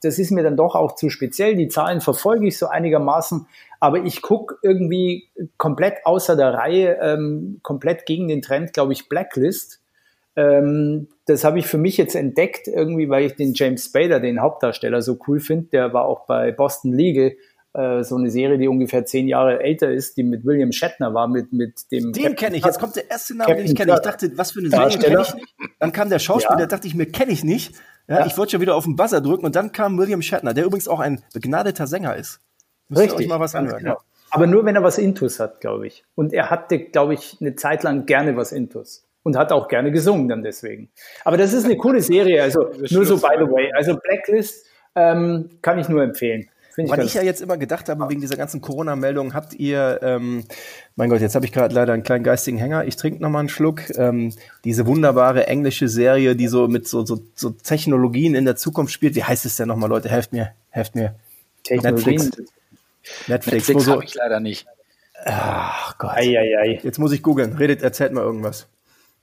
das 0.03 0.19
ist 0.19 0.31
mir 0.31 0.43
dann 0.43 0.57
doch 0.57 0.75
auch 0.75 0.95
zu 0.95 1.11
speziell. 1.11 1.57
Die 1.57 1.69
Zahlen 1.69 2.01
verfolge 2.01 2.49
ich 2.49 2.59
so 2.59 2.67
einigermaßen, 2.67 3.47
aber 3.81 4.05
ich 4.05 4.23
gucke 4.23 4.57
irgendwie 4.63 5.31
komplett 5.57 6.05
außer 6.05 6.37
der 6.37 6.55
Reihe, 6.55 6.99
ähm, 7.01 7.61
komplett 7.63 8.07
gegen 8.07 8.29
den 8.29 8.43
Trend, 8.43 8.73
glaube 8.73 8.93
ich, 8.93 9.09
Blacklist. 9.09 9.81
Ähm, 10.37 11.09
das 11.25 11.45
habe 11.45 11.59
ich 11.59 11.67
für 11.67 11.79
mich 11.79 11.97
jetzt 11.97 12.15
entdeckt, 12.15 12.69
irgendwie, 12.69 13.09
weil 13.09 13.25
ich 13.25 13.35
den 13.35 13.55
James 13.55 13.87
Spader, 13.87 14.21
den 14.21 14.41
Hauptdarsteller, 14.41 15.03
so 15.03 15.19
cool 15.27 15.41
finde. 15.41 15.69
Der 15.73 15.93
war 15.93 16.05
auch 16.05 16.27
bei 16.27 16.53
Boston 16.53 16.93
Legal, 16.93 17.33
äh, 17.73 18.05
so 18.05 18.17
eine 18.17 18.31
Serie, 18.31 18.59
die 18.59 18.69
ungefähr 18.69 19.05
zehn 19.05 19.29
Jahre 19.29 19.61
älter 19.61 19.91
ist, 19.91 20.17
die 20.17 20.23
mit 20.23 20.45
William 20.45 20.73
Shatner 20.73 21.15
war, 21.15 21.27
mit, 21.27 21.53
mit 21.53 21.91
dem. 21.91 22.13
Den 22.13 22.37
kenne 22.37 22.57
ich. 22.57 22.65
Jetzt 22.65 22.79
kommt 22.79 22.97
der 22.97 23.11
erste 23.11 23.35
Name, 23.35 23.49
Captain 23.49 23.65
den 23.65 23.73
ich 23.73 23.77
kenne. 23.77 23.95
Ich 23.95 24.01
dachte, 24.01 24.33
was 24.37 24.53
für 24.53 24.61
eine 24.61 24.71
Serie 24.71 24.99
kenne 24.99 25.23
ich 25.23 25.35
nicht. 25.35 25.55
Dann 25.79 25.93
kam 25.93 26.11
der 26.11 26.19
Schauspieler, 26.19 26.61
ja. 26.61 26.67
dachte 26.67 26.87
ich 26.87 26.95
mir, 26.95 27.07
kenne 27.07 27.33
ich 27.33 27.43
nicht. 27.43 27.75
Ja, 28.09 28.21
ja. 28.21 28.27
Ich 28.27 28.39
wollte 28.39 28.53
schon 28.53 28.61
wieder 28.61 28.77
auf 28.77 28.85
den 28.85 28.97
Buzzer 28.97 29.21
drücken 29.21 29.45
und 29.45 29.57
dann 29.57 29.73
kam 29.73 29.99
William 29.99 30.23
Shatner, 30.23 30.55
der 30.55 30.65
übrigens 30.65 30.87
auch 30.87 31.01
ein 31.01 31.23
begnadeter 31.35 31.87
Sänger 31.87 32.15
ist. 32.15 32.41
Müsst 32.89 33.03
Richtig. 33.03 33.21
euch 33.21 33.29
mal 33.29 33.41
was 33.41 33.55
anhören. 33.55 33.83
Genau. 33.83 33.99
Aber 34.31 34.47
nur, 34.47 34.65
wenn 34.65 34.77
er 34.77 34.83
was 34.83 34.99
Intus 34.99 35.41
hat, 35.41 35.61
glaube 35.61 35.87
ich. 35.87 36.05
Und 36.15 36.33
er 36.33 36.51
hatte, 36.51 36.79
glaube 36.79 37.15
ich, 37.15 37.39
eine 37.41 37.57
Zeit 37.57 37.83
lang 37.83 38.07
gerne 38.07 38.37
was 38.37 38.53
Intus 38.53 39.06
und 39.27 39.37
hat 39.37 39.51
auch 39.51 39.67
gerne 39.67 39.91
gesungen 39.91 40.29
dann 40.29 40.45
deswegen. 40.45 40.89
Aber 41.25 41.37
das 41.37 41.53
ist 41.53 41.65
eine 41.65 41.77
coole 41.77 42.01
Serie, 42.01 42.45
also 42.45 42.71
nur 42.91 43.05
so 43.05 43.17
by 43.17 43.35
the 43.37 43.51
way. 43.51 43.73
Also 43.75 43.97
Blacklist 43.97 44.65
ähm, 44.95 45.51
kann 45.63 45.81
ich 45.81 45.89
nur 45.89 46.01
empfehlen. 46.01 46.49
Ich 46.77 46.89
Was 46.89 47.05
ich 47.05 47.15
ja 47.15 47.23
jetzt 47.23 47.41
immer 47.41 47.57
gedacht 47.57 47.89
habe, 47.89 48.09
wegen 48.09 48.21
dieser 48.21 48.37
ganzen 48.37 48.61
Corona-Meldung, 48.61 49.35
habt 49.35 49.55
ihr, 49.55 49.99
ähm, 50.03 50.45
mein 50.95 51.11
Gott, 51.11 51.23
jetzt 51.23 51.35
habe 51.35 51.45
ich 51.45 51.51
gerade 51.51 51.75
leider 51.75 51.93
einen 51.93 52.05
kleinen 52.05 52.23
geistigen 52.23 52.57
Hänger, 52.57 52.85
ich 52.85 52.95
trinke 52.95 53.21
nochmal 53.21 53.41
einen 53.41 53.49
Schluck, 53.49 53.83
ähm, 53.99 54.33
diese 54.63 54.87
wunderbare 54.87 55.49
englische 55.49 55.89
Serie, 55.89 56.37
die 56.37 56.47
so 56.47 56.69
mit 56.69 56.87
so, 56.87 57.05
so, 57.05 57.19
so 57.35 57.51
Technologien 57.51 58.37
in 58.37 58.45
der 58.45 58.55
Zukunft 58.55 58.93
spielt. 58.93 59.17
Wie 59.17 59.25
heißt 59.25 59.45
es 59.45 59.57
denn 59.57 59.67
nochmal, 59.67 59.91
Leute? 59.91 60.09
Helft 60.09 60.33
mir, 60.33 60.53
helft 60.71 60.95
mir. 60.95 61.17
Netflix. 61.69 62.31
Netflix, 63.27 63.69
Netflix 63.69 63.89
habe 63.89 64.05
ich 64.05 64.15
leider 64.15 64.39
nicht. 64.39 64.69
Ach 65.25 65.99
Gott. 65.99 66.13
Ei, 66.15 66.39
ei, 66.39 66.59
ei. 66.59 66.81
Jetzt 66.85 66.99
muss 66.99 67.11
ich 67.11 67.25
googeln. 67.25 67.55
Redet, 67.55 67.83
erzählt 67.83 68.13
mal 68.13 68.23
irgendwas. 68.23 68.69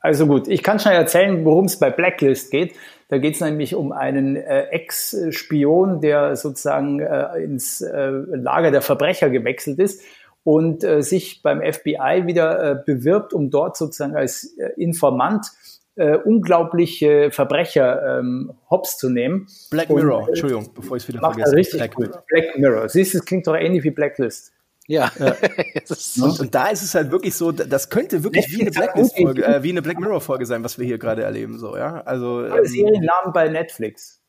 Also 0.04 0.28
gut, 0.28 0.50
ich 0.50 0.64
kann 0.64 0.80
schnell 0.80 0.96
erzählen, 0.96 1.46
worum 1.46 1.66
es 1.66 1.80
bei 1.80 1.90
Blacklist 1.90 2.52
geht. 2.52 2.76
Da 3.08 3.20
geht 3.20 3.36
es 3.36 3.42
nämlich 3.42 3.74
um 3.74 3.94
einen 3.94 4.36
äh, 4.36 4.64
Ex-Spion, 4.64 6.02
der 6.02 6.36
sozusagen 6.36 7.00
äh, 7.00 7.42
ins 7.42 7.80
äh, 7.80 8.10
Lager 8.10 8.72
der 8.72 8.82
Verbrecher 8.82 9.30
gewechselt 9.30 9.80
ist 9.80 10.02
und 10.44 10.84
äh, 10.84 11.02
sich 11.02 11.42
beim 11.42 11.62
FBI 11.62 12.24
wieder 12.26 12.72
äh, 12.72 12.76
bewirbt, 12.86 13.34
um 13.34 13.50
dort 13.50 13.78
sozusagen 13.78 14.16
als 14.16 14.56
äh, 14.58 14.72
Informant 14.76 15.48
äh, 15.96 16.18
unglaubliche 16.18 17.32
Verbrecher 17.32 18.20
ähm, 18.20 18.52
hops 18.70 18.98
zu 18.98 19.10
nehmen. 19.10 19.48
Black 19.70 19.90
Mirror, 19.90 20.20
und, 20.20 20.26
äh, 20.26 20.30
Entschuldigung, 20.30 20.70
bevor 20.74 20.98
ich 20.98 21.04
es 21.04 21.10
wieder 21.10 21.20
vergesse. 21.20 21.56
Richtig 21.56 21.96
Black, 21.96 22.28
Black 22.28 22.58
Mirror. 22.58 22.90
Siehst 22.90 23.14
du, 23.14 23.20
es 23.20 23.26
klingt 23.26 23.48
doch 23.48 23.56
ähnlich 23.56 23.84
wie 23.84 23.92
Blacklist. 23.92 24.53
Ja. 24.88 25.12
ja. 25.18 25.36
und, 26.24 26.40
und, 26.40 26.56
da 26.56 26.68
ist 26.68 26.84
es 26.84 26.94
halt 26.94 27.12
wirklich 27.12 27.36
so, 27.36 27.52
das 27.52 27.90
könnte 27.90 28.24
wirklich 28.24 28.52
wie 28.52 28.62
eine 28.62 28.72
Blacklist-Folge, 28.72 29.46
äh, 29.46 29.64
wie 29.64 29.70
eine 29.70 29.82
Black 29.82 30.00
Mirror-Folge 30.00 30.46
sein, 30.46 30.64
was 30.64 30.78
wir 30.78 30.86
hier 30.86 30.98
gerade 30.98 31.24
erleben, 31.24 31.58
so, 31.58 31.78
ja. 31.78 32.02
Also. 32.02 32.46
Ähm, 32.46 32.66
Seriennamen 32.66 33.34
bei 33.34 33.48
Netflix. 33.48 34.22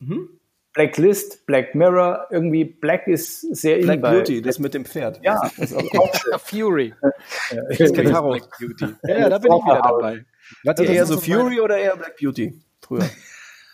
Mhm. 0.00 0.40
Blacklist, 0.74 1.46
Black 1.46 1.76
Mirror, 1.76 2.26
irgendwie 2.30 2.64
Black 2.64 3.06
ist 3.06 3.42
sehr 3.54 3.78
Black 3.78 4.02
Beauty, 4.02 4.42
das 4.42 4.58
mit 4.58 4.74
dem 4.74 4.84
Pferd. 4.84 5.20
Ja, 5.22 5.40
das 5.56 5.70
ist 5.70 5.76
auch. 5.76 6.38
Fury. 6.40 6.92
Ja, 7.52 7.62
ich 7.70 7.78
kenne 7.78 8.10
Black 8.10 8.58
Beauty. 8.58 8.94
Ja, 9.04 9.18
ja, 9.18 9.28
da 9.28 9.38
bin 9.38 9.52
ich 9.52 9.64
wieder 9.64 9.80
dabei. 9.82 10.24
Wart 10.64 10.80
ihr 10.80 10.90
eher 10.90 11.06
so 11.06 11.18
Fury 11.20 11.60
oder 11.60 11.78
eher 11.78 11.96
Black 11.96 12.16
Beauty 12.16 12.60
früher? 12.80 13.08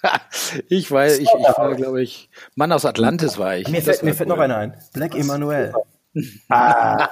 ich 0.68 0.90
war, 0.90 1.06
ich, 1.06 1.20
ich 1.20 1.28
war, 1.28 1.74
glaube 1.74 2.02
ich, 2.02 2.28
Mann 2.54 2.70
aus 2.70 2.84
Atlantis 2.84 3.38
war 3.38 3.56
ich. 3.56 3.68
Mir 3.68 3.80
fällt, 3.80 4.02
mir 4.02 4.14
fällt 4.14 4.28
noch 4.28 4.38
einer 4.38 4.58
ein. 4.58 4.76
Black 4.92 5.14
Emanuel. 5.14 5.72
Ah. 6.48 7.10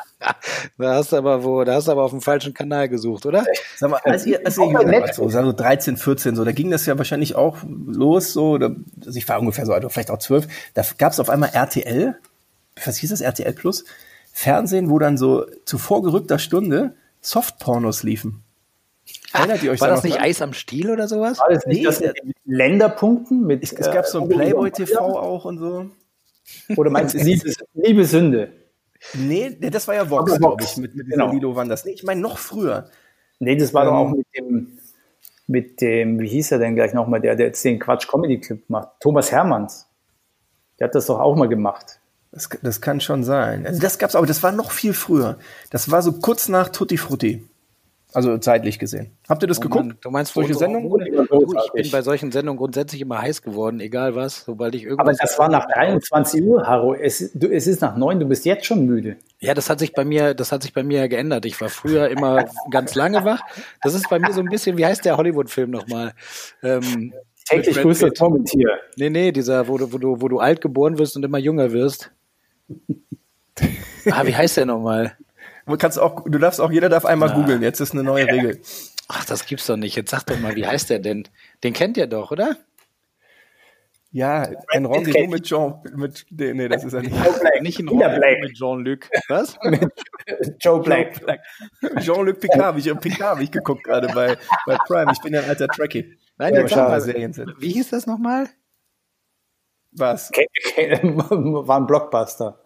da 0.78 0.94
hast 0.94 1.12
du 1.12 1.16
aber 1.16 1.44
wo, 1.44 1.62
da 1.62 1.74
hast 1.74 1.86
du 1.86 1.92
aber 1.92 2.02
auf 2.02 2.10
dem 2.10 2.20
falschen 2.20 2.52
Kanal 2.52 2.88
gesucht, 2.88 3.26
oder? 3.26 3.44
Sag 3.76 3.90
mal, 3.90 4.00
als 4.02 4.26
ihr, 4.26 4.44
als 4.44 4.58
ihr 4.58 4.66
jünger 4.66 4.80
wart, 4.80 5.14
so, 5.14 5.28
so 5.28 5.52
13, 5.52 5.96
14, 5.96 6.34
so, 6.34 6.44
da 6.44 6.50
ging 6.50 6.70
das 6.70 6.84
ja 6.86 6.98
wahrscheinlich 6.98 7.36
auch 7.36 7.58
los, 7.64 8.32
so, 8.32 8.50
oder, 8.50 8.74
also 9.04 9.16
ich 9.16 9.28
war 9.28 9.38
ungefähr 9.38 9.66
so, 9.66 9.72
also 9.72 9.88
vielleicht 9.88 10.10
auch 10.10 10.18
12, 10.18 10.48
da 10.74 10.82
gab 10.98 11.12
es 11.12 11.20
auf 11.20 11.30
einmal 11.30 11.50
RTL, 11.50 12.16
was 12.84 12.96
hieß 12.96 13.10
das, 13.10 13.20
RTL 13.20 13.52
Plus? 13.52 13.84
Fernsehen, 14.32 14.90
wo 14.90 14.98
dann 14.98 15.16
so 15.16 15.46
zu 15.64 15.78
vorgerückter 15.78 16.38
Stunde 16.38 16.94
Softpornos 17.20 18.02
liefen. 18.02 18.42
Erinnert 19.32 19.62
ihr 19.62 19.72
euch 19.72 19.80
War 19.80 19.88
da 19.88 19.94
das 19.94 20.04
nicht 20.04 20.16
dran? 20.16 20.24
Eis 20.24 20.42
am 20.42 20.52
Stiel 20.52 20.90
oder 20.90 21.08
sowas? 21.08 21.38
War 21.38 21.48
das 21.50 21.66
nicht 21.66 21.78
nee, 21.78 21.84
das 21.84 22.00
mit 22.00 22.16
Länderpunkten? 22.44 23.46
Mit, 23.46 23.62
es, 23.62 23.72
es 23.72 23.90
gab 23.90 24.06
so 24.06 24.22
ein 24.22 24.30
äh, 24.30 24.34
Playboy 24.34 24.70
TV 24.70 24.98
auch 25.00 25.44
und 25.44 25.58
so. 25.58 25.90
Oder 26.76 26.90
meinst 26.90 27.14
du 27.14 27.18
Liebe, 27.18 27.52
Liebe 27.74 28.04
Sünde? 28.04 28.52
Nee, 29.14 29.56
das 29.58 29.88
war 29.88 29.94
ja 29.94 30.10
Vox, 30.10 30.38
glaube 30.38 30.62
ich, 30.62 30.76
mit, 30.76 30.94
mit 30.94 31.08
genau. 31.08 31.32
Lilo 31.32 31.54
Wanders. 31.54 31.84
Nee, 31.84 31.92
ich 31.92 32.02
meine 32.02 32.20
noch 32.20 32.38
früher. 32.38 32.90
Nee, 33.38 33.56
das 33.56 33.72
war 33.72 33.82
ähm, 33.84 33.88
doch 33.88 33.96
auch 33.96 34.10
mit 34.10 34.26
dem, 34.36 34.78
mit 35.46 35.80
dem, 35.80 36.20
wie 36.20 36.28
hieß 36.28 36.52
er 36.52 36.58
denn 36.58 36.74
gleich 36.74 36.92
nochmal, 36.92 37.20
der, 37.20 37.36
der 37.36 37.46
jetzt 37.46 37.64
den 37.64 37.78
Quatsch-Comedy-Clip 37.78 38.68
macht? 38.68 38.88
Thomas 39.00 39.32
Hermanns. 39.32 39.86
Der 40.78 40.88
hat 40.88 40.94
das 40.94 41.06
doch 41.06 41.20
auch 41.20 41.36
mal 41.36 41.48
gemacht. 41.48 42.00
Das, 42.32 42.48
das 42.62 42.80
kann 42.80 43.00
schon 43.00 43.24
sein. 43.24 43.66
Also 43.66 43.80
das 43.80 43.98
gab's, 43.98 44.14
aber 44.14 44.26
das 44.26 44.42
war 44.42 44.52
noch 44.52 44.70
viel 44.70 44.92
früher. 44.92 45.38
Das 45.70 45.90
war 45.90 46.02
so 46.02 46.12
kurz 46.12 46.48
nach 46.48 46.68
Tutti 46.68 46.98
Frutti. 46.98 47.48
Also 48.14 48.38
zeitlich 48.38 48.78
gesehen. 48.78 49.10
Habt 49.28 49.42
ihr 49.42 49.48
das 49.48 49.58
oh 49.58 49.62
geguckt? 49.62 49.84
Mann, 49.84 49.98
du 50.00 50.10
meinst 50.10 50.32
solche 50.32 50.54
Sendungen? 50.54 51.04
ich 51.04 51.72
bin 51.72 51.90
bei 51.90 52.00
solchen 52.00 52.32
Sendungen 52.32 52.56
grundsätzlich 52.56 53.02
immer 53.02 53.20
heiß 53.20 53.42
geworden, 53.42 53.80
egal 53.80 54.14
was, 54.14 54.44
sobald 54.44 54.74
ich 54.74 54.84
irgendwas. 54.84 55.06
Aber 55.06 55.12
das 55.12 55.38
war 55.38 55.50
nach 55.50 55.66
23 55.66 56.42
Uhr, 56.42 56.66
Haro. 56.66 56.94
Es, 56.94 57.32
du, 57.34 57.48
es 57.48 57.66
ist 57.66 57.82
nach 57.82 57.96
neun, 57.96 58.18
du 58.18 58.26
bist 58.26 58.46
jetzt 58.46 58.64
schon 58.64 58.86
müde. 58.86 59.16
Ja, 59.40 59.52
das 59.52 59.68
hat 59.68 59.78
sich 59.78 59.92
bei 59.92 60.06
mir, 60.06 60.32
das 60.32 60.52
hat 60.52 60.62
sich 60.62 60.72
bei 60.72 60.82
mir 60.82 61.06
geändert. 61.08 61.44
Ich 61.44 61.60
war 61.60 61.68
früher 61.68 62.08
immer 62.08 62.46
ganz 62.70 62.94
lange 62.94 63.24
wach. 63.26 63.42
Das 63.82 63.94
ist 63.94 64.08
bei 64.08 64.18
mir 64.18 64.32
so 64.32 64.40
ein 64.40 64.48
bisschen, 64.48 64.78
wie 64.78 64.86
heißt 64.86 65.04
der 65.04 65.18
Hollywood-Film 65.18 65.70
nochmal? 65.70 66.12
Ähm, 66.62 67.12
Täglich 67.44 67.76
grüßt 67.76 68.02
das. 68.02 68.20
Murmeltier. 68.20 68.70
Nee, 68.96 69.10
nee, 69.10 69.32
dieser, 69.32 69.68
wo 69.68 69.76
du, 69.76 69.92
wo 69.92 69.98
du, 69.98 70.20
wo 70.20 70.28
du 70.28 70.38
alt 70.38 70.62
geboren 70.62 70.98
wirst 70.98 71.14
und 71.16 71.24
immer 71.24 71.38
jünger 71.38 71.72
wirst. 71.72 72.10
ah, 74.10 74.26
wie 74.26 74.34
heißt 74.34 74.56
der 74.56 74.66
nochmal? 74.66 75.16
Du 75.68 75.76
kannst 75.76 75.98
auch, 75.98 76.24
du 76.24 76.38
darfst 76.38 76.60
auch, 76.60 76.70
jeder 76.70 76.88
darf 76.88 77.04
einmal 77.04 77.32
googeln. 77.32 77.62
Jetzt 77.62 77.80
ist 77.80 77.92
eine 77.92 78.02
neue 78.02 78.26
Regel. 78.26 78.60
Ach, 79.08 79.24
das 79.24 79.46
gibt's 79.46 79.66
doch 79.66 79.76
nicht. 79.76 79.96
Jetzt 79.96 80.10
sag 80.10 80.24
doch 80.24 80.38
mal, 80.38 80.56
wie 80.56 80.66
heißt 80.66 80.90
der 80.90 80.98
denn? 80.98 81.28
Den 81.62 81.74
kennt 81.74 81.96
ihr 81.96 82.06
doch, 82.06 82.30
oder? 82.30 82.56
Ja, 84.10 84.48
ein 84.68 84.86
Rendezvous 84.86 85.28
mit 85.28 85.44
Jean, 85.44 85.74
mit, 85.94 86.24
nee, 86.30 86.54
nee, 86.54 86.68
das 86.68 86.82
ist 86.82 86.94
er 86.94 87.02
nicht. 87.02 87.14
Joe 87.14 87.38
Black. 87.38 87.62
Nicht 87.62 87.78
in 87.78 87.86
Killer 87.86 88.04
Ordnung 88.06 88.20
Black. 88.20 88.40
mit 88.40 88.54
Jean-Luc. 88.54 89.08
Was? 89.28 89.58
Joe 90.60 90.80
Black. 90.80 91.20
Jean-Luc 92.00 92.40
Picard, 92.40 92.62
habe 92.62 92.78
ich, 92.78 92.86
Picard 93.00 93.20
habe 93.20 93.42
ich 93.42 93.50
geguckt 93.50 93.84
gerade 93.84 94.08
bei, 94.08 94.38
bei 94.66 94.78
Prime. 94.86 95.12
Ich 95.12 95.20
bin 95.20 95.34
ja 95.34 95.40
ein 95.40 95.48
alter 95.50 95.68
Trekkie. 95.68 96.16
Nein, 96.38 96.54
Ja, 96.54 96.60
jetzt 96.60 96.72
klar, 96.72 97.06
wie 97.58 97.72
hieß 97.72 97.90
das 97.90 98.06
nochmal? 98.06 98.48
Was? 99.92 100.30
Okay, 100.30 100.46
okay, 100.66 101.00
War 101.02 101.76
ein 101.76 101.86
Blockbuster. 101.86 102.64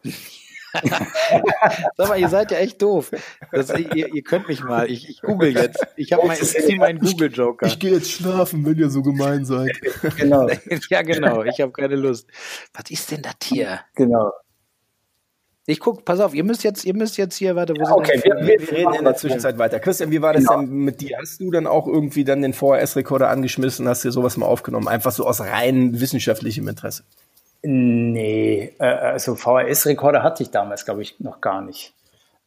Sag 1.96 2.08
mal, 2.08 2.18
ihr 2.18 2.28
seid 2.28 2.50
ja 2.50 2.58
echt 2.58 2.80
doof. 2.82 3.10
Das, 3.50 3.70
ihr, 3.78 4.14
ihr 4.14 4.22
könnt 4.22 4.48
mich 4.48 4.62
mal. 4.64 4.90
Ich, 4.90 5.08
ich 5.08 5.20
google 5.22 5.52
jetzt. 5.54 5.86
Ich 5.96 6.12
habe 6.12 6.26
mein, 6.26 6.38
ich 6.40 6.48
zieh 6.50 6.76
meinen 6.76 6.98
Google-Joker. 6.98 7.68
gehe 7.76 7.92
jetzt 7.92 8.10
schlafen, 8.10 8.64
wenn 8.64 8.78
ihr 8.78 8.90
so 8.90 9.02
gemein 9.02 9.44
seid. 9.44 9.72
Genau, 10.16 10.48
Ja, 10.90 11.02
genau. 11.02 11.42
Ich 11.44 11.60
habe 11.60 11.72
keine 11.72 11.96
Lust. 11.96 12.26
Was 12.74 12.90
ist 12.90 13.10
denn 13.10 13.22
das 13.22 13.34
hier? 13.44 13.80
genau. 13.94 14.32
Ich 15.64 15.78
guck, 15.78 16.04
pass 16.04 16.18
auf, 16.18 16.34
ihr 16.34 16.42
müsst 16.42 16.64
jetzt, 16.64 16.84
ihr 16.84 16.92
müsst 16.94 17.16
jetzt 17.18 17.36
hier, 17.36 17.54
warte, 17.54 17.72
wo 17.78 17.84
sind 17.84 17.94
Okay, 17.94 18.20
denn- 18.24 18.44
wir, 18.46 18.58
Wir 18.60 18.72
reden 18.72 18.94
in 18.94 19.04
der 19.04 19.14
Zwischenzeit 19.14 19.58
weiter. 19.58 19.78
Christian, 19.78 20.10
wie 20.10 20.20
war 20.20 20.32
das 20.32 20.42
Genau. 20.44 20.60
denn 20.60 20.70
mit 20.70 21.00
dir? 21.00 21.18
Hast 21.20 21.38
du 21.40 21.52
dann 21.52 21.68
auch 21.68 21.86
irgendwie 21.86 22.24
dann 22.24 22.42
den 22.42 22.52
VHS-Rekorder 22.52 23.28
angeschmissen, 23.28 23.86
hast 23.86 24.02
dir 24.02 24.10
sowas 24.10 24.36
mal 24.36 24.46
aufgenommen? 24.46 24.88
Einfach 24.88 25.12
so 25.12 25.24
aus 25.24 25.40
rein 25.40 26.00
wissenschaftlichem 26.00 26.66
Interesse. 26.66 27.04
Nee, 27.62 28.74
äh, 28.78 28.84
also 28.84 29.34
VHS-Rekorder 29.36 30.22
hatte 30.22 30.42
ich 30.42 30.50
damals, 30.50 30.84
glaube 30.84 31.02
ich, 31.02 31.18
noch 31.20 31.40
gar 31.40 31.62
nicht. 31.62 31.94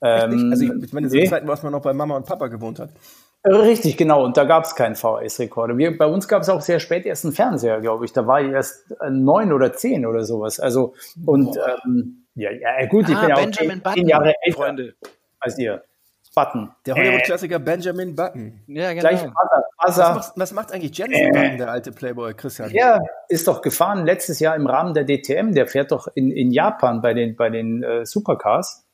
Ähm, 0.01 0.49
Also 0.51 0.66
ich, 0.66 0.84
ich 0.84 0.93
meine, 0.93 1.09
so 1.09 1.16
nee. 1.16 1.26
Zeiten, 1.28 1.47
was 1.47 1.63
man 1.63 1.72
noch 1.72 1.82
bei 1.82 1.93
Mama 1.93 2.18
und 2.18 2.26
Papa 2.26 2.47
gewohnt 2.47 2.80
hat. 2.80 2.89
Richtig, 3.47 3.95
genau. 3.95 4.26
Und 4.26 4.38
da 4.38 4.43
gab 4.43 4.66
es 4.66 4.76
keinen 4.76 4.95
VHS-Rekorder. 4.95 5.78
Wir- 5.78 5.97
Bei 5.97 6.07
uns 6.07 6.28
gab 6.28 6.41
es 6.41 6.49
auch 6.49 6.61
sehr 6.61 6.80
spät 6.80 7.05
erst 7.05 7.26
einen 7.26 7.34
Fernseher, 7.34 7.80
glaube 7.80 8.03
ich. 8.05 8.11
Da 8.11 8.26
war 8.28 8.41
ich 8.41 8.51
erst 8.51 8.91
äh, 8.99 9.09
neun 9.09 9.53
oder 9.53 9.72
zehn 9.74 10.05
oder 10.05 10.24
sowas. 10.24 10.59
Also, 10.59 10.95
und 11.26 11.55
ähm, 11.86 12.26
ja, 12.34 12.51
ja, 12.51 12.86
gut, 12.88 13.07
ich 13.07 13.16
Ah, 13.16 13.20
bin 13.22 13.30
ja 13.30 13.36
auch 13.36 13.39
Benjamin 13.41 13.53
zehn, 13.53 13.82
Button, 13.84 13.93
zehn 13.99 14.07
Jahre 14.07 14.34
älter 14.41 14.57
Freunde. 14.57 14.95
als 15.39 15.57
ihr. 15.59 15.84
Button. 16.36 16.72
Der 16.86 16.96
Hollywood-Klassiker 16.96 17.60
Benjamin 17.60 18.16
Button. 18.16 18.62
Ja, 18.68 18.90
genau. 18.90 19.02
Gleich 19.02 19.24
Buzzer. 19.24 19.66
Was 19.78 19.96
Buzzer. 19.96 20.14
macht, 20.14 20.32
was 20.36 20.52
macht 20.52 20.72
eigentlich 20.74 20.98
Jensen 20.98 21.32
Button, 21.32 21.58
der 21.58 21.72
alte 21.72 21.92
Playboy, 21.92 22.34
Christian? 22.34 22.70
Der 22.72 23.02
ist 23.30 23.48
doch 23.48 23.62
gefahren 23.62 24.06
letztes 24.06 24.40
Jahr 24.40 24.56
im 24.56 24.68
Rahmen 24.68 24.94
der 24.94 25.06
DTM. 25.06 25.54
Der 25.54 25.68
fährt 25.68 25.92
doch 25.92 26.08
in, 26.14 26.32
in 26.32 26.52
Japan 26.52 27.02
bei 27.02 27.14
den, 27.14 27.36
bei 27.36 27.50
den 27.50 27.84
äh, 27.84 28.06
Supercars. 28.06 28.86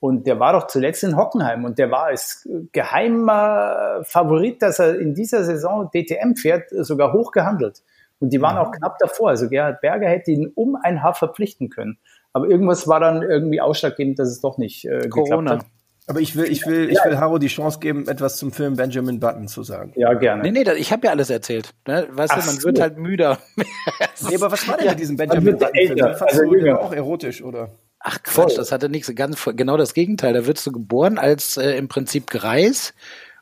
Und 0.00 0.26
der 0.26 0.40
war 0.40 0.54
doch 0.54 0.66
zuletzt 0.66 1.04
in 1.04 1.14
Hockenheim 1.14 1.66
und 1.66 1.78
der 1.78 1.90
war 1.90 2.04
als 2.04 2.48
geheimer 2.72 4.00
Favorit, 4.02 4.62
dass 4.62 4.78
er 4.78 4.98
in 4.98 5.14
dieser 5.14 5.44
Saison 5.44 5.90
DTM 5.90 6.36
fährt, 6.36 6.70
sogar 6.70 7.12
hoch 7.12 7.32
gehandelt. 7.32 7.82
Und 8.18 8.32
die 8.32 8.40
waren 8.40 8.56
auch 8.56 8.70
knapp 8.72 8.98
davor. 8.98 9.28
Also 9.28 9.48
Gerhard 9.48 9.82
Berger 9.82 10.08
hätte 10.08 10.30
ihn 10.30 10.50
um 10.54 10.74
ein 10.74 11.02
Haar 11.02 11.14
verpflichten 11.14 11.68
können. 11.68 11.98
Aber 12.32 12.48
irgendwas 12.48 12.88
war 12.88 13.00
dann 13.00 13.22
irgendwie 13.22 13.60
ausschlaggebend, 13.60 14.18
dass 14.18 14.28
es 14.28 14.40
doch 14.40 14.56
nicht 14.56 14.84
äh, 14.86 15.00
geklappt 15.00 15.28
Corona. 15.28 15.50
hat. 15.52 15.66
Aber 16.10 16.20
ich 16.20 16.34
will, 16.34 16.50
ich 16.50 16.66
will, 16.66 16.90
ich 16.90 16.98
will 17.04 17.18
Haro 17.18 17.38
die 17.38 17.46
Chance 17.46 17.78
geben, 17.78 18.08
etwas 18.08 18.36
zum 18.36 18.50
Film 18.50 18.74
Benjamin 18.74 19.20
Button 19.20 19.46
zu 19.46 19.62
sagen. 19.62 19.92
Ja, 19.94 20.12
gerne. 20.14 20.42
Nee, 20.42 20.50
nee, 20.50 20.72
ich 20.72 20.90
habe 20.90 21.06
ja 21.06 21.12
alles 21.12 21.30
erzählt. 21.30 21.70
Ne? 21.86 22.08
Weißt 22.10 22.32
Ach 22.32 22.40
du, 22.40 22.46
man 22.46 22.56
so. 22.56 22.64
wird 22.64 22.80
halt 22.80 22.98
müder. 22.98 23.38
Nee, 24.28 24.34
aber 24.34 24.50
was 24.50 24.66
war 24.66 24.76
denn 24.76 24.88
mit 24.88 24.98
diesem 24.98 25.16
Benjamin 25.16 25.56
Button-Film? 25.56 25.90
älter, 25.90 26.08
Den 26.08 26.16
fandst 26.16 26.40
also 26.40 26.52
du 26.52 26.80
auch 26.80 26.92
erotisch, 26.92 27.42
oder? 27.44 27.70
Ach 28.00 28.20
Quatsch, 28.24 28.34
Voll. 28.34 28.56
das 28.56 28.72
hatte 28.72 28.88
nichts, 28.88 29.14
ganz 29.14 29.40
genau 29.54 29.76
das 29.76 29.94
Gegenteil. 29.94 30.32
Da 30.34 30.46
wirst 30.46 30.66
du 30.66 30.72
geboren 30.72 31.16
als 31.16 31.56
äh, 31.56 31.78
im 31.78 31.86
Prinzip 31.86 32.28
Greis 32.28 32.92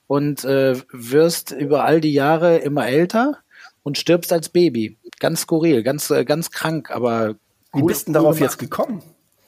und 0.07 0.45
äh, 0.45 0.77
wirst 0.93 1.53
über 1.53 1.85
all 1.85 2.03
die 2.03 2.13
Jahre 2.13 2.59
immer 2.59 2.87
älter 2.87 3.39
und 3.83 3.97
stirbst 3.97 4.31
als 4.31 4.51
Baby. 4.51 4.99
Ganz 5.21 5.41
skurril, 5.41 5.83
ganz, 5.83 6.11
äh, 6.11 6.27
ganz 6.27 6.51
krank, 6.51 6.91
aber 6.91 7.37
Wie 7.73 7.83
bist 7.83 8.03
du 8.03 8.13
denn 8.13 8.23
darauf 8.23 8.39
jetzt 8.39 8.59
gekommen? 8.59 9.03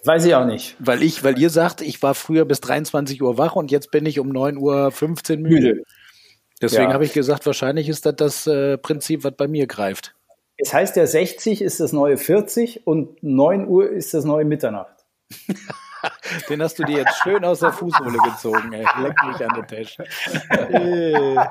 Weiß 0.05 0.25
ich 0.25 0.35
auch 0.35 0.47
nicht. 0.47 0.77
weil 0.79 1.03
ich, 1.03 1.23
weil 1.25 1.39
ihr 1.39 1.51
sagt, 1.51 1.81
ich 1.83 2.03
war 2.03 2.15
früher 2.15 2.45
bis 2.45 2.61
23 2.61 3.21
Uhr 3.23 3.37
wach 3.39 3.55
und 3.57 3.71
jetzt 3.71 3.91
bin 3.91 4.07
ich 4.07 4.19
um 4.19 4.29
9 4.31 4.57
Uhr 4.57 4.91
15 4.91 5.43
müde. 5.43 5.55
Müde. 5.75 5.83
Deswegen 6.63 6.85
Ja. 6.89 6.93
habe 6.95 7.05
ich 7.05 7.13
gesagt, 7.13 7.47
wahrscheinlich 7.47 7.89
ist 7.89 8.07
das 8.07 8.17
das 8.17 8.47
äh, 8.47 8.77
Prinzip, 8.79 9.25
was 9.25 9.35
bei 9.37 9.49
mir 9.49 9.67
greift. 9.67 10.15
Es 10.57 10.75
heißt 10.75 10.97
ja 10.97 11.07
60 11.07 11.63
ist 11.63 11.81
das 11.81 11.93
neue 11.93 12.19
40 12.19 12.87
und 12.87 13.23
9 13.23 13.67
Uhr 13.67 13.89
ist 13.91 14.13
das 14.15 14.25
neue 14.25 14.45
Mitternacht. 14.45 15.05
Den 16.49 16.63
hast 16.63 16.79
du 16.79 16.85
dir 16.85 16.99
jetzt 16.99 17.17
schön 17.23 17.45
aus 17.45 17.61
der 17.61 17.73
Fußsohle 17.73 18.17
gezogen, 18.19 18.73
ey. 18.73 18.87
Leck 19.03 19.15
mich 19.27 19.45
an 19.47 19.55
der 19.55 19.67
Tasche. 19.67 20.05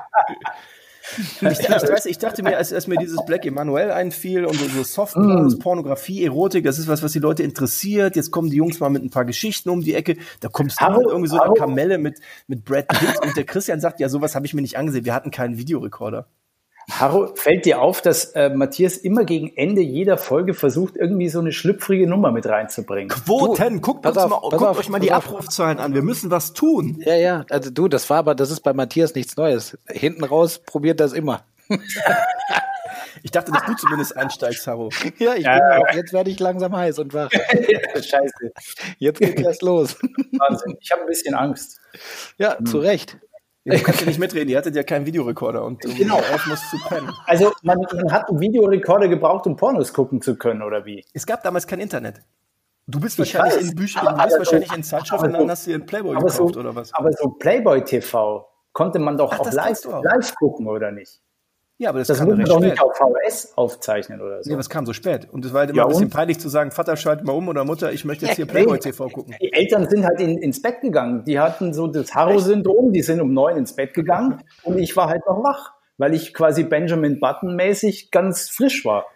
Ich, 1.18 1.42
ich, 1.42 1.68
weiß, 1.68 2.06
ich 2.06 2.18
dachte 2.18 2.42
mir, 2.42 2.56
als, 2.56 2.72
als 2.72 2.86
mir 2.86 2.96
dieses 2.96 3.24
Black 3.24 3.44
Emanuel 3.46 3.90
einfiel 3.90 4.44
und 4.44 4.54
so, 4.56 4.66
so 4.66 4.82
Softpornos, 4.82 5.58
Pornografie, 5.58 6.24
Erotik, 6.24 6.64
das 6.64 6.78
ist 6.78 6.88
was, 6.88 7.02
was 7.02 7.12
die 7.12 7.18
Leute 7.18 7.42
interessiert. 7.42 8.16
Jetzt 8.16 8.30
kommen 8.30 8.50
die 8.50 8.56
Jungs 8.56 8.80
mal 8.80 8.90
mit 8.90 9.02
ein 9.02 9.10
paar 9.10 9.24
Geschichten 9.24 9.70
um 9.70 9.82
die 9.82 9.94
Ecke. 9.94 10.16
Da 10.40 10.48
kommst 10.48 10.80
du 10.80 10.84
Haro, 10.84 10.98
mit 10.98 11.08
irgendwie 11.08 11.28
so 11.28 11.36
einer 11.36 11.44
Haro. 11.44 11.54
Kamelle 11.54 11.98
mit, 11.98 12.20
mit 12.46 12.64
Brad 12.64 12.88
Pitt 12.88 13.22
und 13.22 13.36
der 13.36 13.44
Christian 13.44 13.80
sagt, 13.80 14.00
ja, 14.00 14.08
sowas 14.08 14.34
habe 14.34 14.46
ich 14.46 14.54
mir 14.54 14.62
nicht 14.62 14.76
angesehen. 14.76 15.04
Wir 15.04 15.14
hatten 15.14 15.30
keinen 15.30 15.58
Videorekorder. 15.58 16.26
Haro, 16.98 17.32
fällt 17.34 17.64
dir 17.66 17.80
auf, 17.80 18.02
dass 18.02 18.26
äh, 18.32 18.50
Matthias 18.50 18.96
immer 18.96 19.24
gegen 19.24 19.56
Ende 19.56 19.80
jeder 19.80 20.18
Folge 20.18 20.54
versucht, 20.54 20.96
irgendwie 20.96 21.28
so 21.28 21.38
eine 21.40 21.52
schlüpfrige 21.52 22.06
Nummer 22.06 22.32
mit 22.32 22.46
reinzubringen? 22.46 23.08
Quoten, 23.08 23.80
guckt, 23.80 24.02
pass 24.02 24.16
uns 24.16 24.24
auf, 24.24 24.30
mal, 24.30 24.40
guckt 24.40 24.62
auf, 24.62 24.78
euch 24.78 24.88
mal 24.88 24.98
die 24.98 25.12
auf. 25.12 25.26
Abrufzahlen 25.28 25.78
an. 25.78 25.94
Wir 25.94 26.02
müssen 26.02 26.30
was 26.30 26.52
tun. 26.52 27.00
Ja, 27.04 27.14
ja, 27.14 27.44
also 27.50 27.70
du, 27.70 27.88
das 27.88 28.08
war 28.10 28.18
aber, 28.18 28.34
das 28.34 28.50
ist 28.50 28.60
bei 28.60 28.72
Matthias 28.72 29.14
nichts 29.14 29.36
Neues. 29.36 29.78
Hinten 29.88 30.24
raus 30.24 30.58
probiert 30.64 31.00
das 31.00 31.12
immer. 31.12 31.44
Ich 33.22 33.30
dachte, 33.32 33.52
dass 33.52 33.64
du 33.66 33.74
zumindest 33.74 34.16
einsteigst, 34.16 34.66
Haro. 34.66 34.88
Ja, 35.18 35.34
ich 35.34 35.44
Ja. 35.44 35.54
bin 35.58 35.62
auch, 35.88 35.94
jetzt 35.94 36.12
werde 36.12 36.30
ich 36.30 36.38
langsam 36.40 36.74
heiß 36.74 36.98
und 37.00 37.12
wach. 37.12 37.30
Scheiße, 37.94 38.52
Jetzt 38.98 39.20
geht 39.20 39.44
das 39.44 39.60
los. 39.60 39.96
Wahnsinn. 40.38 40.76
Ich 40.80 40.90
habe 40.90 41.02
ein 41.02 41.06
bisschen 41.06 41.34
Angst. 41.34 41.80
Ja, 42.38 42.56
zu 42.64 42.78
Recht. 42.78 43.18
Ja, 43.72 43.78
du 43.78 43.84
kannst 43.84 44.00
ja 44.00 44.06
nicht 44.06 44.18
mitreden, 44.18 44.48
ihr 44.50 44.58
hattet 44.58 44.74
ja 44.76 44.82
keinen 44.82 45.06
Videorekorder 45.06 45.64
und 45.64 45.84
um 45.84 45.94
Genau. 45.94 46.18
elf 46.18 46.46
musst 46.46 46.64
du 46.72 46.78
pennen. 46.88 47.10
Also 47.26 47.52
man, 47.62 47.78
man 47.94 48.12
hat 48.12 48.28
einen 48.28 48.40
Videorekorder 48.40 49.08
gebraucht, 49.08 49.46
um 49.46 49.56
Pornos 49.56 49.92
gucken 49.92 50.20
zu 50.22 50.36
können, 50.36 50.62
oder 50.62 50.84
wie? 50.84 51.04
Es 51.12 51.26
gab 51.26 51.42
damals 51.42 51.66
kein 51.66 51.80
Internet. 51.80 52.20
Du 52.86 52.98
bist 52.98 53.18
Ich 53.18 53.34
wahrscheinlich 53.34 53.56
weiß, 53.62 53.70
in 53.70 53.76
Büchern, 53.76 54.04
du 54.04 54.10
bist 54.12 54.20
aber 54.24 54.38
wahrscheinlich 54.38 54.68
so- 54.70 54.74
in 54.74 54.82
Zeitschriften, 54.82 55.30
so- 55.32 55.38
dann 55.38 55.50
hast 55.50 55.66
du 55.66 55.70
dir 55.70 55.74
einen 55.76 55.86
Playboy 55.86 56.16
Aber 56.16 56.28
so, 56.30 56.38
gekauft 56.46 56.56
oder 56.56 56.74
was? 56.74 56.92
aber 56.94 57.12
so 57.12 57.28
Playboy 57.30 57.84
TV 57.84 58.46
konnte 58.72 58.98
man 58.98 59.16
doch 59.16 59.32
Ach, 59.32 59.40
auch 59.40 59.52
live, 59.52 59.84
live 59.84 60.34
gucken, 60.34 60.66
oder 60.66 60.90
nicht? 60.90 61.20
Ja, 61.80 61.88
aber 61.88 62.00
das, 62.00 62.08
Das 62.08 62.18
kam 62.18 62.28
muss 62.28 62.36
man 62.36 62.44
doch 62.46 62.58
spät. 62.58 62.70
nicht 62.72 62.82
auf 62.82 62.94
VHS 62.94 63.52
aufzeichnen 63.56 64.20
oder 64.20 64.42
so. 64.42 64.50
Nee, 64.50 64.56
das 64.56 64.68
kam 64.68 64.84
so 64.84 64.92
spät. 64.92 65.26
Und 65.32 65.46
es 65.46 65.52
war 65.54 65.60
halt 65.60 65.70
immer 65.70 65.78
Ja, 65.78 65.84
ein 65.84 65.88
bisschen 65.88 66.04
und? 66.04 66.10
peinlich 66.12 66.38
zu 66.38 66.50
sagen, 66.50 66.70
Vater, 66.72 66.94
schalt 66.96 67.24
mal 67.24 67.32
um 67.32 67.48
oder 67.48 67.64
Mutter, 67.64 67.90
ich 67.90 68.04
möchte 68.04 68.26
jetzt 68.26 68.36
hier. 68.36 68.44
Playboy 68.46 68.78
TV 68.78 69.08
gucken. 69.08 69.34
Die 69.40 69.50
Eltern 69.50 69.88
sind 69.88 70.04
halt 70.04 70.20
in, 70.20 70.36
ins 70.36 70.60
Bett 70.60 70.82
gegangen. 70.82 71.24
Die 71.24 71.40
hatten 71.40 71.72
so 71.72 71.86
das 71.86 72.14
Harrow-Syndrom, 72.14 72.92
die 72.92 73.00
sind 73.00 73.20
um 73.22 73.32
neun 73.32 73.56
ins 73.56 73.74
Bett 73.74 73.94
gegangen 73.94 74.42
und 74.62 74.78
ich 74.78 74.94
war 74.94 75.08
halt 75.08 75.22
noch 75.26 75.42
wach, 75.42 75.72
weil 75.96 76.12
ich 76.12 76.34
quasi 76.34 76.64
Benjamin 76.64 77.18
Button-mäßig 77.18 78.10
ganz 78.10 78.50
frisch 78.50 78.84
war. 78.84 79.06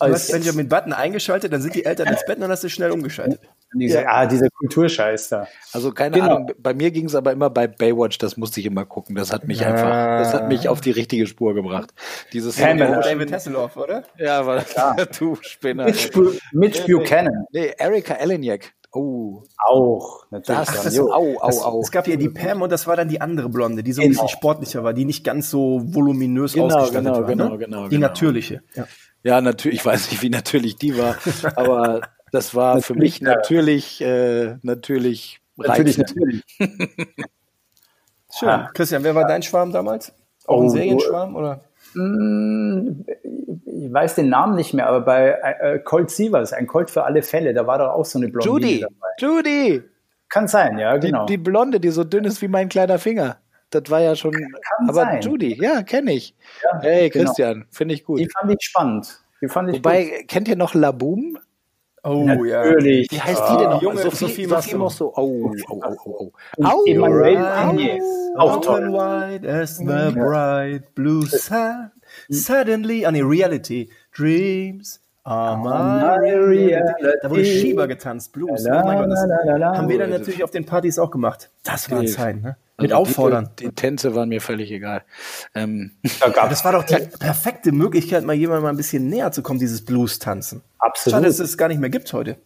Du 0.00 0.06
hast 0.06 0.32
Benjamin 0.32 0.68
Button 0.68 0.92
eingeschaltet, 0.94 1.52
dann 1.52 1.60
sind 1.60 1.74
die 1.74 1.84
Eltern 1.84 2.08
ins 2.08 2.24
Bett 2.26 2.36
und 2.36 2.42
dann 2.42 2.50
hast 2.50 2.64
du 2.64 2.68
schnell 2.70 2.92
umgeschaltet. 2.92 3.40
Diese, 3.78 4.08
ah, 4.08 4.26
dieser 4.26 4.48
Kulturscheiß 4.50 5.28
da. 5.28 5.46
Also 5.72 5.92
keine 5.92 6.16
Genau. 6.18 6.36
Ahnung, 6.36 6.52
bei 6.58 6.74
mir 6.74 6.90
ging 6.90 7.06
es 7.06 7.14
aber 7.14 7.32
immer 7.32 7.50
bei 7.50 7.66
Baywatch, 7.66 8.18
das 8.18 8.36
musste 8.36 8.60
ich 8.60 8.66
immer 8.66 8.84
gucken. 8.84 9.14
Das 9.16 9.32
hat 9.32 9.46
mich 9.46 9.64
einfach, 9.64 10.18
das 10.18 10.34
hat 10.34 10.48
mich 10.48 10.68
auf 10.68 10.80
die 10.80 10.90
richtige 10.90 11.26
Spur 11.26 11.54
gebracht. 11.54 11.92
Dieses. 12.32 12.58
Oh, 12.58 12.62
David 12.64 13.32
Hasselhoff, 13.32 13.76
oder? 13.76 14.04
Ja, 14.18 14.40
aber 14.40 14.64
du 15.18 15.36
Spinner. 15.42 15.84
Mitch, 15.86 16.10
Mitch 16.52 16.86
Buchanan 16.86 17.44
Nee, 17.52 17.72
Erika 17.78 18.14
Eleniak. 18.14 18.72
Oh, 18.92 19.42
auch. 19.58 20.24
Natürlich. 20.30 20.58
das, 20.70 20.84
das 20.84 20.98
au, 20.98 21.10
au, 21.12 21.36
Das, 21.46 21.60
au. 21.62 21.80
es 21.80 21.90
gab 21.90 22.08
ja 22.08 22.16
die 22.16 22.30
Pam 22.30 22.62
und 22.62 22.72
das 22.72 22.86
war 22.86 22.96
dann 22.96 23.08
die 23.10 23.20
andere 23.20 23.50
Blonde, 23.50 23.82
die 23.82 23.92
so 23.92 24.00
ein 24.00 24.08
Genau. 24.08 24.22
bisschen 24.22 24.28
sportlicher 24.38 24.84
war, 24.84 24.94
die 24.94 25.04
nicht 25.04 25.22
ganz 25.22 25.50
so 25.50 25.82
voluminös 25.84 26.54
Genau, 26.54 26.66
ausgestattet 26.66 27.04
genau, 27.04 27.16
war. 27.20 27.26
genau, 27.26 27.48
ne? 27.50 27.58
genau, 27.58 27.84
Die 27.88 27.96
genau. 27.96 28.06
natürliche. 28.08 28.62
Ja. 28.74 28.86
Ja, 29.22 29.40
natürlich, 29.40 29.80
ich 29.80 29.84
weiß 29.84 30.10
nicht, 30.12 30.22
wie 30.22 30.30
natürlich 30.30 30.76
die 30.76 30.96
war, 30.96 31.16
aber 31.56 32.00
das 32.32 32.54
war 32.54 32.80
für 32.82 32.94
mich 32.94 33.20
Natürlich, 33.20 34.00
natürlich, 34.00 34.00
äh, 34.00 34.56
natürlich, 34.62 35.40
Natürlich, 35.56 35.98
reizend. 35.98 36.16
natürlich. 36.16 36.44
Schön. 38.38 38.48
Ah. 38.48 38.70
Christian, 38.74 39.02
wer 39.04 39.14
war 39.14 39.26
dein 39.26 39.42
Schwarm 39.42 39.72
damals? 39.72 40.12
Auch 40.46 40.60
ein 40.60 40.66
Oh, 40.66 40.68
Serienschwarm, 40.68 41.34
oder? 41.34 41.60
Ich 41.94 43.92
weiß 43.92 44.16
den 44.16 44.28
Namen 44.28 44.56
nicht 44.56 44.74
mehr, 44.74 44.86
aber 44.86 45.00
bei 45.00 45.30
äh, 45.60 45.78
Colt 45.78 46.10
Sievers, 46.10 46.52
ein 46.52 46.66
Colt 46.66 46.90
für 46.90 47.04
alle 47.04 47.22
Fälle, 47.22 47.54
da 47.54 47.66
war 47.66 47.78
doch 47.78 47.88
auch 47.90 48.04
so 48.04 48.18
eine 48.18 48.28
Blondine 48.28 48.66
Judy, 48.66 48.80
dabei. 48.80 48.94
Judy, 49.18 49.82
Kann 50.28 50.46
sein, 50.48 50.78
ja, 50.78 50.98
die, 50.98 51.06
genau. 51.08 51.24
die 51.26 51.38
Blonde, 51.38 51.80
die 51.80 51.88
so 51.90 52.04
dünn 52.04 52.24
ist 52.24 52.42
wie 52.42 52.48
mein 52.48 52.68
kleiner 52.68 52.98
Finger. 52.98 53.38
das 53.70 53.84
war 53.88 54.00
ja 54.00 54.14
schon. 54.14 54.32
Kann 54.32 54.88
aber 54.88 54.92
sein. 54.94 55.22
Judy, 55.22 55.56
ja, 55.62 55.82
kenne 55.82 56.12
ich. 56.12 56.34
Ja, 56.62 56.80
hey, 56.82 57.08
genau. 57.08 57.24
Christian, 57.24 57.66
finde 57.70 57.94
ich 57.94 58.04
gut. 58.04 58.18
Die 58.20 58.28
fand 58.28 58.52
ich 58.52 58.58
spannend. 58.60 59.20
Die 59.40 59.48
fand 59.48 59.70
ich 59.70 59.76
Wobei, 59.76 60.24
kennt 60.28 60.48
ihr 60.48 60.56
noch 60.56 60.74
Laboom? 60.74 61.38
Oh 62.08 62.24
Natürlich. 62.24 63.10
Wie 63.10 63.20
heißt 63.20 63.40
die 63.40 63.52
Ah, 63.52 63.56
denn 63.56 63.70
noch? 63.70 63.82
Junge, 63.82 64.02
Sophie, 64.02 64.16
Sophie 64.16 64.44
Sophie. 64.44 64.74
Mosso. 64.76 65.12
Oh, 65.16 65.50
oh, 65.68 65.80
oh, 65.84 65.96
oh, 66.04 66.30
oh. 66.58 66.64
Au, 66.64 66.84
Emanuel 66.86 67.36
right. 67.36 67.36
Agnes. 67.38 68.02
Auch 68.36 68.60
toll. 68.60 68.92
white 68.92 69.44
as 69.44 69.78
the 69.78 70.12
bright 70.14 70.94
blue 70.94 71.26
sun. 71.26 71.90
Suddenly, 72.28 73.04
ah 73.04 73.10
nee, 73.10 73.22
Reality. 73.22 73.90
Dreams 74.16 75.00
are 75.24 75.56
my 75.58 76.30
reality. 76.30 77.18
Da 77.22 77.28
wurde 77.28 77.44
Schieber 77.44 77.88
getanzt, 77.88 78.32
Blues. 78.32 78.64
Oh 78.66 78.70
mein 78.70 78.98
Gott, 78.98 79.10
das 79.10 79.76
haben 79.76 79.88
wir 79.88 79.98
dann 79.98 80.10
natürlich 80.10 80.44
auf 80.44 80.50
den 80.52 80.64
Partys 80.64 81.00
auch 81.00 81.10
gemacht. 81.10 81.50
Das 81.64 81.90
waren 81.90 82.02
Dave. 82.02 82.12
Zeiten, 82.12 82.40
ne? 82.42 82.56
Mit 82.78 82.92
Also 82.92 83.02
Auffordern. 83.02 83.50
Die, 83.58 83.64
die 83.68 83.74
Tänze 83.74 84.14
waren 84.14 84.28
mir 84.28 84.40
völlig 84.40 84.70
egal. 84.70 85.02
Ähm, 85.54 85.92
Das 86.20 86.64
war 86.64 86.72
doch 86.72 86.84
die 86.84 86.96
perfekte 87.18 87.72
Möglichkeit, 87.72 88.24
mal 88.24 88.34
jemandem 88.34 88.64
mal 88.64 88.70
ein 88.70 88.76
bisschen 88.76 89.08
näher 89.08 89.32
zu 89.32 89.42
kommen, 89.42 89.58
dieses 89.58 89.84
Blues-Tanzen. 89.84 90.62
Absolut. 90.78 91.14
Schade, 91.14 91.26
dass 91.26 91.38
es 91.38 91.56
gar 91.56 91.68
nicht 91.68 91.80
mehr 91.80 91.90
gibt 91.90 92.12
heute. 92.12 92.36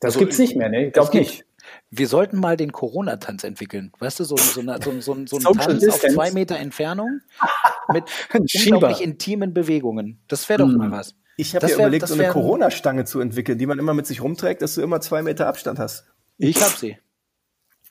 Das 0.00 0.18
gibt's 0.18 0.38
nicht 0.38 0.56
mehr, 0.56 0.68
ne? 0.68 0.86
Ich 0.88 0.92
glaube 0.92 1.16
nicht. 1.16 1.44
wir 1.90 2.08
sollten 2.08 2.38
mal 2.38 2.56
den 2.56 2.72
Corona-Tanz 2.72 3.44
entwickeln. 3.44 3.92
Weißt 3.98 4.20
du, 4.20 4.24
so, 4.24 4.36
so, 4.36 4.60
eine, 4.60 4.78
so, 4.82 4.92
so, 5.00 5.14
so 5.26 5.36
ein 5.36 5.58
Tanz 5.58 5.88
auf 5.88 6.00
zwei 6.00 6.30
Meter 6.32 6.56
Entfernung 6.56 7.20
mit 7.92 8.04
unglaublich 8.32 9.02
intimen 9.02 9.54
Bewegungen. 9.54 10.20
Das 10.28 10.48
wäre 10.48 10.60
doch 10.60 10.68
mal 10.68 10.90
was. 10.90 11.14
Ich 11.36 11.54
habe 11.56 11.66
ja 11.66 11.74
überlegt, 11.76 12.06
so 12.06 12.14
eine 12.14 12.28
Corona-Stange 12.28 13.06
zu 13.06 13.20
entwickeln, 13.20 13.56
die 13.56 13.64
man 13.66 13.78
immer 13.78 13.94
mit 13.94 14.06
sich 14.06 14.22
rumträgt, 14.22 14.60
dass 14.60 14.74
du 14.74 14.82
immer 14.82 15.00
zwei 15.00 15.22
Meter 15.22 15.46
Abstand 15.46 15.78
hast. 15.78 16.04
Ich 16.36 16.60
hab 16.62 16.76
sie. 16.76 16.98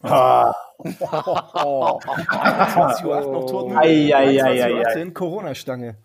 Ah, 0.01 0.53
20 0.81 1.05
Uhr 3.05 3.21
noch 3.21 3.45
tot. 3.45 3.71
Ei, 3.75 4.13
ei, 4.15 4.41
ei, 4.41 4.63
ei, 4.63 4.85
ei. 4.85 5.09
Corona-Stange. 5.11 5.97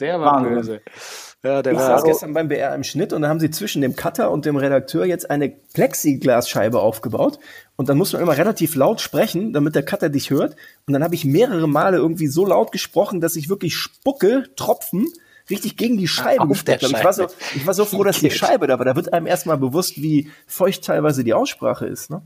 Der 0.00 0.20
war 0.20 0.42
böse. 0.42 0.80
Ja, 1.42 1.60
der 1.62 1.72
Ich 1.72 1.78
war. 1.78 1.86
saß 1.86 2.04
gestern 2.04 2.32
beim 2.34 2.46
BR 2.46 2.72
im 2.76 2.84
Schnitt 2.84 3.12
und 3.12 3.22
da 3.22 3.28
haben 3.28 3.40
sie 3.40 3.50
zwischen 3.50 3.82
dem 3.82 3.96
Cutter 3.96 4.30
und 4.30 4.44
dem 4.44 4.56
Redakteur 4.56 5.04
jetzt 5.04 5.28
eine 5.28 5.48
Plexiglasscheibe 5.48 6.78
aufgebaut. 6.78 7.40
Und 7.74 7.88
dann 7.88 7.98
muss 7.98 8.12
man 8.12 8.22
immer 8.22 8.36
relativ 8.36 8.76
laut 8.76 9.00
sprechen, 9.00 9.52
damit 9.52 9.74
der 9.74 9.84
Cutter 9.84 10.08
dich 10.08 10.30
hört. 10.30 10.54
Und 10.86 10.92
dann 10.92 11.02
habe 11.02 11.16
ich 11.16 11.24
mehrere 11.24 11.66
Male 11.68 11.96
irgendwie 11.96 12.28
so 12.28 12.46
laut 12.46 12.70
gesprochen, 12.70 13.20
dass 13.20 13.34
ich 13.34 13.48
wirklich 13.48 13.74
Spucke, 13.74 14.44
Tropfen, 14.54 15.08
richtig 15.50 15.76
gegen 15.76 15.96
die 15.96 16.06
Scheibe 16.06 16.42
Auf 16.42 16.48
gespuckt 16.50 16.84
habe. 16.84 16.92
Ich 16.96 17.04
war 17.04 17.12
so, 17.12 17.26
ich 17.56 17.66
war 17.66 17.74
so 17.74 17.84
froh, 17.84 18.04
dass 18.04 18.20
die 18.20 18.30
Scheibe 18.30 18.68
da 18.68 18.78
war. 18.78 18.84
Da 18.84 18.94
wird 18.94 19.12
einem 19.12 19.26
erstmal 19.26 19.58
bewusst, 19.58 19.96
wie 20.00 20.30
feucht 20.46 20.84
teilweise 20.84 21.24
die 21.24 21.34
Aussprache 21.34 21.86
ist. 21.86 22.10
Ne? 22.10 22.22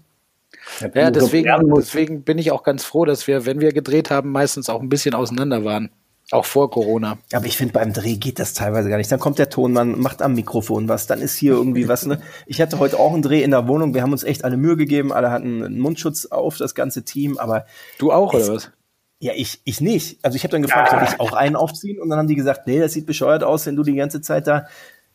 Ja, 0.95 1.11
deswegen, 1.11 1.49
deswegen 1.77 2.23
bin 2.23 2.39
ich 2.39 2.51
auch 2.51 2.63
ganz 2.63 2.85
froh, 2.85 3.05
dass 3.05 3.27
wir, 3.27 3.47
wenn 3.47 3.61
wir 3.61 3.73
gedreht 3.73 4.11
haben, 4.11 4.31
meistens 4.33 4.69
auch 4.69 4.81
ein 4.81 4.89
bisschen 4.89 5.15
auseinander 5.15 5.65
waren. 5.65 5.91
Auch 6.33 6.45
vor 6.45 6.71
Corona. 6.73 7.19
Aber 7.33 7.47
ich 7.47 7.57
finde, 7.57 7.73
beim 7.73 7.93
Dreh 7.93 8.17
geht 8.17 8.41
das 8.41 8.53
teilweise 8.53 8.89
gar 8.89 8.97
nicht. 8.97 9.13
Dann 9.13 9.21
kommt 9.21 9.39
der 9.39 9.49
Tonmann, 9.49 9.99
macht 10.01 10.23
am 10.23 10.35
Mikrofon 10.35 10.89
was, 10.89 11.07
dann 11.07 11.21
ist 11.21 11.37
hier 11.37 11.53
irgendwie 11.53 11.87
was. 11.89 12.05
Ne? 12.05 12.21
Ich 12.47 12.61
hatte 12.61 12.81
heute 12.81 12.99
auch 12.99 13.13
einen 13.13 13.23
Dreh 13.23 13.45
in 13.45 13.53
der 13.53 13.69
Wohnung. 13.69 13.95
Wir 13.95 14.03
haben 14.03 14.11
uns 14.11 14.25
echt 14.25 14.45
alle 14.45 14.57
Mühe 14.57 14.77
gegeben. 14.77 15.13
Alle 15.13 15.31
hatten 15.31 15.63
einen 15.63 15.79
Mundschutz 15.79 16.27
auf, 16.27 16.57
das 16.57 16.75
ganze 16.75 17.05
Team. 17.05 17.39
Aber 17.39 17.65
Du 17.99 18.11
auch, 18.11 18.35
Es- 18.35 18.49
oder 18.49 18.57
was? 18.57 18.73
ja, 19.21 19.35
ich, 19.37 19.61
ich 19.65 19.81
nicht. 19.81 20.19
Also 20.25 20.35
ich 20.35 20.43
habe 20.43 20.51
dann 20.51 20.63
gefragt, 20.63 20.91
soll 20.91 21.01
ich 21.05 21.21
auch 21.21 21.33
einen 21.33 21.55
aufziehen? 21.55 22.01
Und 22.01 22.09
dann 22.09 22.19
haben 22.19 22.27
die 22.29 22.35
gesagt, 22.35 22.67
nee, 22.67 22.81
das 22.81 22.93
sieht 22.93 23.07
bescheuert 23.07 23.45
aus, 23.45 23.65
wenn 23.67 23.77
du 23.77 23.85
die 23.85 23.95
ganze 23.95 24.21
Zeit 24.21 24.49
da. 24.49 24.67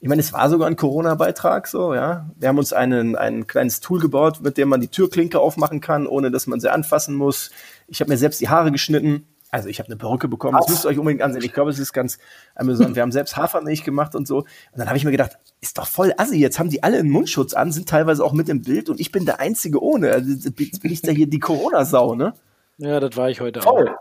Ich 0.04 0.10
meine, 0.10 0.20
es 0.20 0.34
war 0.34 0.50
sogar 0.50 0.68
ein 0.68 0.76
Corona-Beitrag, 0.76 1.68
so, 1.68 1.94
ja. 1.94 2.28
Wir 2.36 2.50
haben 2.50 2.58
uns 2.58 2.74
einen, 2.74 3.16
ein 3.16 3.46
kleines 3.46 3.82
Tool 3.82 4.00
gebaut, 4.00 4.42
mit 4.42 4.58
dem 4.58 4.68
man 4.68 4.82
die 4.82 4.88
Türklinke 4.88 5.40
aufmachen 5.40 5.80
kann, 5.80 6.08
ohne 6.08 6.32
dass 6.32 6.48
man 6.48 6.60
sie 6.60 6.72
anfassen 6.72 7.14
muss. 7.14 7.52
Ich 7.88 8.02
habe 8.02 8.10
mir 8.10 8.18
selbst 8.18 8.42
die 8.42 8.50
Haare 8.50 8.72
geschnitten. 8.72 9.28
Also 9.52 9.70
ich 9.70 9.78
habe 9.78 9.88
eine 9.88 9.98
Perücke 9.98 10.28
bekommen. 10.28 10.58
Das 10.58 10.70
müsst 10.70 10.86
ihr 10.86 10.90
euch 10.90 10.98
unbedingt 10.98 11.22
ansehen. 11.22 11.44
Ich 11.44 11.54
glaube, 11.54 11.70
es 11.70 11.78
ist 11.78 11.94
ganz 11.94 12.18
amüsant. 12.56 12.96
Wir 12.96 13.04
haben 13.04 13.12
selbst 13.12 13.38
Hafermilch 13.38 13.84
gemacht 13.84 14.16
und 14.16 14.26
so. 14.28 14.40
Und 14.40 14.48
dann 14.74 14.88
habe 14.88 14.98
ich 14.98 15.06
mir 15.06 15.12
gedacht, 15.12 15.38
ist 15.60 15.78
doch 15.78 15.86
voll 15.86 16.14
assi. 16.18 16.38
Jetzt 16.38 16.58
haben 16.58 16.70
die 16.70 16.82
alle 16.82 16.98
einen 16.98 17.12
Mundschutz 17.12 17.54
an, 17.54 17.72
sind 17.72 17.88
teilweise 17.88 18.24
auch 18.24 18.34
mit 18.34 18.50
im 18.50 18.64
Bild 18.64 18.90
und 18.90 19.00
ich 19.00 19.12
bin 19.12 19.26
der 19.26 19.40
Einzige 19.40 19.84
ohne. 19.84 20.14
Also 20.14 20.32
jetzt 20.32 20.82
bin 20.82 20.92
ich 20.92 21.02
da 21.02 21.12
hier 21.12 21.28
die 21.28 21.40
Corona-Sau, 21.40 22.16
ne? 22.16 22.34
Ja, 22.78 23.00
das 23.00 23.16
war 23.18 23.30
ich 23.30 23.40
heute 23.40 23.60
auch. 23.60 23.66
Toll. 23.66 23.96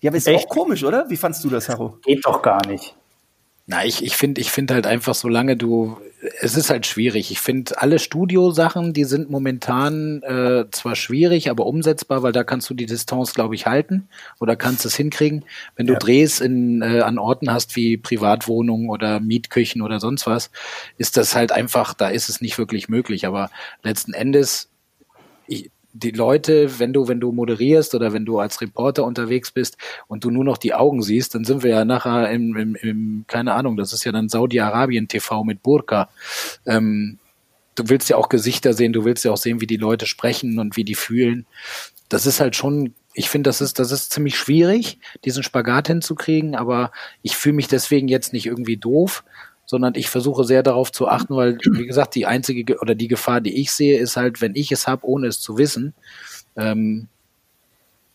Ja, 0.00 0.10
aber 0.10 0.18
ist 0.18 0.28
Echt? 0.28 0.46
auch 0.46 0.48
komisch, 0.50 0.84
oder? 0.84 1.08
Wie 1.08 1.16
fandst 1.16 1.42
du 1.42 1.48
das, 1.48 1.68
Harro? 1.68 1.98
Geht 2.02 2.24
doch 2.24 2.42
gar 2.42 2.64
nicht. 2.66 2.94
Na, 3.66 3.82
ich, 3.82 4.04
ich 4.04 4.14
finde 4.14 4.42
ich 4.42 4.50
finde 4.50 4.74
halt 4.74 4.86
einfach, 4.86 5.14
solange 5.14 5.56
du, 5.56 5.96
es 6.40 6.54
ist 6.54 6.68
halt 6.68 6.86
schwierig. 6.86 7.30
Ich 7.30 7.40
finde 7.40 7.80
alle 7.80 7.98
Studiosachen, 7.98 8.92
die 8.92 9.04
sind 9.04 9.30
momentan 9.30 10.22
äh, 10.22 10.66
zwar 10.70 10.94
schwierig, 10.96 11.48
aber 11.48 11.64
umsetzbar, 11.64 12.22
weil 12.22 12.32
da 12.32 12.44
kannst 12.44 12.68
du 12.68 12.74
die 12.74 12.84
Distanz, 12.84 13.32
glaube 13.32 13.54
ich, 13.54 13.64
halten 13.64 14.06
oder 14.38 14.54
kannst 14.54 14.84
es 14.84 14.94
hinkriegen. 14.96 15.46
Wenn 15.76 15.86
du 15.86 15.94
Ja. 15.94 15.98
Drehs 15.98 16.40
in, 16.40 16.82
äh, 16.82 17.00
an 17.00 17.18
Orten 17.18 17.50
hast 17.50 17.74
wie 17.74 17.96
Privatwohnungen 17.96 18.90
oder 18.90 19.18
Mietküchen 19.20 19.80
oder 19.80 19.98
sonst 19.98 20.26
was, 20.26 20.50
ist 20.98 21.16
das 21.16 21.34
halt 21.34 21.50
einfach, 21.50 21.94
da 21.94 22.08
ist 22.08 22.28
es 22.28 22.42
nicht 22.42 22.58
wirklich 22.58 22.90
möglich. 22.90 23.26
Aber 23.26 23.50
letzten 23.82 24.12
Endes, 24.12 24.68
ich, 25.46 25.70
die 25.94 26.10
Leute, 26.10 26.80
wenn 26.80 26.92
du, 26.92 27.06
wenn 27.06 27.20
du 27.20 27.30
moderierst 27.30 27.94
oder 27.94 28.12
wenn 28.12 28.24
du 28.24 28.40
als 28.40 28.60
Reporter 28.60 29.04
unterwegs 29.04 29.52
bist 29.52 29.78
und 30.08 30.24
du 30.24 30.30
nur 30.30 30.44
noch 30.44 30.58
die 30.58 30.74
Augen 30.74 31.02
siehst, 31.02 31.34
dann 31.34 31.44
sind 31.44 31.62
wir 31.62 31.70
ja 31.70 31.84
nachher 31.84 32.30
im, 32.30 32.56
im, 32.56 32.74
im 32.74 33.24
keine 33.28 33.54
Ahnung, 33.54 33.76
das 33.76 33.92
ist 33.92 34.04
ja 34.04 34.10
dann 34.10 34.28
Saudi-Arabien 34.28 35.06
TV 35.06 35.44
mit 35.44 35.62
Burka. 35.62 36.10
Ähm, 36.66 37.18
du 37.76 37.88
willst 37.88 38.08
ja 38.08 38.16
auch 38.16 38.28
Gesichter 38.28 38.72
sehen, 38.72 38.92
du 38.92 39.04
willst 39.04 39.24
ja 39.24 39.30
auch 39.30 39.36
sehen, 39.36 39.60
wie 39.60 39.68
die 39.68 39.76
Leute 39.76 40.06
sprechen 40.06 40.58
und 40.58 40.76
wie 40.76 40.84
die 40.84 40.96
fühlen. 40.96 41.46
Das 42.08 42.26
ist 42.26 42.40
halt 42.40 42.56
schon, 42.56 42.94
ich 43.14 43.30
finde, 43.30 43.48
das 43.48 43.60
ist, 43.60 43.78
das 43.78 43.92
ist 43.92 44.12
ziemlich 44.12 44.36
schwierig, 44.36 44.98
diesen 45.24 45.44
Spagat 45.44 45.86
hinzukriegen, 45.86 46.56
aber 46.56 46.90
ich 47.22 47.36
fühle 47.36 47.54
mich 47.54 47.68
deswegen 47.68 48.08
jetzt 48.08 48.32
nicht 48.32 48.46
irgendwie 48.46 48.76
doof, 48.76 49.22
sondern 49.74 49.96
ich 49.96 50.08
versuche 50.08 50.44
sehr 50.44 50.62
darauf 50.62 50.92
zu 50.92 51.08
achten, 51.08 51.34
weil, 51.34 51.58
wie 51.64 51.84
gesagt, 51.84 52.14
die 52.14 52.26
einzige 52.26 52.62
Ge- 52.62 52.78
oder 52.80 52.94
die 52.94 53.08
Gefahr, 53.08 53.40
die 53.40 53.60
ich 53.60 53.72
sehe, 53.72 53.98
ist 53.98 54.16
halt, 54.16 54.40
wenn 54.40 54.54
ich 54.54 54.70
es 54.70 54.86
habe, 54.86 55.04
ohne 55.04 55.26
es 55.26 55.40
zu 55.40 55.58
wissen, 55.58 55.94
ähm, 56.54 57.08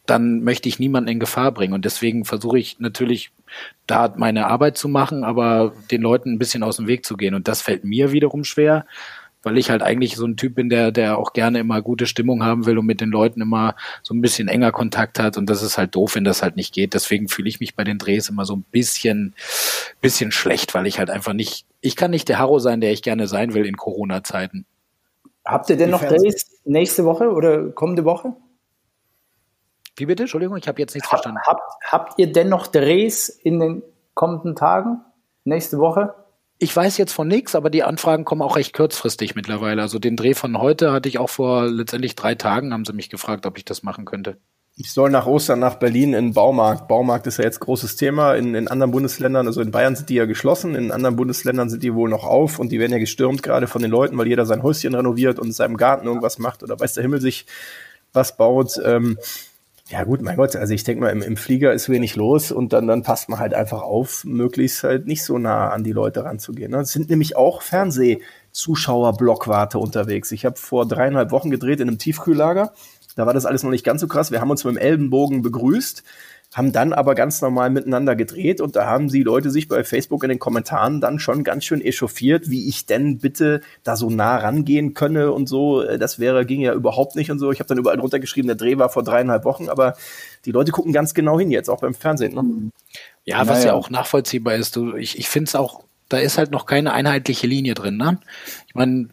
dann 0.05 0.41
möchte 0.41 0.69
ich 0.69 0.79
niemanden 0.79 1.09
in 1.09 1.19
Gefahr 1.19 1.51
bringen. 1.51 1.73
Und 1.73 1.83
deswegen 1.83 2.23
versuche 2.23 2.57
ich 2.57 2.79
natürlich, 2.79 3.31
da 3.87 4.13
meine 4.15 4.47
Arbeit 4.47 4.77
zu 4.77 4.87
machen, 4.87 5.25
aber 5.25 5.73
den 5.91 6.01
Leuten 6.01 6.31
ein 6.31 6.39
bisschen 6.39 6.63
aus 6.63 6.77
dem 6.77 6.87
Weg 6.87 7.05
zu 7.05 7.17
gehen. 7.17 7.35
Und 7.35 7.49
das 7.49 7.61
fällt 7.61 7.83
mir 7.83 8.13
wiederum 8.13 8.45
schwer, 8.45 8.85
weil 9.41 9.57
ich 9.57 9.69
halt 9.69 9.81
eigentlich 9.81 10.15
so 10.15 10.25
ein 10.25 10.35
Typ 10.37 10.55
bin, 10.55 10.69
der, 10.69 10.91
der 10.91 11.17
auch 11.17 11.33
gerne 11.33 11.59
immer 11.59 11.81
gute 11.81 12.05
Stimmung 12.05 12.43
haben 12.43 12.65
will 12.65 12.77
und 12.77 12.85
mit 12.85 12.99
den 13.01 13.09
Leuten 13.09 13.41
immer 13.41 13.75
so 14.03 14.13
ein 14.13 14.21
bisschen 14.21 14.47
enger 14.47 14.71
Kontakt 14.71 15.19
hat. 15.19 15.37
Und 15.37 15.49
das 15.49 15.63
ist 15.63 15.77
halt 15.77 15.95
doof, 15.95 16.15
wenn 16.15 16.25
das 16.25 16.43
halt 16.43 16.55
nicht 16.55 16.73
geht. 16.73 16.93
Deswegen 16.93 17.29
fühle 17.29 17.47
ich 17.47 17.59
mich 17.59 17.75
bei 17.75 17.83
den 17.83 17.97
Drehs 17.97 18.29
immer 18.29 18.45
so 18.45 18.55
ein 18.55 18.65
bisschen, 18.71 19.33
bisschen 20.01 20.31
schlecht, 20.31 20.73
weil 20.73 20.87
ich 20.87 20.99
halt 20.99 21.09
einfach 21.09 21.33
nicht, 21.33 21.65
ich 21.79 21.95
kann 21.95 22.11
nicht 22.11 22.27
der 22.27 22.39
Harro 22.39 22.59
sein, 22.59 22.81
der 22.81 22.91
ich 22.91 23.01
gerne 23.01 23.27
sein 23.27 23.53
will 23.53 23.65
in 23.65 23.77
Corona-Zeiten. 23.77 24.65
Habt 25.45 25.69
ihr 25.69 25.77
denn 25.77 25.87
Die 25.87 25.91
noch 25.91 26.03
Drehs 26.03 26.61
nächste 26.65 27.05
Woche 27.05 27.31
oder 27.31 27.69
kommende 27.69 28.03
Woche? 28.05 28.35
Wie 29.95 30.05
bitte? 30.05 30.23
Entschuldigung, 30.23 30.57
ich 30.57 30.67
habe 30.67 30.79
jetzt 30.79 30.93
nichts 30.93 31.11
Hab, 31.11 31.19
verstanden. 31.19 31.39
habt, 31.45 31.61
habt 31.85 32.19
ihr 32.19 32.31
denn 32.31 32.49
noch 32.49 32.67
Drehs 32.67 33.29
in 33.29 33.59
den 33.59 33.83
kommenden 34.13 34.55
Tagen? 34.55 35.01
Nächste 35.45 35.79
Woche? 35.79 36.13
Ich 36.61 36.75
weiß 36.75 36.97
jetzt 36.97 37.13
von 37.13 37.27
nichts, 37.27 37.55
aber 37.55 37.69
die 37.69 37.83
Anfragen 37.83 38.25
kommen 38.25 38.41
auch 38.41 38.57
recht 38.57 38.73
kurzfristig 38.73 39.33
mittlerweile. 39.33 39.81
Also 39.81 39.97
den 39.97 40.17
Dreh 40.17 40.33
von 40.33 40.59
heute 40.59 40.91
hatte 40.91 41.07
ich 41.07 41.17
auch 41.17 41.29
vor 41.29 41.65
letztendlich 41.65 42.15
drei 42.15 42.35
Tagen, 42.35 42.73
haben 42.73 42.83
sie 42.83 42.91
mich 42.91 43.09
gefragt, 43.09 43.45
ob 43.45 43.57
ich 43.57 43.63
das 43.63 43.81
machen 43.81 44.03
könnte. 44.03 44.37
Ich 44.75 44.93
soll 44.93 45.09
nach 45.09 45.25
Ostern 45.25 45.59
nach 45.59 45.75
Berlin 45.75 46.13
in 46.13 46.27
den 46.27 46.33
Baumarkt. 46.33 46.89
Baumarkt 46.89 47.27
ist 47.27 47.37
ja 47.37 47.45
jetzt 47.45 47.61
großes 47.61 47.95
Thema 47.95 48.33
in, 48.35 48.55
in 48.55 48.67
anderen 48.67 48.91
Bundesländern. 48.91 49.47
Also 49.47 49.61
in 49.61 49.71
Bayern 49.71 49.95
sind 49.95 50.09
die 50.09 50.15
ja 50.15 50.25
geschlossen, 50.25 50.75
in 50.75 50.91
anderen 50.91 51.15
Bundesländern 51.15 51.69
sind 51.69 51.81
die 51.81 51.93
wohl 51.93 52.09
noch 52.09 52.25
auf 52.25 52.59
und 52.59 52.73
die 52.73 52.79
werden 52.79 52.91
ja 52.91 52.99
gestürmt 52.99 53.41
gerade 53.41 53.67
von 53.67 53.81
den 53.81 53.91
Leuten, 53.91 54.17
weil 54.17 54.27
jeder 54.27 54.45
sein 54.45 54.61
Häuschen 54.61 54.95
renoviert 54.95 55.39
und 55.39 55.47
in 55.47 55.53
seinem 55.53 55.77
Garten 55.77 56.07
irgendwas 56.07 56.39
macht 56.39 56.61
oder 56.61 56.77
weiß 56.77 56.93
der 56.93 57.03
Himmel 57.03 57.21
sich 57.21 57.45
was 58.11 58.35
baut. 58.35 58.79
Ähm, 58.83 59.17
ja 59.89 60.03
gut, 60.03 60.21
mein 60.21 60.35
Gott, 60.35 60.55
also 60.55 60.71
ich 60.71 60.83
denke 60.83 61.01
mal, 61.01 61.09
im, 61.09 61.23
im 61.23 61.35
Flieger 61.35 61.73
ist 61.73 61.89
wenig 61.89 62.15
los 62.15 62.51
und 62.51 62.73
dann, 62.73 62.85
dann 62.85 63.01
passt 63.01 63.27
man 63.27 63.39
halt 63.39 63.55
einfach 63.55 63.81
auf, 63.81 64.23
möglichst 64.23 64.83
halt 64.83 65.07
nicht 65.07 65.23
so 65.23 65.39
nah 65.39 65.69
an 65.69 65.83
die 65.83 65.93
Leute 65.93 66.23
ranzugehen. 66.23 66.69
Ne? 66.71 66.81
Es 66.81 66.91
sind 66.91 67.09
nämlich 67.09 67.35
auch 67.35 67.63
Fernsehzuschauer-Blockwarte 67.63 69.79
unterwegs. 69.79 70.31
Ich 70.31 70.45
habe 70.45 70.57
vor 70.57 70.87
dreieinhalb 70.87 71.31
Wochen 71.31 71.49
gedreht 71.49 71.79
in 71.79 71.87
einem 71.87 71.97
Tiefkühllager. 71.97 72.71
Da 73.15 73.25
war 73.25 73.33
das 73.33 73.47
alles 73.47 73.63
noch 73.63 73.71
nicht 73.71 73.83
ganz 73.83 74.01
so 74.01 74.07
krass. 74.07 74.29
Wir 74.31 74.41
haben 74.41 74.51
uns 74.51 74.63
mit 74.63 74.75
dem 74.75 74.77
Elbenbogen 74.77 75.41
begrüßt, 75.41 76.03
haben 76.53 76.71
dann 76.71 76.93
aber 76.93 77.13
ganz 77.13 77.41
normal 77.41 77.69
miteinander 77.69 78.15
gedreht 78.15 78.59
und 78.59 78.75
da 78.75 78.87
haben 78.87 79.07
die 79.07 79.21
Leute 79.21 79.51
sich 79.51 79.67
bei 79.67 79.83
Facebook 79.83 80.23
in 80.23 80.29
den 80.29 80.39
Kommentaren 80.39 80.99
dann 80.99 81.19
schon 81.19 81.43
ganz 81.43 81.63
schön 81.63 81.79
echauffiert, 81.79 82.49
wie 82.49 82.67
ich 82.67 82.87
denn 82.87 83.19
bitte 83.19 83.61
da 83.83 83.95
so 83.95 84.09
nah 84.09 84.37
rangehen 84.37 84.95
könne 84.95 85.31
und 85.31 85.47
so. 85.47 85.83
Äh, 85.83 85.99
Das 85.99 86.17
wäre, 86.17 86.45
ging 86.45 86.61
ja 86.61 86.73
überhaupt 86.73 87.15
nicht 87.15 87.29
und 87.29 87.37
so. 87.37 87.51
Ich 87.51 87.59
habe 87.59 87.67
dann 87.67 87.77
überall 87.77 87.97
drunter 87.97 88.19
geschrieben, 88.19 88.47
der 88.47 88.57
Dreh 88.57 88.77
war 88.79 88.89
vor 88.89 89.03
dreieinhalb 89.03 89.45
Wochen, 89.45 89.69
aber 89.69 89.95
die 90.45 90.51
Leute 90.51 90.71
gucken 90.71 90.91
ganz 90.91 91.13
genau 91.13 91.39
hin 91.39 91.51
jetzt, 91.51 91.69
auch 91.69 91.81
beim 91.81 91.93
Fernsehen. 91.93 92.33
Ne? 92.33 92.71
Ja, 93.25 93.47
was 93.47 93.63
ja 93.63 93.73
auch 93.73 93.91
nachvollziehbar 93.91 94.55
ist. 94.55 94.75
Du, 94.75 94.95
ich 94.95 95.19
ich 95.19 95.29
finde 95.29 95.49
es 95.49 95.55
auch, 95.55 95.83
da 96.09 96.17
ist 96.17 96.39
halt 96.39 96.49
noch 96.49 96.65
keine 96.65 96.93
einheitliche 96.93 97.45
Linie 97.45 97.75
drin. 97.75 97.97
Ne? 97.97 98.19
Ich 98.67 98.73
meine, 98.73 99.09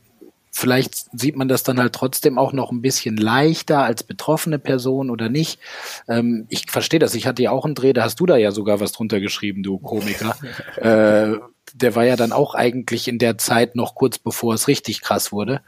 vielleicht 0.57 1.07
sieht 1.13 1.37
man 1.37 1.49
das 1.49 1.65
dann 1.65 1.79
halt 1.79 1.93
trotzdem 1.93 2.39
auch 2.39 2.55
noch 2.55 2.73
ein 2.73 2.81
bisschen 2.81 3.19
leichter 3.19 3.85
als 3.85 4.03
betroffene 4.03 4.59
Person 4.59 5.11
oder 5.11 5.29
nicht. 5.29 5.61
Ähm, 6.09 6.47
ich 6.49 6.71
verstehe 6.71 6.99
das. 6.99 7.15
Ich 7.15 7.27
hatte 7.27 7.43
ja 7.43 7.51
auch 7.51 7.67
einen 7.67 7.75
Dreh, 7.75 7.93
da 7.93 8.05
hast 8.05 8.19
du 8.21 8.25
da 8.25 8.39
ja 8.39 8.51
sogar 8.53 8.81
was 8.81 8.93
drunter 8.93 9.21
geschrieben, 9.21 9.63
du 9.63 9.79
Komiker. 9.79 10.35
äh, 10.77 11.39
der 11.75 11.95
war 11.95 12.05
ja 12.05 12.17
dann 12.17 12.33
auch 12.33 12.55
eigentlich 12.55 13.07
in 13.07 13.19
der 13.19 13.37
Zeit 13.37 13.77
noch 13.77 13.95
kurz 13.95 14.19
bevor 14.19 14.55
es 14.55 14.67
richtig 14.67 15.03
krass 15.03 15.31
wurde. 15.31 15.61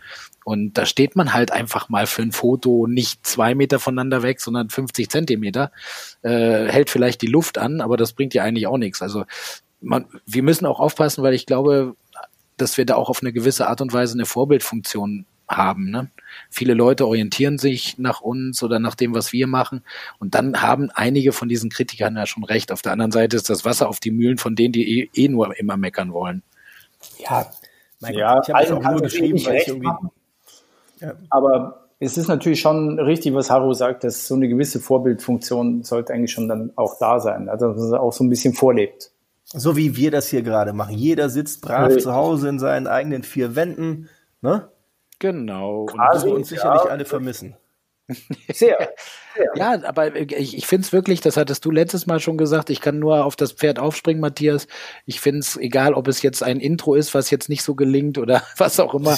Und 0.43 0.79
da 0.79 0.87
steht 0.87 1.17
man 1.17 1.35
halt 1.35 1.53
einfach 1.53 1.91
mal 1.91 2.07
für 2.07 2.23
ein 2.23 2.33
Foto 2.33 2.87
nicht 2.87 3.27
zwei 3.27 3.55
Meter 3.55 3.81
voneinander 3.81 4.23
weg, 4.23 4.41
sondern 4.41 4.71
50 4.71 5.11
Zentimeter, 5.11 5.71
äh, 6.23 6.65
hält 6.65 6.89
vielleicht 6.89 7.21
die 7.21 7.27
Luft 7.27 7.59
an, 7.59 7.83
aber 7.83 7.99
das 7.99 8.15
bringt 8.15 8.33
ja 8.33 8.43
eigentlich 8.43 8.67
auch 8.67 8.79
nichts. 8.79 9.03
Also 9.03 9.25
man, 9.83 10.07
wir 10.25 10.43
müssen 10.43 10.65
auch 10.65 10.81
aufpassen, 10.81 11.23
weil 11.23 11.35
ich 11.35 11.45
glaube, 11.45 11.95
dass 12.61 12.77
wir 12.77 12.87
da 12.87 12.97
auch 12.97 13.09
auf 13.09 13.23
eine 13.23 13.33
gewisse 13.33 13.69
Art 13.69 13.81
und 13.81 13.93
Weise 13.93 14.15
eine 14.15 14.27
Vorbildfunktion 14.27 15.27
haben. 15.49 15.91
Ne? 15.91 16.11
Viele 16.51 16.75
Leute 16.75 17.07
orientieren 17.07 17.59
sich 17.59 17.99
nach 17.99 18.21
uns 18.21 18.63
oder 18.63 18.79
nach 18.79 18.95
dem, 18.95 19.15
was 19.15 19.33
wir 19.33 19.47
machen. 19.47 19.83
Und 20.19 20.35
dann 20.35 20.61
haben 20.61 20.91
einige 20.95 21.33
von 21.33 21.49
diesen 21.49 21.71
Kritikern 21.71 22.17
ja 22.17 22.27
schon 22.27 22.45
recht. 22.45 22.71
Auf 22.71 22.83
der 22.83 22.93
anderen 22.93 23.13
Seite 23.13 23.37
ist 23.37 23.49
das 23.49 23.65
Wasser 23.65 23.89
auf 23.89 24.01
die 24.01 24.11
Mühlen 24.11 24.39
von 24.39 24.55
denen, 24.55 24.73
die 24.73 25.01
eh, 25.01 25.11
eh 25.15 25.29
nur 25.29 25.59
immer 25.59 25.77
meckern 25.77 26.13
wollen. 26.13 26.43
Ja, 27.19 27.51
mein 28.01 28.15
ja, 28.15 28.35
Gott, 28.35 28.49
ich 28.49 28.55
habe 28.55 28.65
es 28.65 28.71
auch 28.71 28.83
nur 28.83 29.01
geschrieben, 29.01 29.45
weil 29.45 29.57
ich 29.57 29.69
irgendwie. 29.69 29.89
Ja. 31.01 31.15
Aber 31.31 31.89
es 32.01 32.17
ist 32.17 32.29
natürlich 32.29 32.61
schon 32.61 32.99
richtig, 32.99 33.35
was 33.35 33.51
Haro 33.51 33.73
sagt, 33.73 34.05
dass 34.05 34.29
so 34.29 34.35
eine 34.35 34.49
gewisse 34.49 34.81
Vorbildfunktion 34.81 35.83
sollte 35.83 36.13
eigentlich 36.13 36.33
schon 36.33 36.49
dann 36.49 36.73
auch 36.77 36.99
da 36.99 37.19
sein, 37.21 37.49
also 37.49 37.73
dass 37.73 37.83
es 37.83 37.93
auch 37.93 38.13
so 38.13 38.25
ein 38.25 38.31
bisschen 38.31 38.55
vorlebt. 38.55 39.11
So 39.53 39.77
wie 39.77 39.97
wir 39.97 40.11
das 40.11 40.29
hier 40.29 40.43
gerade 40.43 40.73
machen. 40.73 40.95
Jeder 40.95 41.31
sitzt 41.31 41.63
brav 41.63 41.93
ja. 41.93 41.99
zu 41.99 42.13
Hause 42.13 42.49
in 42.49 42.59
seinen 42.59 42.87
eigenen 42.87 43.23
vier 43.23 43.57
Wänden, 43.57 44.11
ne? 44.43 44.69
Genau. 45.19 45.87
Quasi, 45.87 46.29
und 46.29 46.37
uns 46.37 46.49
sicherlich 46.49 46.85
ja. 46.85 46.91
alle 46.91 47.05
vermissen. 47.05 47.57
Sehr. 48.53 48.95
Ja, 49.55 49.83
aber 49.85 50.17
ich, 50.17 50.57
ich 50.57 50.67
finde 50.67 50.85
es 50.87 50.93
wirklich, 50.93 51.21
das 51.21 51.37
hattest 51.37 51.65
du 51.65 51.71
letztes 51.71 52.07
Mal 52.07 52.21
schon 52.21 52.39
gesagt, 52.39 52.71
ich 52.71 52.81
kann 52.81 52.99
nur 52.99 53.25
auf 53.25 53.37
das 53.37 53.53
Pferd 53.53 53.79
aufspringen, 53.79 54.21
Matthias. 54.21 54.67
Ich 55.05 55.21
finde 55.21 55.41
es, 55.41 55.57
egal 55.57 55.95
ob 55.95 56.09
es 56.09 56.23
jetzt 56.23 56.43
ein 56.43 56.59
Intro 56.59 56.95
ist, 56.95 57.15
was 57.15 57.31
jetzt 57.31 57.49
nicht 57.49 57.63
so 57.63 57.75
gelingt 57.75 58.19
oder 58.19 58.43
was 58.57 58.81
auch 58.81 58.95
immer, 58.95 59.17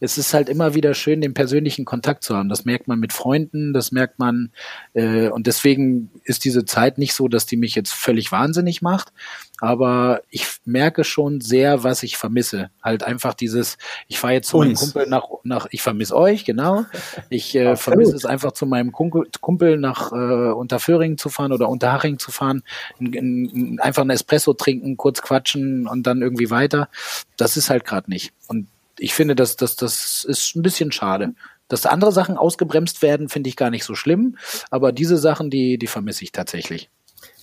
es 0.00 0.18
ist 0.18 0.32
halt 0.34 0.48
immer 0.48 0.74
wieder 0.74 0.94
schön, 0.94 1.20
den 1.20 1.34
persönlichen 1.34 1.84
Kontakt 1.84 2.24
zu 2.24 2.36
haben. 2.36 2.48
Das 2.48 2.64
merkt 2.64 2.88
man 2.88 2.98
mit 2.98 3.12
Freunden, 3.12 3.72
das 3.72 3.92
merkt 3.92 4.18
man, 4.18 4.52
äh, 4.94 5.28
und 5.28 5.46
deswegen 5.46 6.10
ist 6.24 6.44
diese 6.44 6.64
Zeit 6.64 6.98
nicht 6.98 7.14
so, 7.14 7.28
dass 7.28 7.46
die 7.46 7.56
mich 7.56 7.74
jetzt 7.74 7.92
völlig 7.92 8.32
wahnsinnig 8.32 8.82
macht 8.82 9.12
aber 9.60 10.22
ich 10.30 10.46
merke 10.64 11.04
schon 11.04 11.40
sehr, 11.40 11.84
was 11.84 12.02
ich 12.02 12.16
vermisse. 12.16 12.70
Halt 12.82 13.02
einfach 13.02 13.34
dieses, 13.34 13.78
ich 14.08 14.18
fahre 14.18 14.34
jetzt 14.34 14.48
zu 14.48 14.58
Uns. 14.58 14.80
meinem 14.80 14.92
Kumpel 14.92 15.06
nach, 15.08 15.28
nach 15.44 15.66
ich 15.70 15.82
vermisse 15.82 16.16
euch, 16.16 16.44
genau. 16.44 16.84
Ich 17.28 17.54
äh, 17.54 17.76
vermisse 17.76 18.16
es 18.16 18.24
einfach 18.24 18.52
zu 18.52 18.66
meinem 18.66 18.92
Kumpel, 18.92 19.28
Kumpel 19.40 19.76
nach 19.76 20.12
äh, 20.12 20.50
Unterföhring 20.50 21.18
zu 21.18 21.28
fahren 21.28 21.52
oder 21.52 21.68
Unterhaching 21.68 22.18
zu 22.18 22.30
fahren, 22.30 22.62
in, 22.98 23.12
in, 23.12 23.80
einfach 23.80 24.02
ein 24.02 24.10
Espresso 24.10 24.54
trinken, 24.54 24.96
kurz 24.96 25.22
quatschen 25.22 25.86
und 25.86 26.06
dann 26.06 26.22
irgendwie 26.22 26.50
weiter. 26.50 26.88
Das 27.36 27.56
ist 27.56 27.70
halt 27.70 27.84
gerade 27.84 28.10
nicht. 28.10 28.32
Und 28.48 28.66
ich 28.98 29.14
finde, 29.14 29.34
das, 29.34 29.56
das, 29.56 29.76
das 29.76 30.24
ist 30.24 30.56
ein 30.56 30.62
bisschen 30.62 30.92
schade. 30.92 31.34
Dass 31.68 31.86
andere 31.86 32.10
Sachen 32.10 32.36
ausgebremst 32.36 33.00
werden, 33.00 33.28
finde 33.28 33.48
ich 33.48 33.56
gar 33.56 33.70
nicht 33.70 33.84
so 33.84 33.94
schlimm. 33.94 34.36
Aber 34.70 34.92
diese 34.92 35.16
Sachen, 35.16 35.50
die, 35.50 35.78
die 35.78 35.86
vermisse 35.86 36.24
ich 36.24 36.32
tatsächlich. 36.32 36.90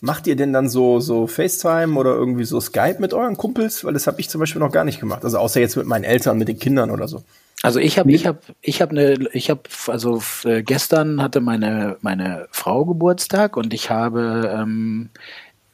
Macht 0.02 0.28
ihr 0.28 0.36
denn 0.36 0.54
dann 0.54 0.70
so, 0.70 1.00
so 1.00 1.28
FaceTime 1.28 1.98
oder 1.98 2.12
irgendwie 2.12 2.46
so 2.46 2.60
Skype 2.60 2.98
mit 3.00 3.14
euren 3.14 3.38
Kumpels? 3.38 3.84
Weil 3.84 3.94
das 3.94 4.08
habe 4.08 4.20
ich 4.20 4.30
zum 4.30 4.40
Beispiel 4.40 4.60
noch 4.60 4.72
gar 4.72 4.84
nicht 4.84 5.00
gemacht. 5.00 5.24
Also 5.24 5.38
außer 5.38 5.60
jetzt 5.60 5.76
mit 5.76 5.88
meinen 5.88 6.04
Eltern, 6.04 6.38
mit 6.38 6.48
den 6.48 6.60
Kindern 6.60 6.92
oder 6.92 7.08
so. 7.08 7.24
Also 7.64 7.80
ich 7.80 7.98
habe, 7.98 8.12
ich 8.12 8.28
habe, 8.28 8.40
ich 8.62 8.82
habe 8.82 8.92
eine, 8.92 9.30
ich 9.34 9.50
habe, 9.50 9.62
also 9.88 10.22
äh, 10.44 10.62
gestern 10.62 11.24
hatte 11.24 11.42
meine 11.42 11.98
meine 12.02 12.48
Frau 12.52 12.86
Geburtstag 12.86 13.58
und 13.58 13.74
ich 13.74 13.90
habe 13.90 14.52
ähm, 14.56 15.10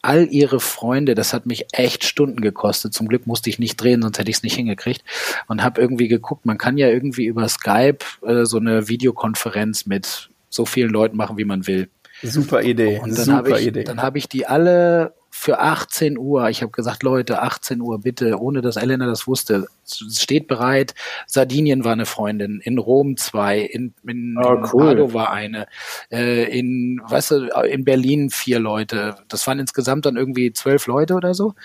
all 0.04 0.28
ihre 0.30 0.60
Freunde, 0.60 1.16
das 1.16 1.34
hat 1.34 1.46
mich 1.46 1.68
echt 1.72 2.04
Stunden 2.04 2.42
gekostet. 2.42 2.94
Zum 2.94 3.08
Glück 3.08 3.26
musste 3.26 3.50
ich 3.50 3.58
nicht 3.58 3.78
drehen, 3.78 4.02
sonst 4.02 4.20
hätte 4.20 4.30
ich 4.30 4.38
es 4.38 4.44
nicht 4.44 4.56
hingekriegt. 4.56 5.04
Und 5.48 5.64
habe 5.64 5.82
irgendwie 5.82 6.10
geguckt, 6.10 6.46
man 6.46 6.58
kann 6.58 6.78
ja 6.78 6.88
irgendwie 6.88 7.26
über 7.26 7.48
Skype 7.48 8.00
äh, 8.22 8.46
so 8.46 8.58
eine 8.58 8.88
Videokonferenz 8.90 9.86
mit 9.86 10.30
so 10.50 10.66
vielen 10.66 10.90
Leuten 10.90 11.18
machen, 11.18 11.38
wie 11.38 11.46
man 11.46 11.68
will. 11.68 11.90
Super 12.24 12.62
Idee. 12.62 13.00
Und 13.00 13.18
dann 13.18 13.34
habe 13.34 13.52
ich, 13.60 13.68
Idee. 13.68 13.84
dann 13.84 14.02
habe 14.02 14.18
ich 14.18 14.30
die 14.30 14.46
alle 14.46 15.14
für 15.30 15.60
18 15.60 16.18
Uhr. 16.18 16.50
Ich 16.50 16.62
habe 16.62 16.72
gesagt, 16.72 17.04
Leute, 17.04 17.42
18 17.42 17.82
Uhr 17.82 18.00
bitte, 18.00 18.40
ohne 18.40 18.62
dass 18.62 18.78
Elena 18.78 19.08
das 19.08 19.28
wusste. 19.28 19.68
Steht 19.86 20.48
bereit. 20.48 20.94
Sardinien 21.28 21.84
war 21.84 21.92
eine 21.92 22.06
Freundin, 22.06 22.62
in 22.64 22.78
Rom 22.78 23.18
zwei, 23.18 23.60
in, 23.60 23.94
in, 24.08 24.38
oh, 24.38 24.54
in 24.54 24.70
cool. 24.72 24.86
Padova 24.86 25.26
eine, 25.26 25.68
äh, 26.12 26.58
in, 26.58 27.02
weißt 27.04 27.32
du, 27.32 27.36
in 27.68 27.84
Berlin 27.84 28.30
vier 28.30 28.60
Leute. 28.60 29.16
Das 29.28 29.46
waren 29.48 29.60
insgesamt 29.60 30.06
dann 30.06 30.18
irgendwie 30.18 30.54
zwölf 30.54 30.88
Leute 30.88 31.16
oder 31.16 31.34
so. 31.34 31.56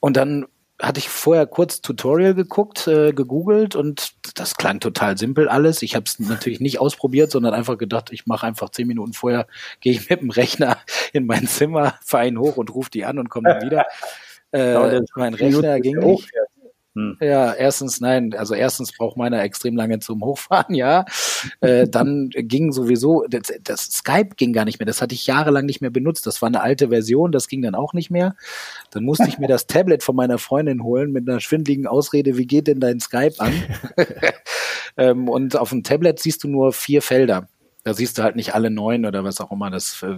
Und 0.00 0.16
dann 0.16 0.46
hatte 0.80 1.00
ich 1.00 1.08
vorher 1.08 1.46
kurz 1.46 1.80
Tutorial 1.80 2.34
geguckt, 2.34 2.86
äh, 2.86 3.12
gegoogelt 3.12 3.74
und 3.74 4.12
das 4.34 4.54
klang 4.54 4.78
total 4.78 5.18
simpel 5.18 5.48
alles. 5.48 5.82
Ich 5.82 5.96
habe 5.96 6.04
es 6.06 6.20
natürlich 6.20 6.60
nicht 6.60 6.80
ausprobiert, 6.80 7.30
sondern 7.30 7.52
einfach 7.52 7.78
gedacht, 7.78 8.10
ich 8.12 8.26
mache 8.26 8.46
einfach 8.46 8.70
zehn 8.70 8.86
Minuten 8.86 9.12
vorher, 9.12 9.46
gehe 9.80 9.92
ich 9.92 10.08
mit 10.08 10.20
dem 10.20 10.30
Rechner 10.30 10.78
in 11.12 11.26
mein 11.26 11.46
Zimmer, 11.46 11.94
fahre 12.04 12.28
ihn 12.28 12.38
hoch 12.38 12.56
und 12.56 12.74
rufe 12.74 12.90
die 12.90 13.04
an 13.04 13.18
und 13.18 13.28
komme 13.28 13.50
dann 13.50 13.62
wieder. 13.62 13.86
Äh, 14.50 15.02
mein 15.14 15.34
Rechner 15.34 15.78
ging 15.78 15.98
nicht. 15.98 16.30
Hm. 16.98 17.16
Ja, 17.20 17.52
erstens, 17.52 18.00
nein, 18.00 18.34
also 18.36 18.54
erstens 18.54 18.92
braucht 18.92 19.16
meiner 19.16 19.40
extrem 19.42 19.76
lange 19.76 20.00
zum 20.00 20.20
Hochfahren, 20.24 20.74
ja. 20.74 21.04
Äh, 21.60 21.86
dann 21.86 22.28
ging 22.30 22.72
sowieso, 22.72 23.24
das, 23.28 23.52
das, 23.62 23.84
Skype 23.84 24.30
ging 24.36 24.52
gar 24.52 24.64
nicht 24.64 24.80
mehr, 24.80 24.86
das 24.86 25.00
hatte 25.00 25.14
ich 25.14 25.24
jahrelang 25.26 25.64
nicht 25.64 25.80
mehr 25.80 25.90
benutzt. 25.90 26.26
Das 26.26 26.42
war 26.42 26.48
eine 26.48 26.60
alte 26.60 26.88
Version, 26.88 27.30
das 27.30 27.46
ging 27.46 27.62
dann 27.62 27.76
auch 27.76 27.92
nicht 27.92 28.10
mehr. 28.10 28.34
Dann 28.90 29.04
musste 29.04 29.28
ich 29.28 29.38
mir 29.38 29.46
das 29.46 29.66
Tablet 29.68 30.02
von 30.02 30.16
meiner 30.16 30.38
Freundin 30.38 30.82
holen 30.82 31.12
mit 31.12 31.28
einer 31.28 31.38
schwindligen 31.38 31.86
Ausrede, 31.86 32.36
wie 32.36 32.46
geht 32.46 32.66
denn 32.66 32.80
dein 32.80 32.98
Skype 32.98 33.34
an? 33.38 33.52
ähm, 34.96 35.28
und 35.28 35.56
auf 35.56 35.70
dem 35.70 35.84
Tablet 35.84 36.18
siehst 36.18 36.42
du 36.42 36.48
nur 36.48 36.72
vier 36.72 37.00
Felder. 37.00 37.46
Da 37.88 37.94
siehst 37.94 38.18
du 38.18 38.22
halt 38.22 38.36
nicht 38.36 38.54
alle 38.54 38.70
neun 38.70 39.06
oder 39.06 39.24
was 39.24 39.40
auch 39.40 39.50
immer. 39.50 39.70
Das 39.70 40.02
äh, 40.02 40.14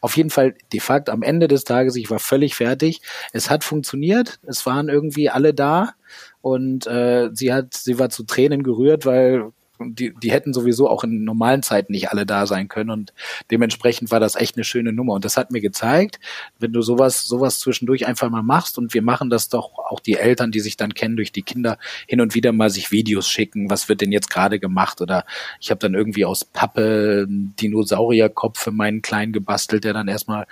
auf 0.00 0.16
jeden 0.16 0.30
Fall 0.30 0.54
de 0.72 0.78
facto 0.78 1.10
am 1.10 1.22
Ende 1.22 1.48
des 1.48 1.64
Tages, 1.64 1.96
ich 1.96 2.10
war 2.10 2.20
völlig 2.20 2.54
fertig. 2.54 3.02
Es 3.32 3.50
hat 3.50 3.64
funktioniert, 3.64 4.38
es 4.46 4.64
waren 4.66 4.88
irgendwie 4.88 5.28
alle 5.28 5.52
da 5.52 5.94
und 6.42 6.86
äh, 6.86 7.30
sie 7.32 7.52
hat, 7.52 7.74
sie 7.74 7.98
war 7.98 8.08
zu 8.10 8.22
Tränen 8.22 8.62
gerührt, 8.62 9.04
weil 9.04 9.50
die, 9.80 10.14
die 10.14 10.32
hätten 10.32 10.52
sowieso 10.52 10.88
auch 10.88 11.04
in 11.04 11.24
normalen 11.24 11.62
Zeiten 11.62 11.92
nicht 11.92 12.10
alle 12.10 12.26
da 12.26 12.46
sein 12.46 12.68
können. 12.68 12.90
Und 12.90 13.12
dementsprechend 13.50 14.10
war 14.10 14.20
das 14.20 14.36
echt 14.36 14.56
eine 14.56 14.64
schöne 14.64 14.92
Nummer. 14.92 15.14
Und 15.14 15.24
das 15.24 15.36
hat 15.36 15.50
mir 15.50 15.60
gezeigt, 15.60 16.18
wenn 16.58 16.72
du 16.72 16.82
sowas 16.82 17.26
sowas 17.26 17.58
zwischendurch 17.60 18.06
einfach 18.06 18.30
mal 18.30 18.42
machst 18.42 18.78
und 18.78 18.94
wir 18.94 19.02
machen 19.02 19.30
das 19.30 19.48
doch 19.48 19.78
auch 19.78 20.00
die 20.00 20.16
Eltern, 20.16 20.50
die 20.50 20.60
sich 20.60 20.76
dann 20.76 20.94
kennen 20.94 21.16
durch 21.16 21.32
die 21.32 21.42
Kinder 21.42 21.78
hin 22.06 22.20
und 22.20 22.34
wieder 22.34 22.52
mal 22.52 22.70
sich 22.70 22.90
Videos 22.90 23.28
schicken, 23.28 23.70
was 23.70 23.88
wird 23.88 24.00
denn 24.00 24.12
jetzt 24.12 24.30
gerade 24.30 24.58
gemacht? 24.58 25.00
Oder 25.00 25.24
ich 25.60 25.70
habe 25.70 25.78
dann 25.78 25.94
irgendwie 25.94 26.24
aus 26.24 26.44
Pappe 26.44 27.26
Dinosaurierkopf 27.28 28.58
für 28.58 28.70
meinen 28.70 29.02
Kleinen 29.02 29.32
gebastelt, 29.32 29.84
der 29.84 29.92
dann 29.92 30.08
erstmal 30.08 30.46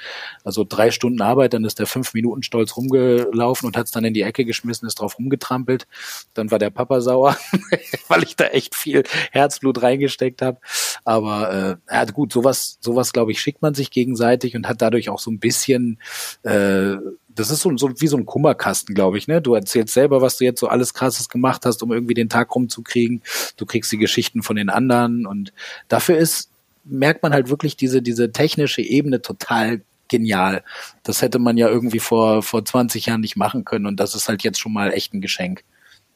also 0.44 0.64
drei 0.64 0.90
Stunden 0.90 1.20
Arbeit, 1.20 1.54
dann 1.54 1.64
ist 1.64 1.78
der 1.78 1.86
fünf 1.86 2.14
Minuten 2.14 2.42
stolz 2.42 2.76
rumgelaufen 2.76 3.66
und 3.66 3.76
hat 3.76 3.86
es 3.86 3.92
dann 3.92 4.04
in 4.04 4.14
die 4.14 4.22
Ecke 4.22 4.44
geschmissen, 4.44 4.86
ist 4.86 5.00
drauf 5.00 5.18
rumgetrampelt, 5.18 5.86
dann 6.34 6.50
war 6.50 6.58
der 6.58 6.70
Papa 6.70 7.00
sauer, 7.00 7.36
weil 8.08 8.22
ich 8.22 8.36
da 8.36 8.46
echt 8.46 8.74
viel 8.74 9.02
Herzblut 9.32 9.82
reingesteckt 9.82 10.42
habe. 10.42 10.58
Aber 11.04 11.78
äh, 11.90 11.94
ja, 11.94 12.04
gut, 12.06 12.32
sowas, 12.32 12.78
sowas 12.80 13.12
glaube 13.12 13.32
ich, 13.32 13.40
schickt 13.40 13.62
man 13.62 13.74
sich 13.74 13.90
gegenseitig 13.90 14.56
und 14.56 14.68
hat 14.68 14.82
dadurch 14.82 15.08
auch 15.08 15.20
so 15.20 15.30
ein 15.30 15.38
bisschen 15.38 15.98
äh, 16.42 16.96
das 17.36 17.50
ist 17.50 17.60
so, 17.60 17.76
so 17.76 17.90
wie 18.00 18.06
so 18.06 18.16
ein 18.16 18.26
Kummerkasten, 18.26 18.94
glaube 18.94 19.18
ich. 19.18 19.28
Ne? 19.28 19.40
Du 19.40 19.54
erzählst 19.54 19.94
selber, 19.94 20.22
was 20.22 20.38
du 20.38 20.44
jetzt 20.44 20.58
so 20.58 20.68
alles 20.68 20.94
Krasses 20.94 21.28
gemacht 21.28 21.66
hast, 21.66 21.82
um 21.82 21.92
irgendwie 21.92 22.14
den 22.14 22.28
Tag 22.28 22.54
rumzukriegen. 22.54 23.22
Du 23.56 23.66
kriegst 23.66 23.92
die 23.92 23.98
Geschichten 23.98 24.42
von 24.42 24.56
den 24.56 24.70
anderen 24.70 25.26
und 25.26 25.52
dafür 25.88 26.16
ist 26.16 26.50
merkt 26.88 27.22
man 27.22 27.32
halt 27.32 27.50
wirklich 27.50 27.76
diese 27.76 28.00
diese 28.00 28.30
technische 28.30 28.80
Ebene 28.80 29.20
total 29.20 29.82
genial. 30.08 30.62
Das 31.02 31.20
hätte 31.20 31.38
man 31.38 31.56
ja 31.56 31.68
irgendwie 31.68 31.98
vor 31.98 32.42
vor 32.42 32.64
20 32.64 33.06
Jahren 33.06 33.20
nicht 33.20 33.36
machen 33.36 33.64
können 33.64 33.86
und 33.86 33.98
das 33.98 34.14
ist 34.14 34.28
halt 34.28 34.42
jetzt 34.42 34.60
schon 34.60 34.72
mal 34.72 34.92
echt 34.92 35.12
ein 35.12 35.20
Geschenk. 35.20 35.64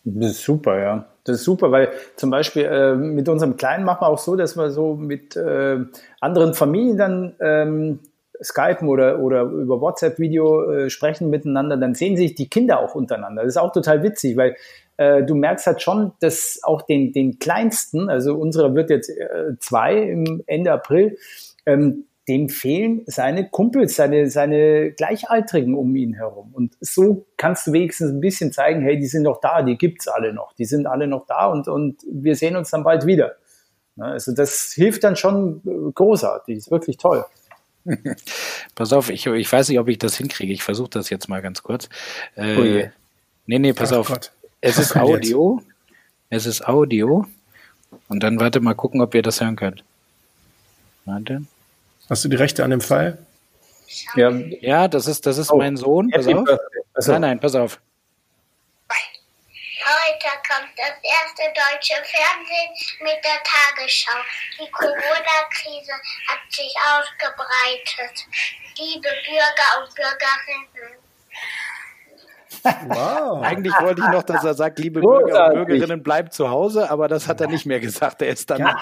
Das 0.05 0.31
ist 0.33 0.45
super, 0.45 0.81
ja. 0.81 1.07
Das 1.31 1.41
ist 1.41 1.45
super, 1.45 1.71
weil 1.73 1.91
zum 2.17 2.31
Beispiel 2.31 2.65
äh, 2.65 2.95
mit 2.95 3.29
unserem 3.29 3.57
Kleinen 3.57 3.85
machen 3.85 4.03
wir 4.03 4.09
auch 4.09 4.19
so, 4.19 4.37
dass 4.37 4.57
wir 4.57 4.71
so 4.71 4.95
mit 4.95 5.37
äh, 5.37 5.79
anderen 6.21 6.55
Familien 6.55 6.97
dann 6.97 7.35
ähm, 7.41 8.01
Skypen 8.43 8.89
oder, 8.89 9.21
oder 9.21 9.43
über 9.43 9.81
WhatsApp-Video 9.81 10.71
äh, 10.71 10.91
sprechen 10.91 11.31
miteinander, 11.31 11.77
dann 11.77 11.95
sehen 11.95 12.17
sich 12.17 12.35
die 12.35 12.49
Kinder 12.49 12.81
auch 12.81 12.95
untereinander. 12.95 13.43
Das 13.43 13.55
ist 13.55 13.57
auch 13.59 13.73
total 13.73 14.03
witzig, 14.03 14.37
weil 14.37 14.57
äh, 14.97 15.23
du 15.23 15.35
merkst 15.35 15.67
halt 15.67 15.83
schon, 15.83 16.13
dass 16.21 16.61
auch 16.63 16.83
den, 16.83 17.13
den 17.13 17.39
Kleinsten, 17.39 18.09
also 18.09 18.35
unserer 18.35 18.75
wird 18.75 18.91
jetzt 18.91 19.11
äh, 19.11 19.57
zwei 19.59 19.97
im 19.97 20.43
Ende 20.47 20.73
April, 20.73 21.17
ähm, 21.67 22.05
dem 22.29 22.49
fehlen 22.49 23.03
seine 23.07 23.49
Kumpels, 23.49 23.97
seine, 23.97 24.31
seine 24.31 24.93
Gleichaltrigen 24.93 25.75
um 25.75 25.95
ihn 25.97 26.15
herum. 26.15 26.51
Und 26.53 26.77
so 26.81 27.27
kannst 27.37 27.67
du 27.67 27.73
wenigstens 27.73 28.11
ein 28.11 28.21
bisschen 28.21 28.53
zeigen, 28.53 28.83
hey, 28.83 28.99
die 28.99 29.07
sind 29.07 29.23
noch 29.23 29.41
da, 29.41 29.63
die 29.63 29.77
gibt's 29.77 30.07
alle 30.07 30.33
noch, 30.33 30.53
die 30.53 30.65
sind 30.65 30.87
alle 30.87 31.07
noch 31.07 31.27
da 31.27 31.47
und, 31.47 31.67
und 31.67 32.03
wir 32.11 32.37
sehen 32.37 32.57
uns 32.57 32.71
dann 32.71 32.85
bald 32.85 33.07
wieder. 33.07 33.37
Also 33.97 34.33
das 34.33 34.73
hilft 34.75 35.05
dann 35.05 35.17
schon 35.17 35.61
äh, 35.67 35.93
großartig, 35.93 36.57
ist 36.57 36.71
wirklich 36.71 36.97
toll. 36.97 37.25
pass 38.75 38.93
auf, 38.93 39.11
ich, 39.11 39.27
ich 39.27 39.53
weiß 39.53 39.69
nicht, 39.69 39.79
ob 39.79 39.89
ich 39.89 39.99
das 39.99 40.17
hinkriege. 40.17 40.53
Ich 40.53 40.63
versuche 40.63 40.91
das 40.91 41.11
jetzt 41.11 41.29
mal 41.29 41.43
ganz 41.43 41.63
kurz. 41.63 41.89
Äh, 42.37 42.57
oh 42.57 42.91
nee, 43.47 43.59
nee, 43.59 43.73
pass 43.73 43.93
Ach 43.93 43.99
auf. 43.99 44.09
Gott. 44.09 44.33
Es 44.61 44.79
ist 44.79 44.97
Audio. 44.97 45.63
Es 46.29 46.47
ist 46.47 46.67
Audio. 46.67 47.27
Und 48.09 48.23
dann 48.23 48.39
warte 48.39 48.61
mal 48.61 48.75
gucken, 48.75 49.01
ob 49.01 49.15
ihr 49.15 49.23
das 49.23 49.41
hören 49.41 49.57
könnt. 49.57 49.83
Warte. 51.05 51.43
Hast 52.11 52.25
du 52.25 52.29
die 52.29 52.37
Rechte 52.37 52.65
an 52.65 52.71
dem 52.71 52.81
Fall? 52.81 53.25
Ja, 54.17 54.31
ja 54.31 54.89
das 54.89 55.07
ist, 55.07 55.27
das 55.27 55.39
ist 55.39 55.53
oh. 55.53 55.57
mein 55.57 55.77
Sohn. 55.77 56.11
Pass 56.11 56.27
auf. 56.27 56.49
Nein, 57.07 57.21
nein, 57.21 57.41
pass 57.41 57.55
auf. 57.55 57.81
Heute 58.91 60.29
kommt 60.47 60.71
das 60.77 60.93
erste 61.03 61.43
deutsche 61.55 61.95
Fernsehen 61.95 62.73
mit 63.01 63.25
der 63.25 63.41
Tagesschau. 63.43 64.19
Die 64.61 64.71
Corona-Krise 64.71 65.93
hat 66.29 66.41
sich 66.51 66.75
ausgebreitet. 66.77 68.27
Liebe 68.77 69.09
Bürger 69.27 69.83
und 69.83 69.95
Bürgerinnen. 69.95 71.10
Wow. 72.65 73.43
Eigentlich 73.43 73.73
wollte 73.81 74.03
ich 74.03 74.09
noch, 74.13 74.23
dass 74.23 74.45
er 74.45 74.55
sagt, 74.55 74.79
liebe 74.79 75.01
Bürger 75.01 75.55
und 75.55 75.67
Bürgerinnen, 75.67 76.03
bleibt 76.03 76.33
zu 76.33 76.51
Hause, 76.51 76.91
aber 76.91 77.09
das 77.09 77.29
hat 77.29 77.41
er 77.41 77.49
nicht 77.49 77.67
mehr 77.67 77.81
gesagt. 77.81 78.23
Er 78.23 78.29
ist 78.29 78.51
dann. 78.51 78.59
Ganz, 78.59 78.79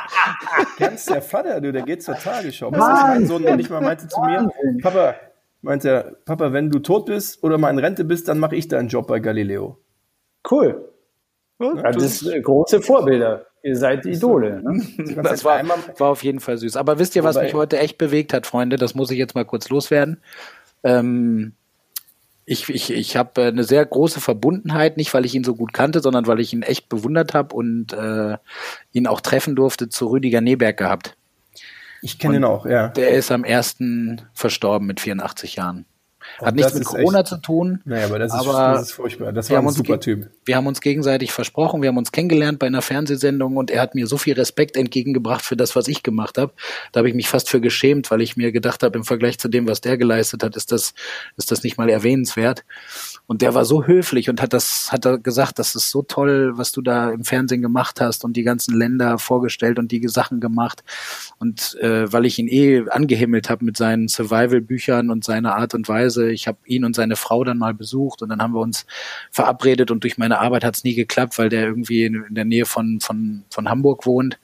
ganz 0.79 1.05
der 1.07 1.23
Vater, 1.23 1.61
du, 1.61 1.73
der 1.73 1.83
geht 1.83 2.03
zur 2.03 2.15
Tagesschau. 2.15 2.71
Was 2.73 3.01
ist 3.01 3.07
mein 3.07 3.27
Sohn 3.27 3.43
noch 3.43 3.57
nicht 3.57 3.71
mal 3.71 3.81
meinte 3.81 4.09
zu 4.09 4.21
mir, 4.21 4.49
Papa, 4.83 5.15
meint 5.63 5.85
er, 5.85 6.17
Papa, 6.25 6.53
wenn 6.53 6.71
du 6.71 6.79
tot 6.79 7.07
bist 7.07 7.43
oder 7.43 7.59
mal 7.59 7.71
in 7.71 7.79
Rente 7.79 8.05
bist, 8.05 8.29
dann 8.29 8.39
mache 8.39 8.57
ich 8.57 8.69
deinen 8.69 8.89
Job 8.89 9.07
bei 9.07 9.21
Galileo. 9.21 9.79
Cool. 10.51 10.93
Ja, 11.61 11.91
das 11.93 12.23
ist 12.23 12.43
große 12.45 12.81
Vorbilder. 12.81 13.47
Ihr 13.63 13.77
seid 13.77 14.07
Idole. 14.07 14.63
Ne? 14.63 14.81
Das 15.23 15.45
war, 15.45 15.63
war 15.67 16.09
auf 16.09 16.23
jeden 16.23 16.39
Fall 16.41 16.57
süß. 16.59 16.77
Aber 16.77 16.99
wisst 16.99 17.17
ihr, 17.17 17.25
was 17.25 17.37
mich 17.37 17.55
heute 17.55 17.79
echt 17.79 17.99
bewegt 17.99 18.33
hat, 18.33 18.47
Freunde? 18.47 18.77
Das 18.77 18.95
muss 18.95 19.11
ich 19.11 19.19
jetzt 19.19 19.35
mal 19.35 19.45
kurz 19.45 19.69
loswerden. 19.69 20.23
Ähm, 20.85 21.55
ich, 22.51 22.71
ich, 22.71 22.91
ich 22.91 23.17
habe 23.17 23.43
eine 23.43 23.63
sehr 23.63 23.85
große 23.85 24.21
Verbundenheit, 24.21 24.97
nicht 24.97 25.13
weil 25.13 25.27
ich 25.27 25.35
ihn 25.35 25.45
so 25.45 25.55
gut 25.55 25.75
kannte, 25.75 26.01
sondern 26.01 26.27
weil 26.27 26.41
ich 26.41 26.55
ihn 26.55 26.63
echt 26.63 26.89
bewundert 26.89 27.35
habe 27.35 27.55
und 27.55 27.93
äh, 27.93 28.39
ihn 28.93 29.07
auch 29.07 29.21
treffen 29.21 29.55
durfte 29.55 29.91
zu 29.91 30.07
Rüdiger 30.07 30.41
Neberg 30.41 30.79
gehabt. 30.79 31.17
Ich 32.01 32.19
kenne 32.19 32.37
ihn 32.37 32.45
auch, 32.45 32.65
ja. 32.65 32.89
Der 32.89 33.11
ist 33.11 33.31
am 33.31 33.45
ersten 33.45 34.23
verstorben 34.33 34.87
mit 34.87 34.99
84 35.01 35.57
Jahren. 35.57 35.85
Hat 36.41 36.55
nichts 36.55 36.75
mit 36.75 36.85
Corona 36.85 37.21
echt, 37.21 37.29
zu 37.29 37.37
tun. 37.39 37.81
Naja, 37.85 38.07
aber 38.07 38.19
das 38.19 38.33
ist, 38.33 38.41
aber 38.41 38.73
das 38.75 38.83
ist 38.83 38.93
furchtbar. 38.93 39.33
Das 39.33 39.51
war 39.51 39.59
ein 39.61 39.69
super 39.71 39.99
Typ. 40.01 40.31
Wir 40.45 40.57
haben 40.57 40.67
uns 40.67 40.81
gegenseitig 40.81 41.33
versprochen, 41.33 41.83
wir 41.83 41.89
haben 41.89 41.97
uns 41.97 42.13
kennengelernt 42.13 42.59
bei 42.59 42.67
einer 42.67 42.83
Fernsehsendung 42.83 43.57
und 43.57 43.71
er 43.71 43.81
hat 43.81 43.95
mir 43.95 44.07
so 44.07 44.19
viel 44.19 44.35
Respekt 44.35 44.77
entgegengebracht 44.77 45.45
für 45.45 45.57
das, 45.57 45.75
was 45.75 45.89
ich 45.89 46.03
gemacht 46.03 46.39
habe. 46.39 46.53
Da 46.93 46.99
habe 46.99 47.09
ich 47.09 47.15
mich 47.15 47.29
fast 47.29 47.49
für 47.49 47.61
geschämt, 47.61 48.11
weil 48.11 48.21
ich 48.21 48.37
mir 48.37 48.53
gedacht 48.53 48.83
habe, 48.83 48.99
im 48.99 49.05
Vergleich 49.05 49.39
zu 49.39 49.49
dem, 49.49 49.67
was 49.69 49.81
der 49.81 49.99
geleistet 49.99 50.43
hat, 50.43 50.57
ist 50.57 50.73
das, 50.73 50.95
ist 51.37 51.51
das 51.51 51.63
nicht 51.63 51.79
mal 51.79 51.89
erwähnenswert. 51.89 52.65
Und 53.29 53.43
der 53.43 53.53
war 53.53 53.67
so 53.67 53.85
höflich 53.85 54.31
und 54.31 54.41
hat 54.41 54.55
das, 54.55 54.91
hat 54.91 55.05
er 55.05 55.19
gesagt, 55.19 55.59
das 55.59 55.75
ist 55.75 55.91
so 55.91 56.03
toll, 56.03 56.53
was 56.57 56.73
du 56.73 56.81
da 56.81 57.11
im 57.11 57.25
Fernsehen 57.25 57.61
gemacht 57.61 58.01
hast 58.01 58.25
und 58.25 58.39
die 58.39 58.43
ganzen 58.43 58.75
Länder 58.75 59.19
vorgestellt 59.19 59.79
und 59.79 59.93
die 59.93 60.09
Sachen 60.09 60.41
gemacht. 60.41 60.83
Und 61.39 61.77
äh, 61.83 62.11
weil 62.11 62.25
ich 62.25 62.39
ihn 62.39 62.49
eh 62.49 62.89
angehimmelt 62.89 63.51
habe 63.51 63.67
mit 63.67 63.77
seinen 63.77 64.09
Survival-Büchern 64.09 65.11
und 65.11 65.25
seiner 65.25 65.57
Art 65.57 65.75
und 65.75 65.87
Weise, 65.91 66.31
ich 66.31 66.49
habe 66.49 66.57
ihn 66.65 66.87
und 66.87 66.97
seine 66.97 67.17
Frau 67.17 67.45
dann 67.45 67.59
mal 67.59 67.75
besucht 67.75 68.23
und 68.23 68.31
dann 68.31 68.41
haben 68.41 68.55
wir 68.55 68.63
uns 68.63 68.87
verabredet 69.31 69.91
und 69.91 70.05
durch 70.05 70.17
meine 70.17 70.39
Arbeit 70.39 70.65
hat 70.65 70.77
es 70.77 70.85
nie 70.85 70.95
geklappt, 70.95 71.39
weil 71.39 71.51
der 71.51 71.67
irgendwie 71.67 72.05
in, 72.05 72.25
in, 72.27 72.35
der 72.35 72.47
Nähe 72.47 72.65
von, 72.65 72.99
von, 73.01 73.45
von 73.51 73.69
Hamburg 73.69 74.07
wohnt. 74.07 74.39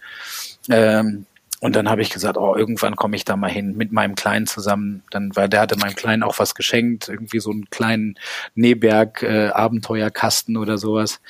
Ähm, 0.69 1.25
und 1.65 1.75
dann 1.77 1.89
habe 1.89 2.03
ich 2.03 2.11
gesagt, 2.11 2.37
oh, 2.37 2.55
irgendwann 2.55 2.95
komme 2.95 3.17
ich 3.17 3.25
da 3.25 3.39
mal 3.39 3.51
hin 3.51 3.75
mit 3.75 3.91
meinem 3.91 4.17
Kleinen 4.17 4.47
zusammen. 4.47 5.03
Dann, 5.11 5.35
weil 5.35 5.49
der 5.49 5.63
hatte 5.63 5.79
meinem 5.79 5.95
Kleinen 5.95 6.23
auch 6.23 6.39
was 6.39 6.55
geschenkt, 6.55 7.09
irgendwie 7.09 7.41
so 7.41 7.53
einen 7.53 7.71
kleinen 7.71 8.19
Neberg-Abenteuerkasten 8.55 10.57
äh, 10.57 10.59
oder 10.59 10.77
sowas. 10.77 11.23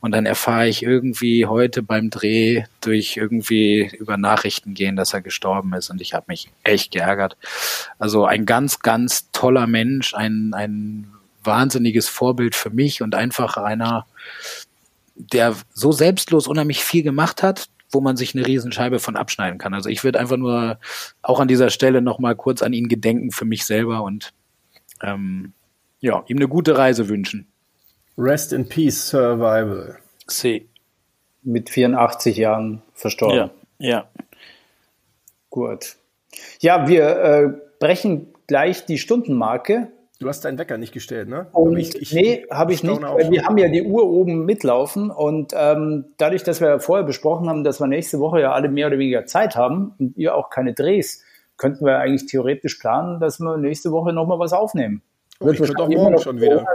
Und 0.00 0.10
dann 0.10 0.26
erfahre 0.26 0.66
ich 0.66 0.82
irgendwie 0.82 1.46
heute 1.46 1.84
beim 1.84 2.10
Dreh 2.10 2.64
durch 2.80 3.16
irgendwie 3.16 3.88
über 3.96 4.16
Nachrichten 4.16 4.74
gehen, 4.74 4.96
dass 4.96 5.14
er 5.14 5.20
gestorben 5.20 5.72
ist. 5.74 5.90
Und 5.90 6.00
ich 6.00 6.12
habe 6.12 6.24
mich 6.26 6.50
echt 6.64 6.90
geärgert. 6.90 7.36
Also 8.00 8.24
ein 8.24 8.46
ganz, 8.46 8.80
ganz 8.80 9.30
toller 9.30 9.68
Mensch, 9.68 10.12
ein, 10.12 10.54
ein 10.54 11.06
wahnsinniges 11.44 12.08
Vorbild 12.08 12.56
für 12.56 12.70
mich 12.70 13.00
und 13.00 13.14
einfach 13.14 13.56
einer, 13.56 14.06
der 15.14 15.54
so 15.72 15.92
selbstlos 15.92 16.48
unheimlich 16.48 16.82
viel 16.82 17.04
gemacht 17.04 17.44
hat, 17.44 17.68
wo 17.90 18.00
man 18.00 18.16
sich 18.16 18.34
eine 18.34 18.46
Riesenscheibe 18.46 18.98
von 18.98 19.16
abschneiden 19.16 19.58
kann. 19.58 19.74
Also 19.74 19.88
ich 19.88 20.04
würde 20.04 20.20
einfach 20.20 20.36
nur 20.36 20.78
auch 21.22 21.40
an 21.40 21.48
dieser 21.48 21.70
Stelle 21.70 22.02
nochmal 22.02 22.36
kurz 22.36 22.62
an 22.62 22.72
ihn 22.72 22.88
gedenken 22.88 23.30
für 23.30 23.44
mich 23.44 23.64
selber 23.64 24.02
und 24.02 24.32
ähm, 25.02 25.52
ja, 26.00 26.24
ihm 26.28 26.36
eine 26.36 26.48
gute 26.48 26.76
Reise 26.76 27.08
wünschen. 27.08 27.46
Rest 28.16 28.52
in 28.52 28.68
Peace 28.68 29.08
Survival. 29.08 29.98
See. 30.26 30.68
Mit 31.42 31.70
84 31.70 32.36
Jahren 32.36 32.82
verstorben. 32.94 33.36
Ja, 33.36 33.50
ja. 33.78 34.08
Gut. 35.50 35.96
Ja, 36.60 36.88
wir 36.88 37.08
äh, 37.08 37.48
brechen 37.78 38.34
gleich 38.46 38.84
die 38.86 38.98
Stundenmarke. 38.98 39.88
Du 40.20 40.28
hast 40.28 40.44
deinen 40.44 40.58
Wecker 40.58 40.78
nicht 40.78 40.92
gestellt, 40.92 41.28
ne? 41.28 41.46
Und 41.52 41.76
ich, 41.76 41.94
ich, 41.94 42.12
nee, 42.12 42.44
habe 42.50 42.72
ich 42.72 42.82
nicht, 42.82 43.00
weil 43.00 43.30
wir 43.30 43.44
haben 43.44 43.56
ja 43.56 43.68
die 43.68 43.82
Uhr 43.82 44.04
oben 44.04 44.44
mitlaufen 44.44 45.12
und 45.12 45.52
ähm, 45.56 46.06
dadurch, 46.16 46.42
dass 46.42 46.60
wir 46.60 46.68
ja 46.68 46.78
vorher 46.80 47.06
besprochen 47.06 47.48
haben, 47.48 47.62
dass 47.62 47.78
wir 47.78 47.86
nächste 47.86 48.18
Woche 48.18 48.40
ja 48.40 48.50
alle 48.50 48.68
mehr 48.68 48.88
oder 48.88 48.98
weniger 48.98 49.26
Zeit 49.26 49.54
haben 49.54 49.94
und 50.00 50.16
ihr 50.16 50.34
auch 50.34 50.50
keine 50.50 50.74
Drehs, 50.74 51.22
könnten 51.56 51.84
wir 51.84 51.98
eigentlich 51.98 52.26
theoretisch 52.26 52.76
planen, 52.76 53.20
dass 53.20 53.38
wir 53.38 53.58
nächste 53.58 53.92
Woche 53.92 54.12
nochmal 54.12 54.40
was 54.40 54.52
aufnehmen. 54.52 55.02
Oh, 55.38 55.50
ich 55.50 55.58
könnte 55.58 55.80
auch 55.80 55.88
morgen 55.88 56.18
schon 56.18 56.40
wieder. 56.40 56.66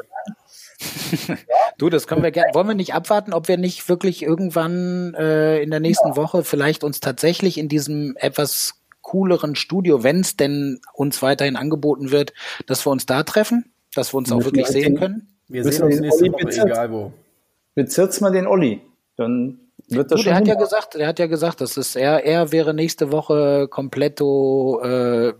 du, 1.77 1.89
das 1.89 2.07
können 2.07 2.23
wir 2.23 2.31
gerne. 2.31 2.53
Wollen 2.53 2.67
wir 2.67 2.75
nicht 2.75 2.93
abwarten, 2.93 3.33
ob 3.33 3.49
wir 3.49 3.57
nicht 3.57 3.89
wirklich 3.89 4.23
irgendwann 4.23 5.13
äh, 5.15 5.61
in 5.61 5.69
der 5.69 5.81
nächsten 5.81 6.09
ja. 6.09 6.15
Woche 6.15 6.45
vielleicht 6.45 6.85
uns 6.85 7.01
tatsächlich 7.01 7.57
in 7.57 7.67
diesem 7.67 8.15
etwas 8.17 8.82
cooleren 9.03 9.55
Studio, 9.55 10.01
wenn 10.01 10.21
es 10.21 10.35
denn 10.35 10.79
uns 10.93 11.21
weiterhin 11.21 11.55
angeboten 11.55 12.09
wird, 12.09 12.33
dass 12.65 12.87
wir 12.87 12.91
uns 12.91 13.05
da 13.05 13.21
treffen, 13.21 13.71
dass 13.93 14.13
wir 14.13 14.17
uns 14.17 14.31
auch 14.31 14.43
wirklich 14.43 14.65
sehen 14.65 14.97
können? 14.97 15.27
Wir 15.47 15.63
sehen 15.63 15.83
uns 15.83 15.99
nächste 15.99 16.31
Woche, 16.31 16.49
egal 16.49 16.91
wo. 16.91 17.13
Bezirzt 17.75 18.21
mal 18.21 18.31
den 18.31 18.47
Olli, 18.47 18.81
dann 19.17 19.59
wird 19.87 20.11
das 20.11 20.17
du, 20.17 20.23
schon. 20.23 20.31
Der 20.31 20.35
hat 20.35 20.47
ja 20.47 20.55
gesagt, 20.55 20.95
der 20.95 21.07
hat 21.07 21.19
ja 21.19 21.27
gesagt, 21.27 21.61
dass 21.61 21.77
es 21.77 21.95
er, 21.95 22.25
er 22.25 22.51
wäre 22.51 22.73
nächste 22.73 23.11
Woche 23.11 23.67
kompletto 23.67 24.81
äh, 24.83 25.33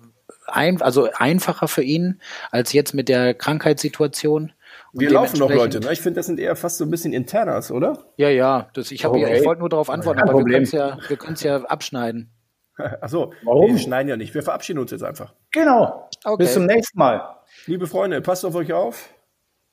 ein, 0.48 0.82
also 0.82 1.10
einfacher 1.16 1.68
für 1.68 1.84
ihn 1.84 2.20
als 2.52 2.74
jetzt 2.74 2.94
mit 2.94 3.10
der 3.10 3.34
Krankheitssituation. 3.34 4.52
Wir 4.92 5.10
laufen 5.10 5.40
noch 5.40 5.50
Leute, 5.50 5.80
ne? 5.80 5.92
Ich 5.92 6.02
finde, 6.02 6.20
das 6.20 6.28
sind 6.28 6.40
eher 6.40 6.56
fast 6.56 6.78
so 6.78 6.86
ein 6.86 6.92
bisschen 6.92 7.14
Internas, 7.14 7.72
oder? 7.72 8.06
Ja, 8.18 8.30
ja. 8.30 8.70
Das, 8.74 8.92
ich 8.92 9.06
okay. 9.06 9.22
ja, 9.22 9.30
ich 9.30 9.46
wollte 9.46 9.62
nur 9.62 9.70
darauf 9.70 9.90
antworten, 9.90 10.22
aber 10.22 10.38
wir 10.38 10.46
können 10.46 10.64
es 10.64 10.72
ja, 10.72 10.98
wir 11.08 11.18
ja 11.42 11.64
abschneiden. 11.64 12.30
Achso, 13.02 13.34
Warum? 13.44 13.72
wir 13.72 13.80
schneiden 13.80 14.10
ja 14.10 14.18
nicht. 14.18 14.34
Wir 14.34 14.44
verabschieden 14.44 14.80
uns 14.80 14.92
jetzt 14.92 15.04
einfach. 15.04 15.34
Genau. 15.52 16.10
Okay. 16.24 16.44
Bis 16.44 16.54
zum 16.54 16.66
nächsten 16.66 16.98
Mal. 16.98 17.38
Liebe 17.68 17.88
Freunde, 17.88 18.22
passt 18.22 18.46
auf 18.46 18.56
euch 18.56 18.74
auf. 18.74 19.10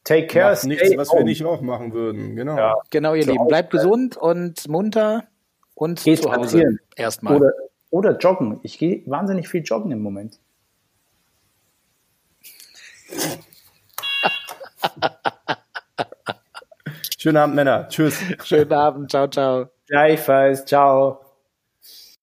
Take 0.04 0.26
care. 0.26 0.52
Macht 0.52 0.64
nichts, 0.64 0.96
was 0.96 1.10
home. 1.10 1.20
wir 1.20 1.24
nicht 1.24 1.44
auch 1.44 1.60
machen 1.60 1.92
würden. 1.92 2.36
Genau. 2.36 2.56
Ja. 2.56 2.74
Genau, 2.90 3.14
ihr 3.14 3.26
Lieben. 3.26 3.46
Bleibt 3.46 3.70
gesund 3.70 4.16
und 4.16 4.68
munter 4.68 5.24
und 5.74 6.02
Geht 6.02 6.22
zu 6.22 6.32
Hause 6.32 6.78
erstmal. 6.96 7.36
Oder, 7.36 7.52
oder 7.90 8.16
joggen. 8.18 8.60
Ich 8.62 8.78
gehe 8.78 9.02
wahnsinnig 9.06 9.48
viel 9.48 9.62
joggen 9.62 9.92
im 9.92 10.02
Moment. 10.02 10.38
Schönen 17.18 17.36
Abend, 17.36 17.54
Männer. 17.54 17.88
Tschüss. 17.88 18.18
Schönen 18.44 18.72
Abend. 18.72 19.10
Ciao, 19.10 19.28
ciao. 19.28 19.66
Gleichfalls. 19.86 20.64
Ciao. 20.64 21.29